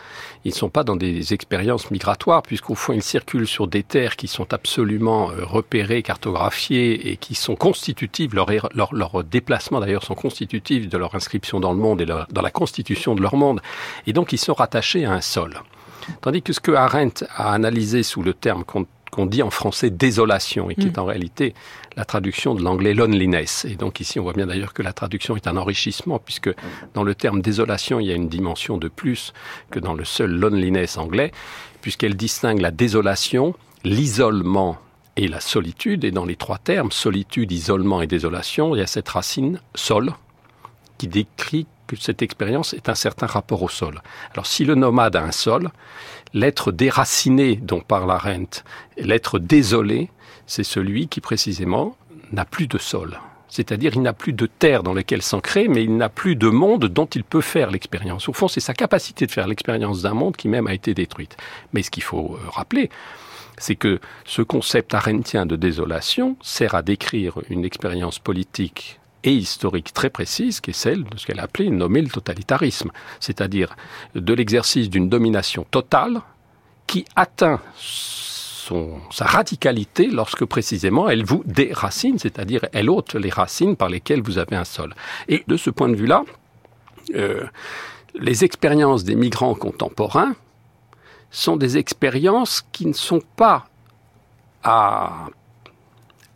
[0.44, 4.16] ils ne sont pas dans des expériences migratoires, puisqu'au fond, ils circulent sur des terres
[4.16, 10.04] qui sont absolument euh, repérées, cartographiées, et qui sont constitutives, leurs leur, leur déplacements d'ailleurs
[10.04, 13.60] sont constitutifs de leur inscription dans le monde et dans la constitution de leur monde,
[14.06, 15.60] et donc ils sont rattachés à un sol.
[16.20, 18.64] Tandis que ce que Arendt a analysé sous le terme
[19.12, 21.55] qu'on dit en français désolation et qui est en réalité
[21.97, 23.66] la traduction de l'anglais loneliness.
[23.66, 26.51] Et donc ici, on voit bien d'ailleurs que la traduction est un enrichissement puisque
[26.94, 29.34] dans le terme désolation, il y a une dimension de plus
[29.70, 31.30] que dans le seul loneliness anglais,
[31.82, 34.78] puisqu'elle distingue la désolation, l'isolement
[35.16, 36.05] et la solitude.
[36.05, 40.14] Et dans les trois termes, solitude, isolement et désolation, il y a cette racine sol
[40.97, 41.66] qui décrit
[41.97, 44.02] cette expérience est un certain rapport au sol.
[44.32, 45.70] Alors si le nomade a un sol,
[46.35, 48.62] l'être déraciné dont parle Arendt,
[48.97, 50.10] l'être désolé,
[50.47, 51.97] c'est celui qui précisément
[52.32, 53.19] n'a plus de sol.
[53.48, 56.86] C'est-à-dire il n'a plus de terre dans laquelle s'ancrer, mais il n'a plus de monde
[56.86, 58.28] dont il peut faire l'expérience.
[58.28, 61.36] Au fond, c'est sa capacité de faire l'expérience d'un monde qui même a été détruite.
[61.74, 62.89] Mais ce qu'il faut euh, rappeler,
[63.59, 69.93] c'est que ce concept arendtien de désolation sert à décrire une expérience politique et historique
[69.93, 72.90] très précise, qui est celle de ce qu'elle a appelé nommer le totalitarisme,
[73.20, 73.77] c'est-à-dire
[74.15, 76.20] de l'exercice d'une domination totale
[76.86, 77.61] qui atteint
[79.11, 84.39] sa radicalité lorsque précisément elle vous déracine, c'est-à-dire elle ôte les racines par lesquelles vous
[84.39, 84.94] avez un sol.
[85.28, 86.24] Et de ce point de vue-là,
[87.15, 87.44] euh,
[88.15, 90.35] les expériences des migrants contemporains
[91.31, 93.66] sont des expériences qui ne sont pas
[94.62, 95.27] à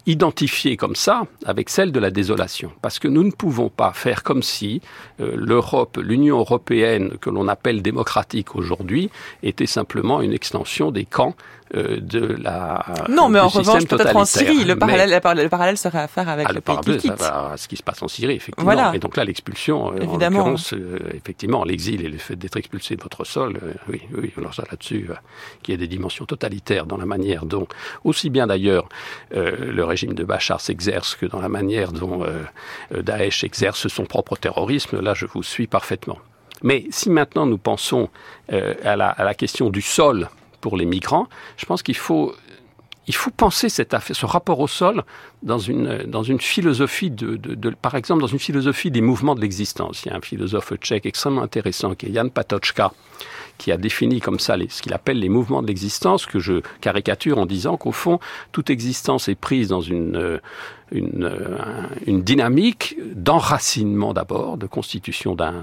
[0.07, 2.73] identifier comme ça avec celle de la désolation.
[2.81, 4.81] Parce que nous ne pouvons pas faire comme si
[5.21, 9.11] euh, l'Europe, l'Union européenne que l'on appelle démocratique aujourd'hui,
[9.43, 11.35] était simplement une extension des camps
[11.75, 16.09] de la non mais en revanche peut-être en Syrie le parallèle, le parallèle serait à
[16.09, 18.35] faire avec ah, le pays parallèle, qui ça va ce qui se passe en Syrie,
[18.35, 18.65] effectivement.
[18.65, 18.93] Voilà.
[18.95, 22.97] Et donc là, l'expulsion, euh, en l'occurrence, euh, effectivement, l'exil et le fait d'être expulsé
[22.97, 25.15] de votre sol, euh, oui, oui, alors ça là-dessus, euh,
[25.63, 27.67] qu'il y ait des dimensions totalitaires dans la manière dont,
[28.05, 28.89] aussi bien d'ailleurs,
[29.35, 32.43] euh, le régime de Bachar s'exerce que dans la manière dont euh,
[32.95, 36.19] euh, Daesh exerce son propre terrorisme, là, je vous suis parfaitement.
[36.63, 38.09] Mais si maintenant nous pensons
[38.53, 40.29] euh, à, la, à la question du sol
[40.67, 41.29] pour les migrants,
[41.61, 42.35] je pense qu'il faut
[43.09, 45.05] il faut penser cette affaire, ce rapport au sol
[45.45, 49.41] dans une, dans une philosophie de, de, par exemple, dans une philosophie des mouvements de
[49.41, 50.03] l'existence.
[50.05, 52.91] Il y a un philosophe tchèque extrêmement intéressant qui est Jan Patočka,
[53.59, 56.55] qui a défini comme ça les- ce qu'il appelle les mouvements de l'existence, que je
[56.81, 58.19] caricature en disant qu'au fond,
[58.51, 60.39] toute existence est prise dans une, euh,
[60.91, 65.59] une, euh, un- une dynamique d'enracinement d'abord, de constitution d'un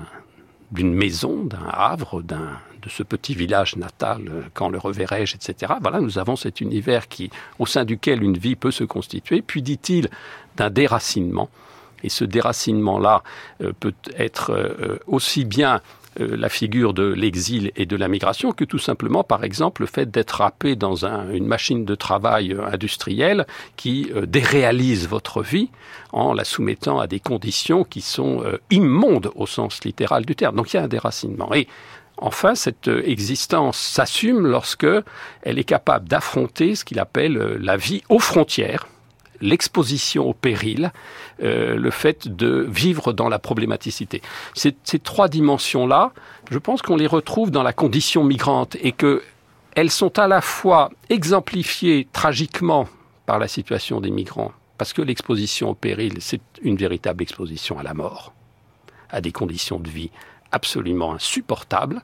[0.72, 2.50] d'une maison, d'un havre, d'un
[2.84, 5.74] de ce petit village natal, euh, quand le reverrai-je, etc.
[5.82, 7.30] Voilà, nous avons cet univers qui,
[7.60, 9.42] au sein duquel une vie peut se constituer.
[9.42, 10.10] Puis dit-il
[10.58, 11.50] d'un déracinement.
[12.04, 13.24] Et ce déracinement-là
[13.62, 15.82] euh, peut être euh, aussi bien
[16.20, 20.12] la figure de l'exil et de la migration que tout simplement, par exemple, le fait
[20.12, 23.48] d'être happé dans un- une machine de travail industrielle
[23.78, 25.70] qui déréalise votre vie
[26.12, 30.56] en la soumettant à des conditions qui sont immondes au sens littéral du terme.
[30.56, 31.52] Donc il y a un déracinement.
[31.56, 31.68] Et
[32.18, 34.88] Enfin, cette euh, existence s'assume lorsque
[35.42, 38.88] elle est capable d'affronter ce qu'il appelle euh, la vie aux frontières,
[39.42, 40.92] l'exposition au péril,
[41.42, 44.22] euh, le fait de vivre dans la problématicité.
[44.54, 46.14] Ces, ces trois dimensions-là,
[46.52, 49.22] je pense qu'on les retrouve dans la condition migrante et que
[49.76, 52.88] elles sont à la fois exemplifiées tragiquement
[53.26, 57.84] par la situation des migrants, parce que l'exposition au péril, c'est une véritable exposition à
[57.84, 58.34] la mort,
[59.10, 60.12] à des conditions de vie
[60.54, 62.02] absolument insupportables,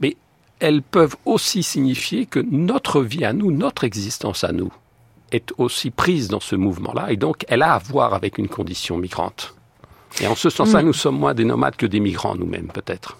[0.00, 0.16] mais
[0.60, 4.72] elles peuvent aussi signifier que notre vie à nous, notre existence à nous,
[5.32, 8.98] est aussi prise dans ce mouvement-là, et donc elle a à voir avec une condition
[8.98, 9.54] migrante.
[10.20, 10.86] Et en ce sens-là, Mm.
[10.86, 13.16] nous sommes moins des nomades que des migrants nous-mêmes, peut-être.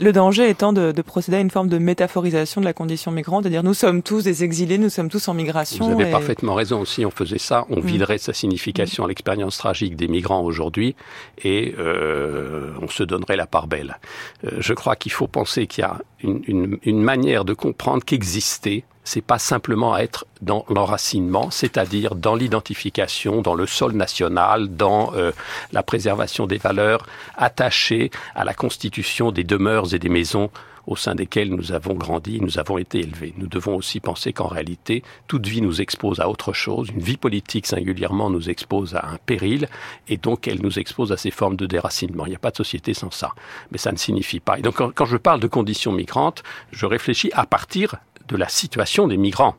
[0.00, 3.42] Le danger étant de, de procéder à une forme de métaphorisation de la condition migrante,
[3.44, 5.84] c'est-à-dire nous sommes tous des exilés, nous sommes tous en migration.
[5.86, 6.84] Vous avez et- parfaitement raison.
[6.84, 7.86] Si on faisait ça, on Mm.
[7.86, 10.94] viderait sa signification à l'expérience tragique des migrants aujourd'hui
[11.42, 13.98] et euh, on se donnerait la part belle.
[14.44, 18.04] Euh, je crois qu'il faut penser qu'il y a une, une- une manière de comprendre
[18.04, 25.14] qu'exister, c'est pas simplement être dans l'enracinement, c'est-à-dire dans l'identification, dans le sol national, dans
[25.14, 25.32] euh,
[25.72, 27.06] la préservation des valeurs
[27.36, 30.50] attachées à la constitution des demeures et des maisons
[30.86, 33.34] au sein desquelles nous avons grandi, nous avons été élevés.
[33.38, 36.90] Nous devons aussi penser qu'en réalité, toute vie nous expose à autre chose.
[36.90, 39.68] Une vie politique singulièrement nous expose à un péril
[40.08, 42.26] et donc elle nous expose à ces formes de déracinement.
[42.26, 43.30] Il n'y a pas de société sans ça.
[43.70, 44.58] Mais ça ne signifie pas.
[44.58, 47.96] Et donc quand, quand je parle de conditions migrantes, je réfléchis à partir
[48.28, 49.56] de la situation des migrants.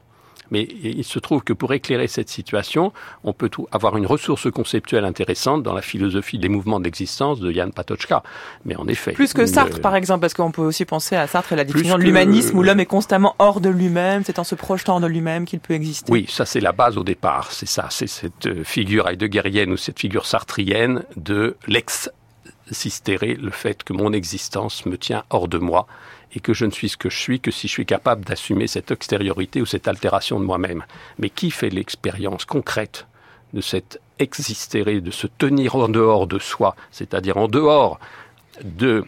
[0.52, 2.94] Mais il se trouve que pour éclairer cette situation,
[3.24, 7.72] on peut avoir une ressource conceptuelle intéressante dans la philosophie des mouvements d'existence de Jan
[7.72, 8.22] Patočka.
[8.64, 9.14] Mais en effet.
[9.14, 11.96] Plus que Sartre, par exemple, parce qu'on peut aussi penser à Sartre et la définition
[11.96, 15.08] de que- l'humanisme où l'homme est constamment hors de lui-même, c'est en se projetant de
[15.08, 16.12] lui-même qu'il peut exister.
[16.12, 17.52] Oui, ça c'est la base au départ.
[17.52, 23.84] C'est ça, c'est cette euh, figure heideggerienne ou cette figure sartrienne de l'ex-sistéré, le fait
[23.84, 25.88] que mon existence me tient hors de moi
[26.36, 28.68] et que je ne suis ce que je suis que si je suis capable d'assumer
[28.68, 30.84] cette extériorité ou cette altération de moi-même.
[31.18, 33.08] Mais qui fait l'expérience concrète
[33.54, 38.00] de cet existéré, de se tenir en dehors de soi, c'est-à-dire en dehors
[38.64, 39.06] de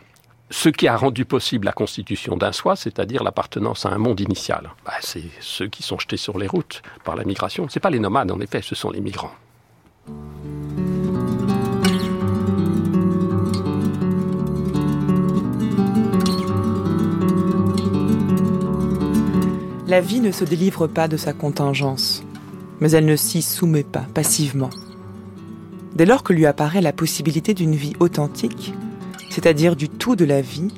[0.49, 4.71] ce qui a rendu possible la constitution d'un soi, c'est-à-dire l'appartenance à un monde initial?
[4.85, 7.67] Bah, c'est ceux qui sont jetés sur les routes par la migration.
[7.67, 9.33] Ce pas les nomades, en effet, ce sont les migrants.
[19.87, 22.21] La vie ne se délivre pas de sa contingence,
[22.81, 24.69] mais elle ne s'y soumet pas passivement.
[25.95, 28.73] Dès lors que lui apparaît la possibilité d'une vie authentique,
[29.29, 30.73] c'est-à-dire du tout de la vie,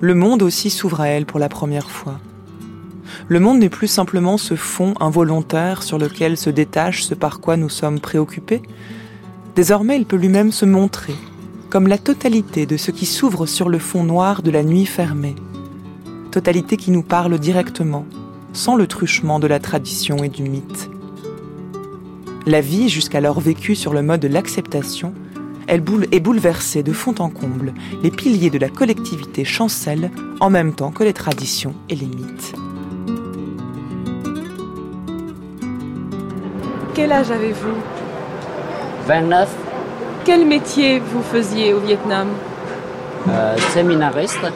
[0.00, 2.18] le monde aussi s'ouvre à elle pour la première fois.
[3.28, 7.58] Le monde n'est plus simplement ce fond involontaire sur lequel se détache ce par quoi
[7.58, 8.62] nous sommes préoccupés.
[9.54, 11.14] Désormais, il peut lui-même se montrer
[11.68, 15.34] comme la totalité de ce qui s'ouvre sur le fond noir de la nuit fermée.
[16.30, 18.06] Totalité qui nous parle directement,
[18.52, 20.90] sans le truchement de la tradition et du mythe.
[22.46, 25.14] La vie, jusqu'alors vécue sur le mode de l'acceptation,
[25.68, 27.72] elle est bouleversée de fond en comble.
[28.02, 30.10] Les piliers de la collectivité chancellent
[30.40, 32.54] en même temps que les traditions et les mythes.
[36.94, 37.76] Quel âge avez-vous?
[39.06, 39.48] 29.
[40.24, 42.28] Quel métier vous faisiez au Vietnam?
[43.28, 44.46] Euh, Séminariste.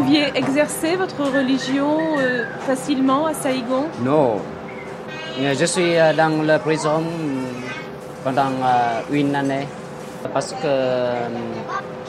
[0.00, 3.84] Vous pouviez exercer votre religion euh, facilement à Saigon?
[4.00, 4.38] Non.
[5.38, 7.02] Je suis euh, dans la prison
[8.24, 9.68] pendant euh, une année
[10.32, 10.72] parce que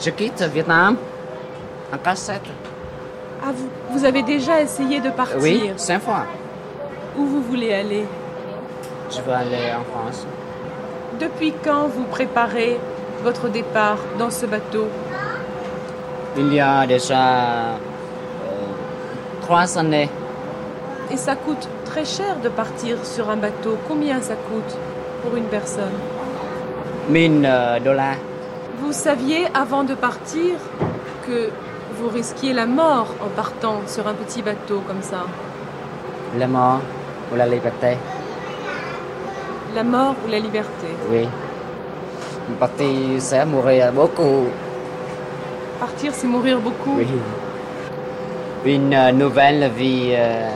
[0.01, 0.95] je quitte Vietnam
[1.93, 2.47] en cassette.
[3.43, 5.35] Ah, vous, vous avez déjà essayé de partir?
[5.41, 6.23] Oui, cinq fois.
[7.17, 8.05] Où vous voulez aller?
[9.09, 10.25] Je veux aller en France.
[11.19, 12.79] Depuis quand vous préparez
[13.21, 14.87] votre départ dans ce bateau?
[16.37, 17.77] Il y a déjà
[19.41, 20.09] trois années.
[21.11, 23.77] Et ça coûte très cher de partir sur un bateau.
[23.87, 24.77] Combien ça coûte
[25.21, 25.97] pour une personne?
[27.09, 28.15] 1000 euh, dollars.
[28.79, 30.55] Vous saviez avant de partir
[31.27, 31.49] que
[31.97, 35.25] vous risquiez la mort en partant sur un petit bateau comme ça?
[36.37, 36.79] La mort
[37.31, 37.97] ou la liberté
[39.75, 40.87] La mort ou la liberté?
[41.09, 41.27] Oui.
[42.57, 44.47] Partir, c'est mourir beaucoup.
[45.81, 47.07] Partir, c'est mourir beaucoup Oui.
[48.65, 50.47] Une euh, nouvelle vie euh,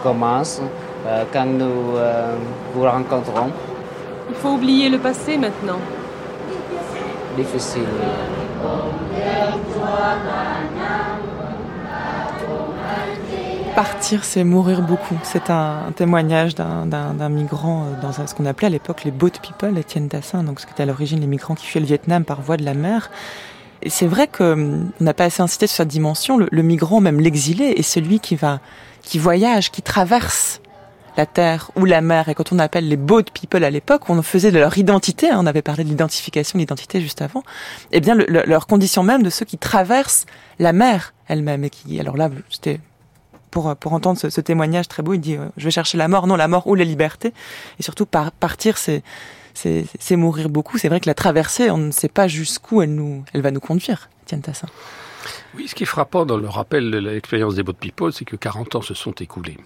[0.00, 0.62] commence
[1.04, 2.36] euh, quand nous euh,
[2.72, 3.50] vous rencontrons.
[4.28, 5.80] Il faut oublier le passé maintenant.
[7.36, 7.82] Difficile.
[13.74, 15.18] Partir, c'est mourir beaucoup.
[15.24, 20.08] C'est un, témoignage d'un migrant dans ce qu'on appelait à l'époque les boat people, Étienne
[20.08, 22.56] Tassin, donc ce qui était à l'origine les migrants qui fuyaient le Vietnam par voie
[22.56, 23.10] de la mer.
[23.82, 26.36] Et c'est vrai qu'on n'a pas assez incité sur cette dimension.
[26.36, 28.60] Le, le migrant, même l'exilé, est celui qui va,
[29.02, 30.60] qui voyage, qui traverse
[31.16, 32.28] la terre ou la mer.
[32.28, 35.38] Et quand on appelle les boat people à l'époque, on faisait de leur identité, hein,
[35.40, 37.42] on avait parlé de l'identification, l'identité juste avant,
[37.92, 40.26] et bien le, le, leur condition même de ceux qui traversent
[40.58, 41.64] la mer elle-même.
[41.64, 42.80] Et qui, alors là, c'était
[43.50, 46.08] pour, pour entendre ce, ce, témoignage très beau, il dit, euh, je vais chercher la
[46.08, 47.32] mort, non, la mort ou la liberté.
[47.80, 49.02] Et surtout, par, partir, c'est
[49.56, 50.78] c'est mourir beaucoup.
[50.78, 53.60] C'est vrai que la traversée, on ne sait pas jusqu'où elle, nous, elle va nous
[53.60, 54.68] conduire, Tienne Tassin.
[55.54, 58.36] Oui, ce qui est frappant dans le rappel de l'expérience des boat people, c'est que
[58.36, 59.56] 40 ans se sont écoulés.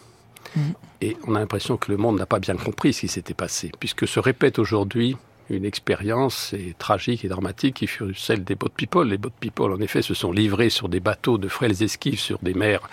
[0.57, 0.61] Mmh.
[1.03, 3.71] Et on a l'impression que le monde n'a pas bien compris ce qui s'était passé,
[3.79, 5.17] puisque se répète aujourd'hui
[5.51, 9.09] une expérience tragique et dramatique qui fut celle des boat people.
[9.09, 12.39] Les boat people, en effet, se sont livrés sur des bateaux de frêles esquives sur
[12.43, 12.89] des mers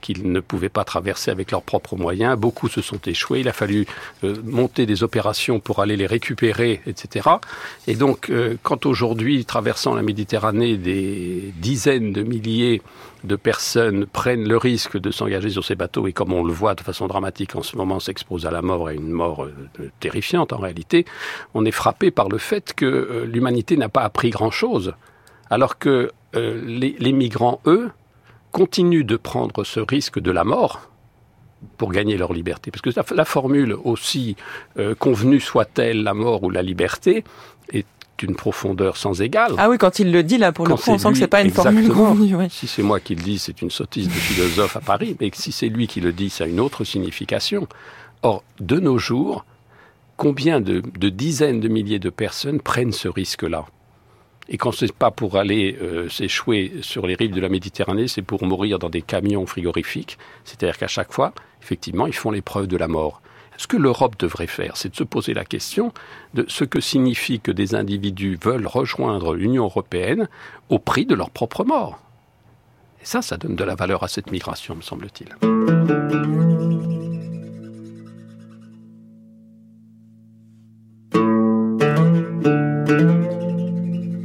[0.00, 2.38] qu'ils ne pouvaient pas traverser avec leurs propres moyens.
[2.38, 3.40] Beaucoup se sont échoués.
[3.40, 3.86] Il a fallu
[4.24, 7.28] euh, monter des opérations pour aller les récupérer, etc.
[7.86, 12.82] Et donc, euh, quand aujourd'hui, traversant la Méditerranée, des dizaines de milliers
[13.26, 16.74] de personnes prennent le risque de s'engager sur ces bateaux et comme on le voit
[16.74, 20.52] de façon dramatique en ce moment s'expose à la mort, à une mort euh, terrifiante
[20.52, 21.04] en réalité,
[21.54, 24.94] on est frappé par le fait que euh, l'humanité n'a pas appris grand-chose,
[25.50, 27.90] alors que euh, les, migrants, eux,
[28.52, 30.90] continuent de prendre ce risque de la mort
[31.78, 32.70] pour gagner leur liberté.
[32.70, 34.36] Parce que la, formule, aussi
[34.98, 37.24] convenue soit-elle, la mort ou la liberté,
[37.72, 37.86] est
[38.18, 39.54] d'une profondeur sans égale.
[39.58, 41.26] Ah oui, quand il le dit là, pour quand le coup, on sent que c'est
[41.26, 42.36] pas une formule convenue.
[42.50, 45.52] Si c'est moi qui le dis, c'est une sottise de philosophe à Paris, mais si
[45.52, 47.68] c'est lui qui le dit, ça a une autre signification.
[48.22, 49.44] Or, de nos jours,
[50.16, 53.66] combien de, de dizaines de milliers de personnes prennent ce risque-là?
[54.48, 58.22] Et quand c'est pas pour aller euh, s'échouer sur les rives de la Méditerranée, c'est
[58.22, 60.18] pour mourir dans des camions frigorifiques.
[60.44, 61.32] C'est-à-dire qu'à chaque fois,
[61.62, 63.20] effectivement, ils font l'épreuve de la mort.
[63.58, 65.92] Ce que l'Europe devrait faire, c'est de se poser la question
[66.34, 70.28] de ce que signifie que des individus veulent rejoindre l'Union européenne
[70.68, 72.00] au prix de leur propre mort.
[73.00, 75.34] Et ça, ça donne de la valeur à cette migration, me semble-t-il.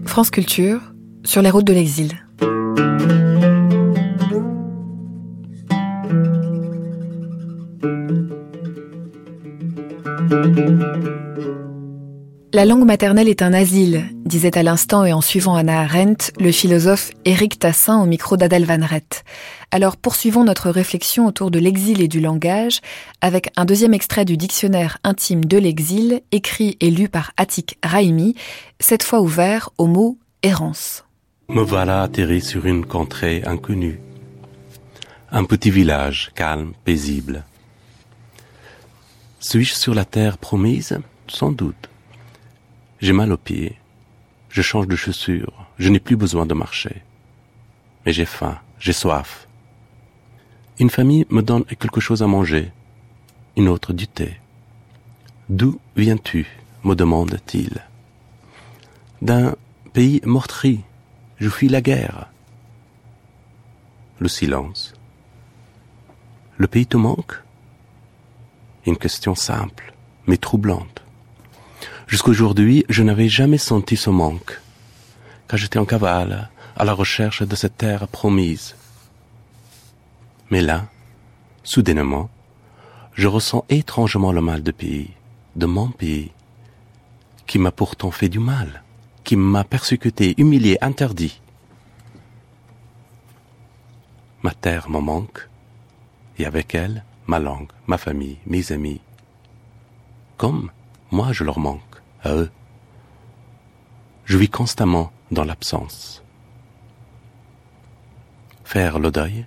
[0.05, 0.81] France Culture,
[1.23, 2.25] sur les routes de l'exil.
[12.53, 16.51] La langue maternelle est un asile, disait à l'instant et en suivant Anna Arendt le
[16.51, 19.23] philosophe Éric Tassin au micro d'Adèle Van Rett.
[19.71, 22.81] Alors poursuivons notre réflexion autour de l'exil et du langage
[23.21, 28.35] avec un deuxième extrait du dictionnaire intime de l'exil, écrit et lu par Attic Raimi,
[28.81, 31.05] cette fois ouvert au mot errance.
[31.47, 34.01] Me voilà atterri sur une contrée inconnue.
[35.31, 37.45] Un petit village calme, paisible.
[39.39, 40.99] Suis-je sur la terre promise?
[41.29, 41.90] Sans doute.
[43.01, 43.77] J'ai mal aux pieds.
[44.49, 45.65] Je change de chaussures.
[45.79, 47.01] Je n'ai plus besoin de marcher.
[48.05, 49.47] Mais j'ai faim, j'ai soif.
[50.79, 52.71] Une famille me donne quelque chose à manger,
[53.55, 54.37] une autre du thé.
[55.49, 56.47] D'où viens-tu?
[56.83, 57.85] me demande-t-il.
[59.21, 59.55] D'un
[59.93, 60.81] pays meurtri,
[61.37, 62.27] je fuis la guerre.
[64.17, 64.93] Le silence.
[66.57, 67.39] Le pays te manque?
[68.87, 69.93] Une question simple,
[70.25, 71.00] mais troublante.
[72.11, 74.59] Jusqu'aujourd'hui, je n'avais jamais senti ce manque,
[75.47, 78.75] car j'étais en cavale, à la recherche de cette terre promise.
[80.49, 80.89] Mais là,
[81.63, 82.29] soudainement,
[83.13, 85.11] je ressens étrangement le mal de pays,
[85.55, 86.31] de mon pays,
[87.47, 88.83] qui m'a pourtant fait du mal,
[89.23, 91.39] qui m'a persécuté, humilié, interdit.
[94.43, 95.47] Ma terre me manque,
[96.37, 98.99] et avec elle, ma langue, ma famille, mes amis.
[100.35, 100.71] Comme
[101.09, 101.90] moi je leur manque,
[102.23, 102.51] à eux.
[104.25, 106.23] Je vis constamment dans l'absence.
[108.63, 109.45] Faire le deuil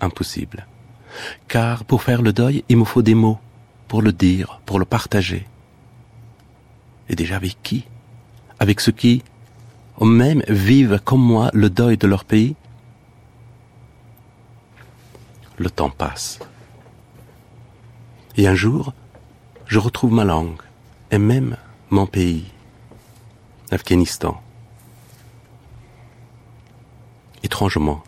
[0.00, 0.66] Impossible.
[1.48, 3.38] Car pour faire le deuil, il me faut des mots,
[3.88, 5.46] pour le dire, pour le partager.
[7.08, 7.86] Et déjà avec qui?
[8.58, 9.22] Avec ceux qui,
[10.00, 12.56] eux-mêmes, vivent comme moi le deuil de leur pays?
[15.56, 16.38] Le temps passe.
[18.36, 18.92] Et un jour,
[19.66, 20.60] je retrouve ma langue,
[21.10, 21.56] et même
[21.90, 22.44] mon pays,
[23.70, 24.40] Afghanistan.
[27.44, 28.02] Étrangement,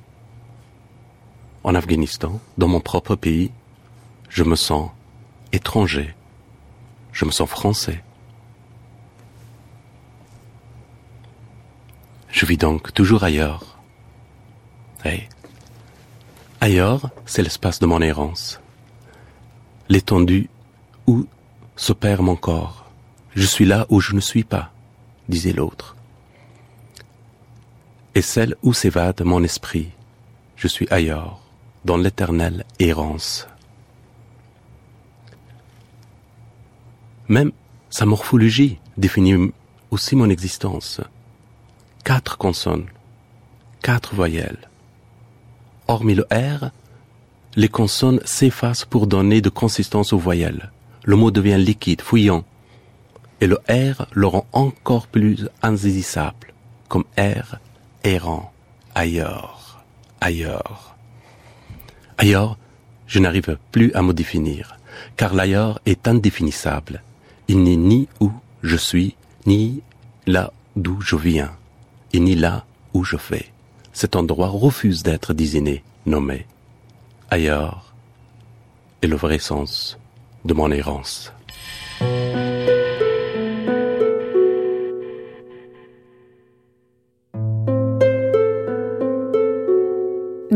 [1.62, 3.52] en Afghanistan, dans mon propre pays,
[4.28, 4.90] je me sens
[5.52, 6.14] étranger,
[7.12, 8.02] je me sens français.
[12.30, 13.78] Je vis donc toujours ailleurs.
[15.04, 15.28] Et
[16.60, 18.60] ailleurs, c'est l'espace de mon errance,
[19.88, 20.50] l'étendue
[21.06, 21.26] où
[21.76, 22.77] se perd mon corps.
[23.38, 24.72] Je suis là où je ne suis pas,
[25.28, 25.94] disait l'autre.
[28.16, 29.90] Et celle où s'évade mon esprit,
[30.56, 31.38] je suis ailleurs,
[31.84, 33.46] dans l'éternelle errance.
[37.28, 37.52] Même
[37.90, 39.52] sa morphologie définit
[39.92, 41.00] aussi mon existence.
[42.02, 42.88] Quatre consonnes,
[43.84, 44.68] quatre voyelles.
[45.86, 46.72] Hormis le R,
[47.54, 50.72] les consonnes s'effacent pour donner de consistance aux voyelles.
[51.04, 52.44] Le mot devient liquide, fouillant,
[53.40, 56.52] et le R le rend encore plus insaisissable,
[56.88, 57.58] comme R,
[58.04, 58.52] errant,
[58.94, 59.84] ailleurs,
[60.20, 60.96] ailleurs.
[62.16, 62.58] Ailleurs,
[63.06, 64.76] je n'arrive plus à me définir,
[65.16, 67.02] car l'ailleurs est indéfinissable.
[67.46, 68.30] Il n'est ni où
[68.62, 69.16] je suis,
[69.46, 69.82] ni
[70.26, 71.52] là d'où je viens,
[72.12, 73.46] et ni là où je vais.
[73.92, 76.46] Cet endroit refuse d'être désigné, nommé.
[77.30, 77.94] Ailleurs
[79.02, 79.98] est le vrai sens
[80.44, 81.32] de mon errance.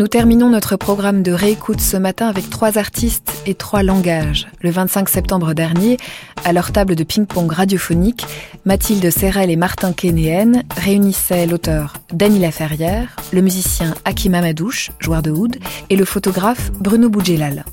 [0.03, 4.49] Nous terminons notre programme de réécoute ce matin avec trois artistes et trois langages.
[4.61, 5.97] Le 25 septembre dernier,
[6.45, 8.27] à leur table de ping-pong radiophonique,
[8.65, 15.31] Mathilde Serrel et Martin Kénéen réunissaient l'auteur Dany Laferrière, le musicien Hakim Amadouche, joueur de
[15.31, 15.59] oud,
[15.89, 17.65] et le photographe Bruno Boudjelal.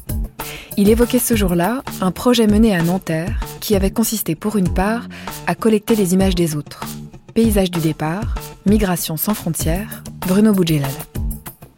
[0.77, 5.07] Il évoquait ce jour-là un projet mené à Nanterre qui avait consisté pour une part
[5.47, 6.83] à collecter les images des autres.
[7.33, 8.35] Paysage du départ,
[8.67, 10.91] migration sans frontières, Bruno Boudjelal.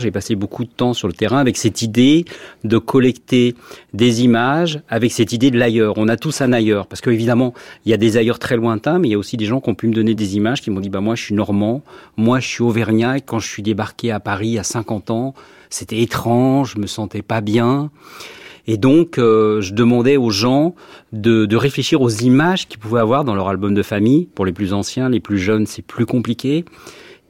[0.02, 2.26] J'ai passé beaucoup de temps sur le terrain avec cette idée
[2.64, 3.56] de collecter
[3.94, 5.94] des images, avec cette idée de l'ailleurs.
[5.98, 7.54] On a tous un ailleurs, parce qu'évidemment,
[7.86, 9.70] il y a des ailleurs très lointains, mais il y a aussi des gens qui
[9.70, 11.82] ont pu me donner des images, qui m'ont dit, bah moi je suis normand,
[12.18, 15.34] moi je suis auvergnat, et quand je suis débarqué à Paris à 50 ans,
[15.70, 17.90] c'était étrange, je me sentais pas bien.
[18.68, 20.76] Et donc, euh, je demandais aux gens
[21.14, 24.28] de, réfléchir aux images qu'ils pouvaient avoir dans leur album de famille.
[24.28, 26.66] Pour les plus anciens, les plus jeunes, c'est plus compliqué.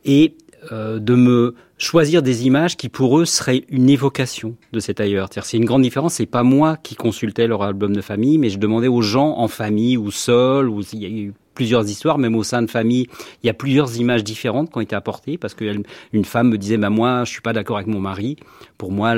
[0.04, 0.36] Et
[0.72, 5.30] euh, de me choisir des images qui pour eux seraient une évocation de cet ailleurs.
[5.42, 6.14] C'est une grande différence.
[6.16, 9.48] C'est pas moi qui consultais leur album de famille, mais je demandais aux gens en
[9.48, 13.08] famille ou seuls, ou il y a eu plusieurs histoires, même au sein de famille,
[13.44, 15.84] il y a plusieurs images différentes qui ont été apportées parce qu'une
[16.24, 18.38] femme me disait, bah moi, je suis pas d'accord avec mon mari.
[18.78, 19.16] Pour moi,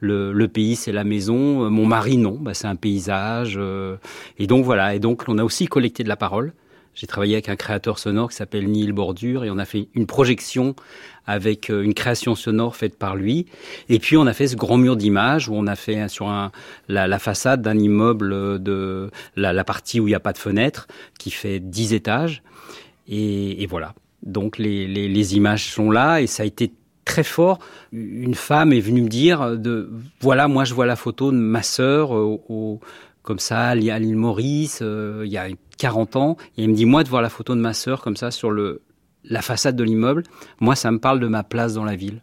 [0.00, 1.68] le, pays c'est la maison.
[1.68, 3.56] Mon mari non, bah, c'est un paysage.
[3.58, 3.96] Euh.
[4.38, 4.94] Et donc voilà.
[4.94, 6.52] Et donc on a aussi collecté de la parole.
[6.94, 10.06] J'ai travaillé avec un créateur sonore qui s'appelle Neil Bordure et on a fait une
[10.06, 10.76] projection
[11.26, 13.46] avec euh, une création sonore faite par lui.
[13.88, 16.52] Et puis on a fait ce grand mur d'images où on a fait sur un,
[16.88, 20.86] la, façade d'un immeuble de la, partie où il n'y a pas de fenêtre
[21.18, 22.42] qui fait 10 étages.
[23.08, 23.94] Et, voilà.
[24.22, 26.72] Donc les, les, les images sont là et ça a été
[27.04, 27.58] très fort.
[27.92, 29.90] Une femme est venue me dire de
[30.20, 32.80] voilà, moi je vois la photo de ma sœur euh, au,
[33.22, 35.48] comme ça à l'île Maurice euh, il y a
[35.78, 38.16] 40 ans et il me dit moi de voir la photo de ma sœur comme
[38.16, 38.82] ça sur le
[39.24, 40.22] la façade de l'immeuble,
[40.60, 42.20] moi ça me parle de ma place dans la ville.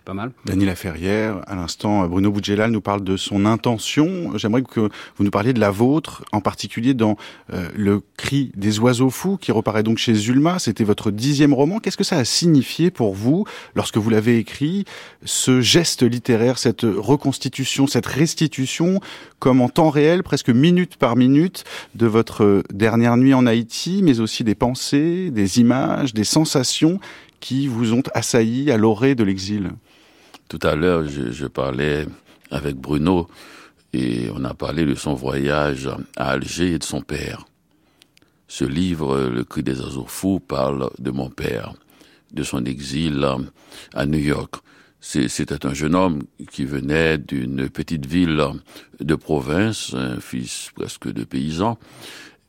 [0.00, 0.32] C'est pas mal.
[0.46, 4.36] Dany Laferrière, à l'instant, Bruno Boudjelal nous parle de son intention.
[4.38, 7.18] J'aimerais que vous nous parliez de la vôtre, en particulier dans
[7.52, 10.58] euh, Le cri des oiseaux fous, qui reparaît donc chez Zulma.
[10.58, 11.80] C'était votre dixième roman.
[11.80, 13.44] Qu'est-ce que ça a signifié pour vous,
[13.74, 14.86] lorsque vous l'avez écrit,
[15.24, 19.00] ce geste littéraire, cette reconstitution, cette restitution,
[19.38, 21.64] comme en temps réel, presque minute par minute,
[21.94, 27.00] de votre dernière nuit en Haïti, mais aussi des pensées, des images, des sensations
[27.40, 29.72] qui vous ont assailli à l'orée de l'exil?
[30.50, 32.06] Tout à l'heure, je, parlais
[32.50, 33.28] avec Bruno
[33.92, 37.46] et on a parlé de son voyage à Alger et de son père.
[38.48, 41.74] Ce livre, Le cri des oiseaux parle de mon père,
[42.32, 43.24] de son exil
[43.94, 44.56] à New York.
[45.00, 48.44] C'était un jeune homme qui venait d'une petite ville
[48.98, 51.78] de province, un fils presque de paysan,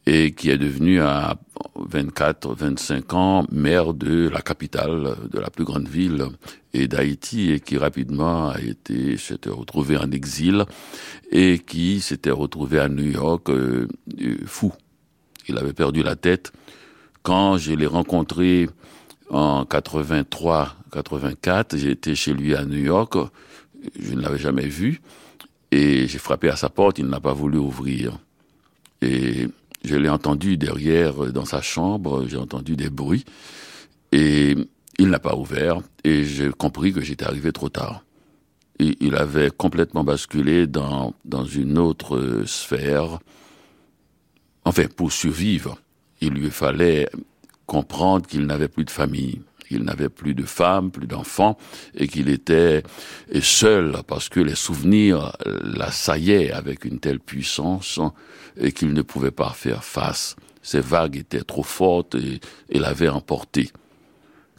[0.06, 1.36] et qui est devenu à
[1.76, 6.26] 24, 25 ans maire de la capitale, de la plus grande ville
[6.74, 10.66] et d'Haïti et qui rapidement a été, s'était retrouvé en exil
[11.32, 13.88] et qui s'était retrouvé à New York euh,
[14.46, 14.74] fou.
[15.48, 16.52] Il avait perdu la tête.
[17.24, 18.70] Quand je l'ai rencontré
[19.30, 23.16] en 83, 84, j'étais chez lui à New York.
[24.00, 25.02] Je ne l'avais jamais vu
[25.72, 27.00] et j'ai frappé à sa porte.
[27.00, 28.18] Il n'a pas voulu ouvrir.
[29.02, 29.48] Et
[29.84, 33.26] je l'ai entendu derrière euh, dans sa chambre, j'ai entendu des bruits
[34.12, 34.56] et
[34.98, 38.04] il n'a pas ouvert et j'ai compris que j'étais arrivé trop tard.
[38.80, 43.20] Il avait complètement basculé dans, dans une autre euh, sphère.
[44.66, 45.78] Enfin, pour survivre,
[46.20, 47.08] il lui fallait
[47.68, 49.42] comprendre qu'il n'avait plus de famille,
[49.72, 51.58] qu'il n'avait plus de femme, plus d'enfants,
[51.96, 52.84] et qu'il était
[53.42, 55.32] seul parce que les souvenirs
[55.64, 58.00] l'assaillaient avec une telle puissance
[58.58, 60.36] et qu'il ne pouvait pas faire face.
[60.62, 62.40] Ces vagues étaient trop fortes et,
[62.70, 63.70] et l'avaient emporté.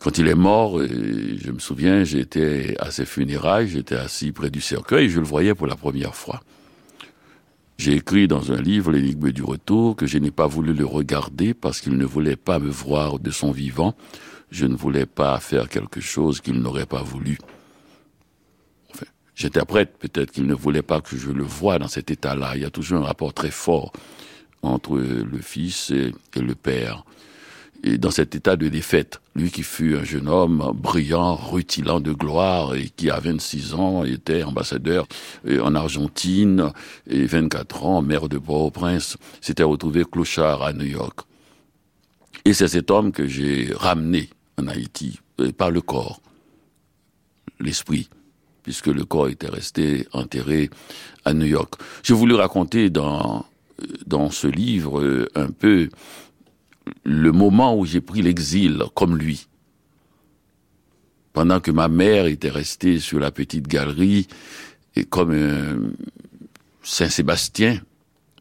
[0.02, 4.60] Quand il est mort, je me souviens, j'étais à ses funérailles, j'étais assis près du
[4.60, 6.40] cercueil, et je le voyais pour la première fois.
[7.78, 11.52] J'ai écrit dans un livre, L'énigme du retour, que je n'ai pas voulu le regarder
[11.52, 13.94] parce qu'il ne voulait pas me voir de son vivant.
[14.52, 17.38] Je ne voulais pas faire quelque chose qu'il n'aurait pas voulu.
[18.92, 22.52] Enfin, j'interprète peut-être qu'il ne voulait pas que je le voie dans cet état-là.
[22.56, 23.94] Il y a toujours un rapport très fort
[24.60, 27.06] entre le fils et, le père
[27.82, 29.22] et dans cet état de défaite.
[29.34, 34.04] Lui qui fut un jeune homme brillant, rutilant de gloire et qui à 26 ans
[34.04, 35.08] était ambassadeur
[35.48, 36.72] en Argentine
[37.08, 41.20] et 24 ans maire de Port-au-Prince, s'était retrouvé clochard à New York.
[42.44, 45.20] Et c'est cet homme que j'ai ramené en Haïti
[45.56, 46.20] par le corps,
[47.60, 48.08] l'esprit,
[48.62, 50.70] puisque le corps était resté enterré
[51.24, 51.74] à New York.
[52.02, 53.44] J'ai voulu raconter dans
[54.06, 55.88] dans ce livre un peu
[57.04, 59.48] le moment où j'ai pris l'exil comme lui.
[61.32, 64.26] Pendant que ma mère était restée sur la petite galerie
[64.94, 65.92] et comme un
[66.82, 67.80] Saint-Sébastien,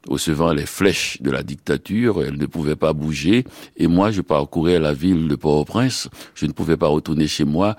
[0.08, 3.46] recevant les flèches de la dictature, elle ne pouvait pas bouger,
[3.78, 7.76] et moi je parcourais la ville de Port-au-Prince, je ne pouvais pas retourner chez moi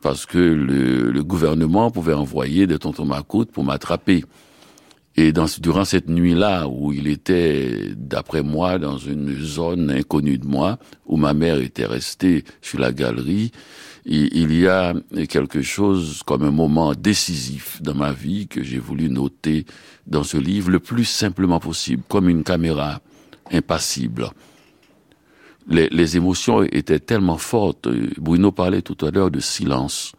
[0.00, 4.24] parce que le, le gouvernement pouvait envoyer des tontons macoutes pour m'attraper.
[5.16, 10.46] Et dans, durant cette nuit-là, où il était, d'après moi, dans une zone inconnue de
[10.46, 13.50] moi, où ma mère était restée sur la galerie,
[14.04, 14.94] il y a
[15.28, 19.66] quelque chose comme un moment décisif dans ma vie que j'ai voulu noter
[20.06, 23.00] dans ce livre le plus simplement possible, comme une caméra
[23.52, 24.30] impassible.
[25.68, 27.88] Les, les émotions étaient tellement fortes.
[28.18, 30.12] Bruno parlait tout à l'heure de silence,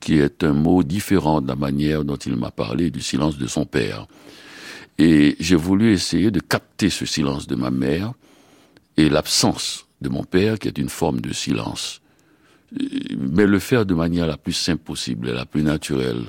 [0.00, 3.46] qui est un mot différent de la manière dont il m'a parlé du silence de
[3.46, 4.06] son père.
[4.98, 8.12] Et j'ai voulu essayer de capter ce silence de ma mère
[8.96, 11.99] et l'absence de mon père, qui est une forme de silence,
[13.18, 16.26] mais le faire de manière la plus simple possible, la plus naturelle.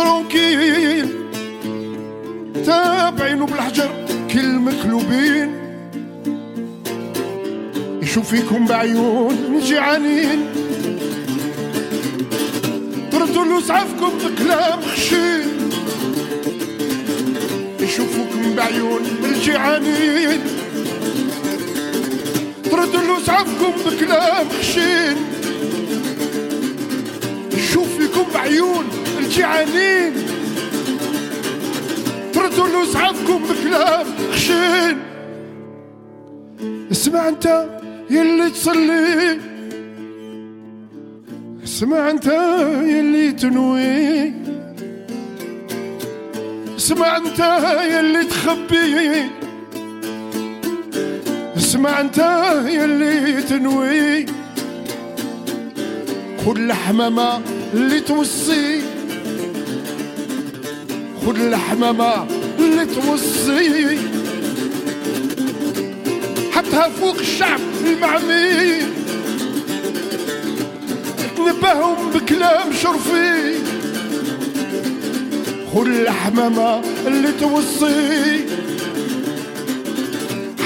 [0.00, 1.08] ترونكيل.
[2.66, 3.90] تابعينه بالحجر
[4.32, 5.50] كل مكلوبين.
[8.02, 10.40] يشوف فيكم بعيون جيعانين.
[13.12, 15.70] تردوا له سعفكم بكلام خشين
[17.80, 20.40] يشوفوكم بعيون الجيعانين
[22.70, 25.16] تردوا له سعفكم بكلام خشين
[27.52, 28.84] يشوف فيكم بعيون
[29.30, 30.12] الجيعانين
[32.32, 34.98] تردوا له سعفكم بكلام خشين.
[36.90, 37.66] اسمع انت
[38.10, 39.38] يلي تصلي.
[41.64, 42.26] اسمع انت
[42.82, 44.32] يلي تنوي.
[46.76, 47.40] اسمع انت
[47.90, 49.30] يلي تخبي.
[51.56, 52.18] اسمع انت
[52.66, 54.26] يلي تنوي.
[56.46, 57.40] خد الحمامة
[57.74, 58.99] اللي توصي.
[61.26, 62.26] خد الحمامة
[62.58, 63.98] اللي توصي
[66.52, 68.82] حطها فوق الشعب المعمي.
[71.36, 73.54] تنبههم بكلام شرفي.
[75.74, 78.46] خد الحمامة اللي توصي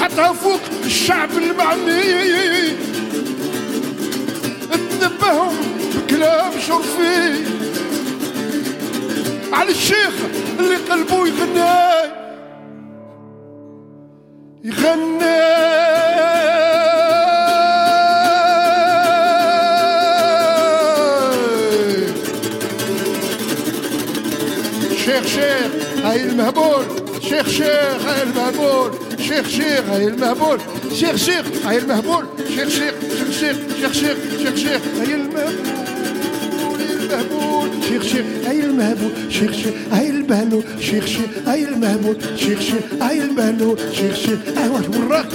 [0.00, 2.02] حطها فوق الشعب المعني
[5.00, 5.56] تنبههم
[5.96, 7.53] بكلام شرفي.
[9.54, 10.14] على الشيخ
[10.58, 12.10] اللي قلبه يغني.
[14.64, 15.34] يغني.
[25.04, 26.84] شيخ شيخ هاي المهبول.
[27.20, 28.92] شيخ شيخ هاي المهبول.
[29.18, 30.60] شيخ شيخ هاي المهبول.
[30.92, 32.26] شيخ شيخ هاي المهبول.
[32.48, 32.94] شيخ شيخ
[33.30, 35.83] شيخ شيخ شيخ شيخ شيخ هاي المهبول.
[37.14, 44.68] المهبول cherchez أي المهبول cherchez أي المهلول cherchez أي المهبول cherchez أي المهلول cherchez أي
[44.68, 45.26] واش وراك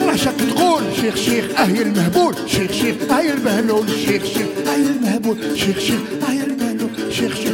[0.00, 5.78] العشاق تقول شيخ شيخ أهي المهبول شيخ شيخ أهي المهلول شيخ شيخ أهي المهبول شيخ
[5.78, 7.52] شيخ أهي المهلول شيخ شيخ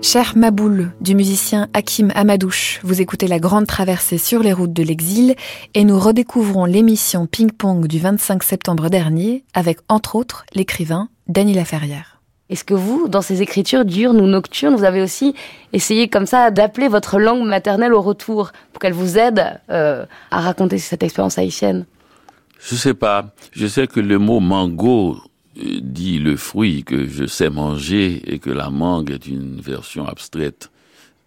[0.00, 4.82] Cher Maboul, du musicien Hakim Amadouche, vous écoutez La Grande Traversée sur les routes de
[4.82, 5.34] l'exil
[5.74, 11.52] et nous redécouvrons l'émission Ping Pong du 25 septembre dernier avec, entre autres, l'écrivain Dany
[11.52, 12.20] Laferrière.
[12.48, 15.34] Est-ce que vous, dans ces écritures diurnes ou nocturnes, vous avez aussi
[15.74, 20.40] essayé comme ça d'appeler votre langue maternelle au retour pour qu'elle vous aide euh, à
[20.40, 21.84] raconter cette expérience haïtienne?
[22.60, 23.34] Je sais pas.
[23.52, 25.18] Je sais que le mot mango
[25.58, 30.70] dit le fruit que je sais manger et que la mangue est une version abstraite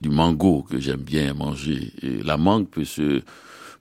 [0.02, 1.92] du mango que j'aime bien manger.
[2.24, 3.22] La mangue peut se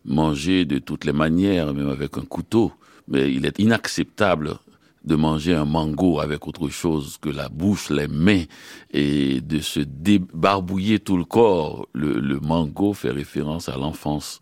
[0.05, 2.73] manger de toutes les manières, même avec un couteau.
[3.09, 4.59] Mais il est inacceptable
[5.05, 8.45] de manger un mango avec autre chose que la bouche, les mains
[8.93, 11.89] et de se débarbouiller tout le corps.
[11.95, 14.41] Le, le mango fait référence à l'enfance.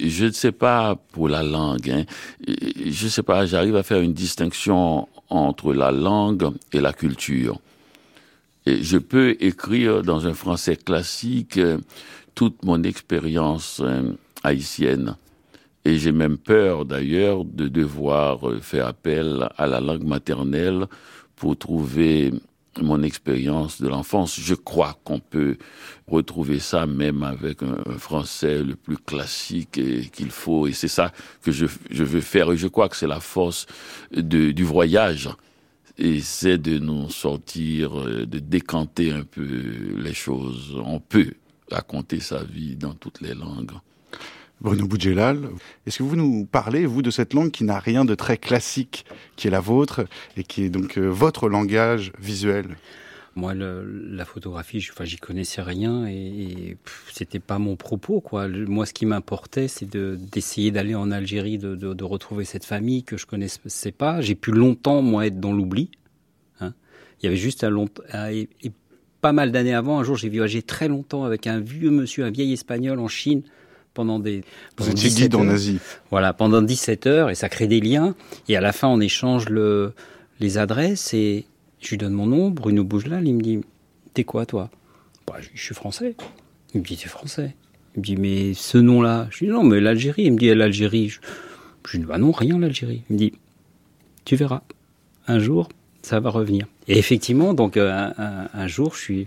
[0.00, 1.90] Je ne sais pas pour la langue.
[1.90, 2.04] Hein.
[2.46, 7.60] Je ne sais pas, j'arrive à faire une distinction entre la langue et la culture.
[8.66, 11.78] Et je peux écrire dans un français classique euh,
[12.34, 15.16] toute mon expérience euh, haïtienne.
[15.84, 20.86] Et j'ai même peur d'ailleurs de devoir euh, faire appel à la langue maternelle
[21.36, 22.32] pour trouver
[22.82, 24.38] mon expérience de l'enfance.
[24.40, 25.56] Je crois qu'on peut
[26.06, 29.80] retrouver ça même avec un, français le plus classique
[30.12, 30.66] qu'il faut.
[30.66, 32.52] Et c'est ça que je, veux faire.
[32.52, 33.66] Et je crois que c'est la force
[34.12, 35.28] du voyage.
[35.98, 39.42] Et c'est de nous sortir, euh, de décanter un peu
[39.96, 40.76] les choses.
[40.84, 41.32] On peut
[41.72, 43.72] raconter sa vie dans toutes les langues.
[44.60, 45.50] Bruno Boudjelal,
[45.86, 49.04] est-ce que vous nous parlez, vous, de cette langue qui n'a rien de très classique,
[49.36, 50.04] qui est la vôtre,
[50.36, 52.76] et qui est donc euh, votre langage visuel?
[53.36, 58.20] Moi, la photographie, je, enfin, j'y connaissais rien et, et pff, c'était pas mon propos,
[58.20, 58.48] quoi.
[58.48, 63.16] Moi, ce qui m'importait, c'est de, d'essayer d'aller en Algérie, de, retrouver cette famille que
[63.16, 64.20] je connaissais pas.
[64.20, 65.92] J'ai pu longtemps, moi, être dans l'oubli.
[66.58, 66.74] Hein.
[67.20, 68.48] Il y avait juste un long, et
[69.20, 72.30] pas mal d'années avant, un jour, j'ai voyagé très longtemps avec un vieux monsieur, un
[72.30, 73.42] vieil espagnol en Chine
[73.98, 74.44] pendant des.
[74.76, 75.54] Vous étiez 17 guide en heures.
[75.54, 75.80] Asie.
[76.12, 78.14] Voilà, pendant 17 heures, et ça crée des liens.
[78.48, 79.92] Et à la fin, on échange le,
[80.38, 81.46] les adresses, et
[81.80, 83.58] je lui donne mon nom, Bruno Bougelal, il me dit,
[84.14, 84.70] t'es quoi, toi?
[85.26, 86.14] Bah, je, je suis français.
[86.74, 87.56] Il me dit, t'es français.
[87.96, 89.26] Il me dit, mais ce nom-là?
[89.32, 90.22] Je lui dis, non, mais l'Algérie.
[90.22, 91.08] Il me dit, l'Algérie.
[91.08, 91.18] Je,
[91.84, 93.02] je lui dis, bah non, rien, l'Algérie.
[93.10, 93.32] Il me dit,
[94.24, 94.62] tu verras.
[95.26, 95.68] Un jour,
[96.02, 96.68] ça va revenir.
[96.88, 99.24] Et effectivement, donc un, un, un, jour, je suis,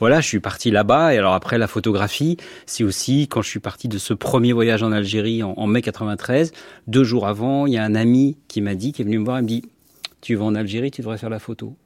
[0.00, 1.14] voilà, je suis parti là-bas.
[1.14, 2.36] Et alors après la photographie,
[2.66, 5.80] c'est aussi quand je suis parti de ce premier voyage en Algérie en, en mai
[5.80, 6.52] 93.
[6.88, 9.24] Deux jours avant, il y a un ami qui m'a dit, qui est venu me
[9.24, 9.62] voir, il me dit,
[10.20, 11.76] tu vas en Algérie, tu devrais faire la photo.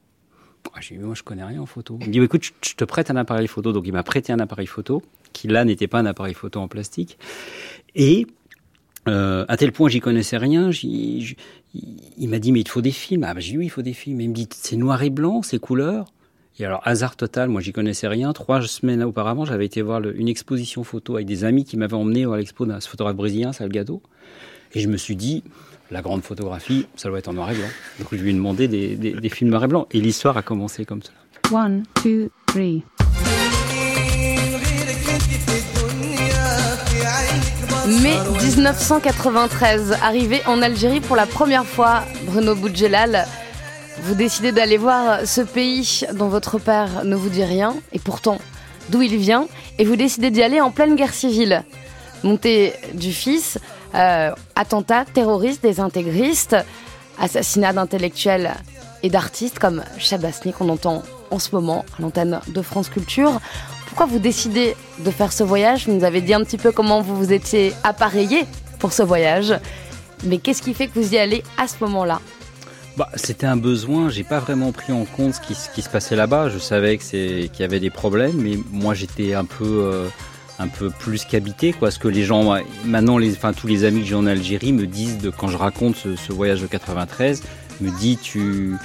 [0.81, 1.97] Dit, moi je connais rien en photo.
[2.01, 3.71] Il me dit, écoute, je te prête un appareil photo.
[3.71, 5.03] Donc il m'a prêté un appareil photo
[5.33, 7.17] qui là n'était pas un appareil photo en plastique.
[7.95, 8.27] Et
[9.09, 12.91] euh, à tel point j'y connaissais rien, il m'a dit mais il te faut des
[12.91, 13.23] films.
[13.23, 14.21] Ah bah j'ai dit oui il faut des films.
[14.21, 16.05] Et il me dit c'est noir et blanc, c'est couleur.
[16.59, 18.33] Et alors hasard total, moi j'y connaissais rien.
[18.33, 22.25] Trois semaines auparavant, j'avais été voir une exposition photo avec des amis qui m'avaient emmené
[22.25, 24.01] à l'expo d'un photographe brésilien, Salgado.
[24.73, 25.43] Et je me suis dit
[25.91, 27.67] la grande photographie, ça doit être en noir et blanc.
[27.99, 29.87] Donc je lui ai demandé des, des, films noir et blanc.
[29.91, 31.11] Et l'histoire a commencé comme ça.
[31.51, 32.83] One, two, three.
[37.89, 43.25] Mai 1993, arrivé en Algérie pour la première fois, Bruno Boudjelal,
[44.03, 48.37] vous décidez d'aller voir ce pays dont votre père ne vous dit rien, et pourtant
[48.89, 49.47] d'où il vient,
[49.79, 51.63] et vous décidez d'y aller en pleine guerre civile.
[52.21, 53.57] Montée du fils,
[53.95, 56.57] euh, attentat terroriste des intégristes,
[57.19, 58.53] assassinat d'intellectuels
[59.01, 61.01] et d'artistes comme Chabasny qu'on entend
[61.31, 63.39] en ce moment à l'antenne de France Culture.
[63.89, 65.87] Pourquoi vous décidez de faire ce voyage?
[65.87, 68.45] Vous nous avez dit un petit peu comment vous vous étiez appareillé
[68.77, 69.53] pour ce voyage.
[70.23, 72.21] Mais qu'est-ce qui fait que vous y allez à ce moment-là?
[72.97, 74.09] Bah, C'était un besoin.
[74.09, 76.49] J'ai pas vraiment pris en compte ce qui, se passait là-bas.
[76.49, 80.07] Je savais qu'il y avait des problèmes, mais moi j'étais un peu euh,
[80.59, 81.89] un peu plus qu'habité quoi.
[81.89, 85.17] Ce que les gens maintenant, enfin tous les amis que j'ai en Algérie me disent
[85.17, 87.41] de quand je raconte ce, ce voyage de 93,
[87.81, 88.75] me dit tu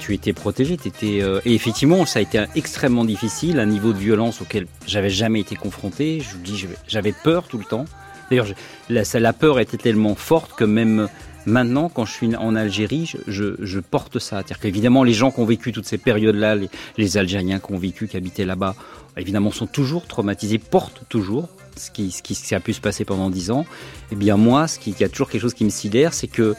[0.00, 1.40] tu, étais protégé, étais, euh...
[1.44, 5.56] et effectivement, ça a été extrêmement difficile, un niveau de violence auquel j'avais jamais été
[5.56, 6.20] confronté.
[6.20, 7.84] Je vous dis, j'avais peur tout le temps.
[8.30, 8.46] D'ailleurs,
[8.88, 11.08] la, peur était tellement forte que même
[11.46, 14.36] maintenant, quand je suis en Algérie, je, porte ça.
[14.36, 16.56] C'est-à-dire qu'évidemment, les gens qui ont vécu toutes ces périodes-là,
[16.96, 18.74] les, Algériens qui ont vécu, qui habitaient là-bas,
[19.16, 23.50] évidemment, sont toujours traumatisés, portent toujours ce qui, ce a pu se passer pendant dix
[23.50, 23.66] ans.
[24.10, 26.28] Eh bien, moi, ce qui, il y a toujours quelque chose qui me sidère, c'est
[26.28, 26.54] que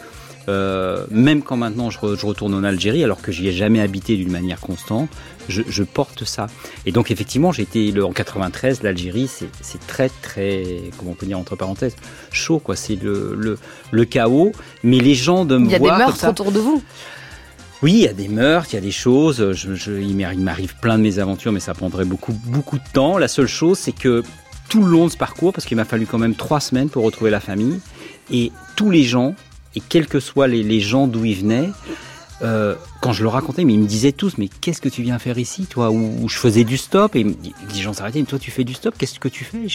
[0.47, 3.81] euh, même quand maintenant je, re, je, retourne en Algérie, alors que j'y ai jamais
[3.81, 5.09] habité d'une manière constante,
[5.49, 6.47] je, je, porte ça.
[6.85, 11.25] Et donc effectivement, j'ai été le, en 93, l'Algérie, c'est très très, comment on peut
[11.25, 11.95] dire entre parenthèses,
[12.31, 12.75] chaud quoi.
[12.75, 13.57] C'est le, le,
[13.91, 14.51] le, chaos,
[14.83, 16.83] mais les gens de me Il y a voir des meurtres autour de vous.
[17.81, 19.51] Oui, il y a des meurtres, il y a des choses.
[19.51, 23.17] Je, je, il m'arrive plein de mes aventures, mais ça prendrait beaucoup beaucoup de temps.
[23.17, 24.23] La seule chose, c'est que
[24.69, 27.03] tout le long de ce parcours, parce qu'il m'a fallu quand même trois semaines pour
[27.03, 27.79] retrouver la famille,
[28.31, 29.35] et tous les gens
[29.75, 31.69] et quels que soient les, les gens d'où ils venaient,
[32.41, 35.19] euh, quand je le racontais, mais ils me disaient tous, mais qu'est-ce que tu viens
[35.19, 35.89] faire ici, toi?
[35.89, 38.95] Où je faisais du stop et les gens s'arrêtaient, mais toi tu fais du stop,
[38.97, 39.67] qu'est-ce que tu fais?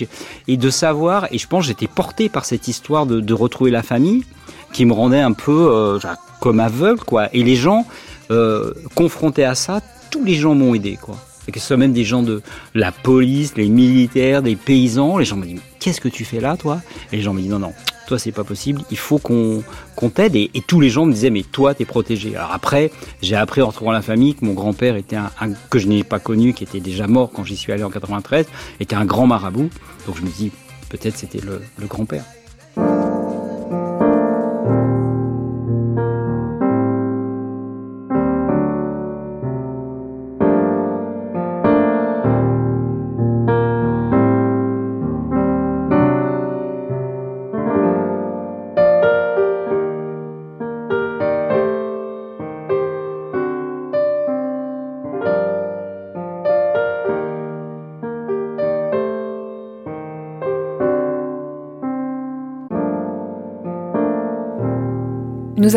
[0.46, 4.24] Et de savoir, et je pense j'étais porté par cette histoire de, retrouver la famille,
[4.72, 5.98] qui me rendait un peu euh,
[6.40, 7.34] comme aveugle, quoi.
[7.34, 7.86] Et les gens
[8.30, 11.16] euh, confrontés à ça, tous les gens m'ont aidé, quoi.
[11.50, 12.42] Que ce soit même des gens de
[12.74, 16.56] la police, les militaires, des paysans, les gens me disent, qu'est-ce que tu fais là,
[16.56, 16.80] toi?
[17.12, 17.72] Et les gens me disent, non, non,
[18.06, 19.62] toi c'est pas possible, il faut qu'on
[19.96, 20.36] qu t'aide.
[20.36, 22.36] Et, tous les gens me disaient, mais toi t'es protégé.
[22.36, 22.90] Alors après,
[23.22, 25.30] j'ai appris en retrouvant la famille que mon grand-père était un,
[25.70, 28.46] que je n'ai pas connu, qui était déjà mort quand j'y suis allé en 93,
[28.80, 29.70] était un grand marabout.
[30.06, 30.50] Donc je me dis,
[30.88, 32.24] peut-être c'était le grand-père.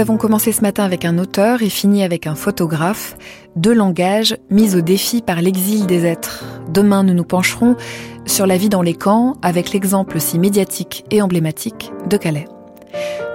[0.03, 3.15] Avons commencé ce matin avec un auteur et fini avec un photographe,
[3.55, 6.43] deux langages mis au défi par l'exil des êtres.
[6.67, 7.77] Demain, nous nous pencherons
[8.25, 12.49] sur la vie dans les camps avec l'exemple si médiatique et emblématique de Calais.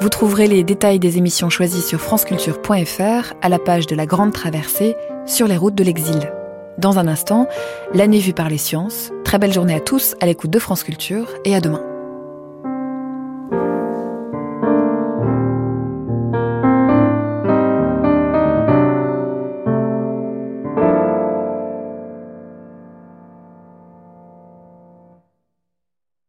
[0.02, 4.34] Vous trouverez les détails des émissions choisies sur franceculture.fr à la page de la Grande
[4.34, 6.30] Traversée sur les routes de l'exil.
[6.76, 7.46] Dans un instant,
[7.94, 9.10] l'année vue par les sciences.
[9.24, 11.87] Très belle journée à tous à l'écoute de France Culture et à demain.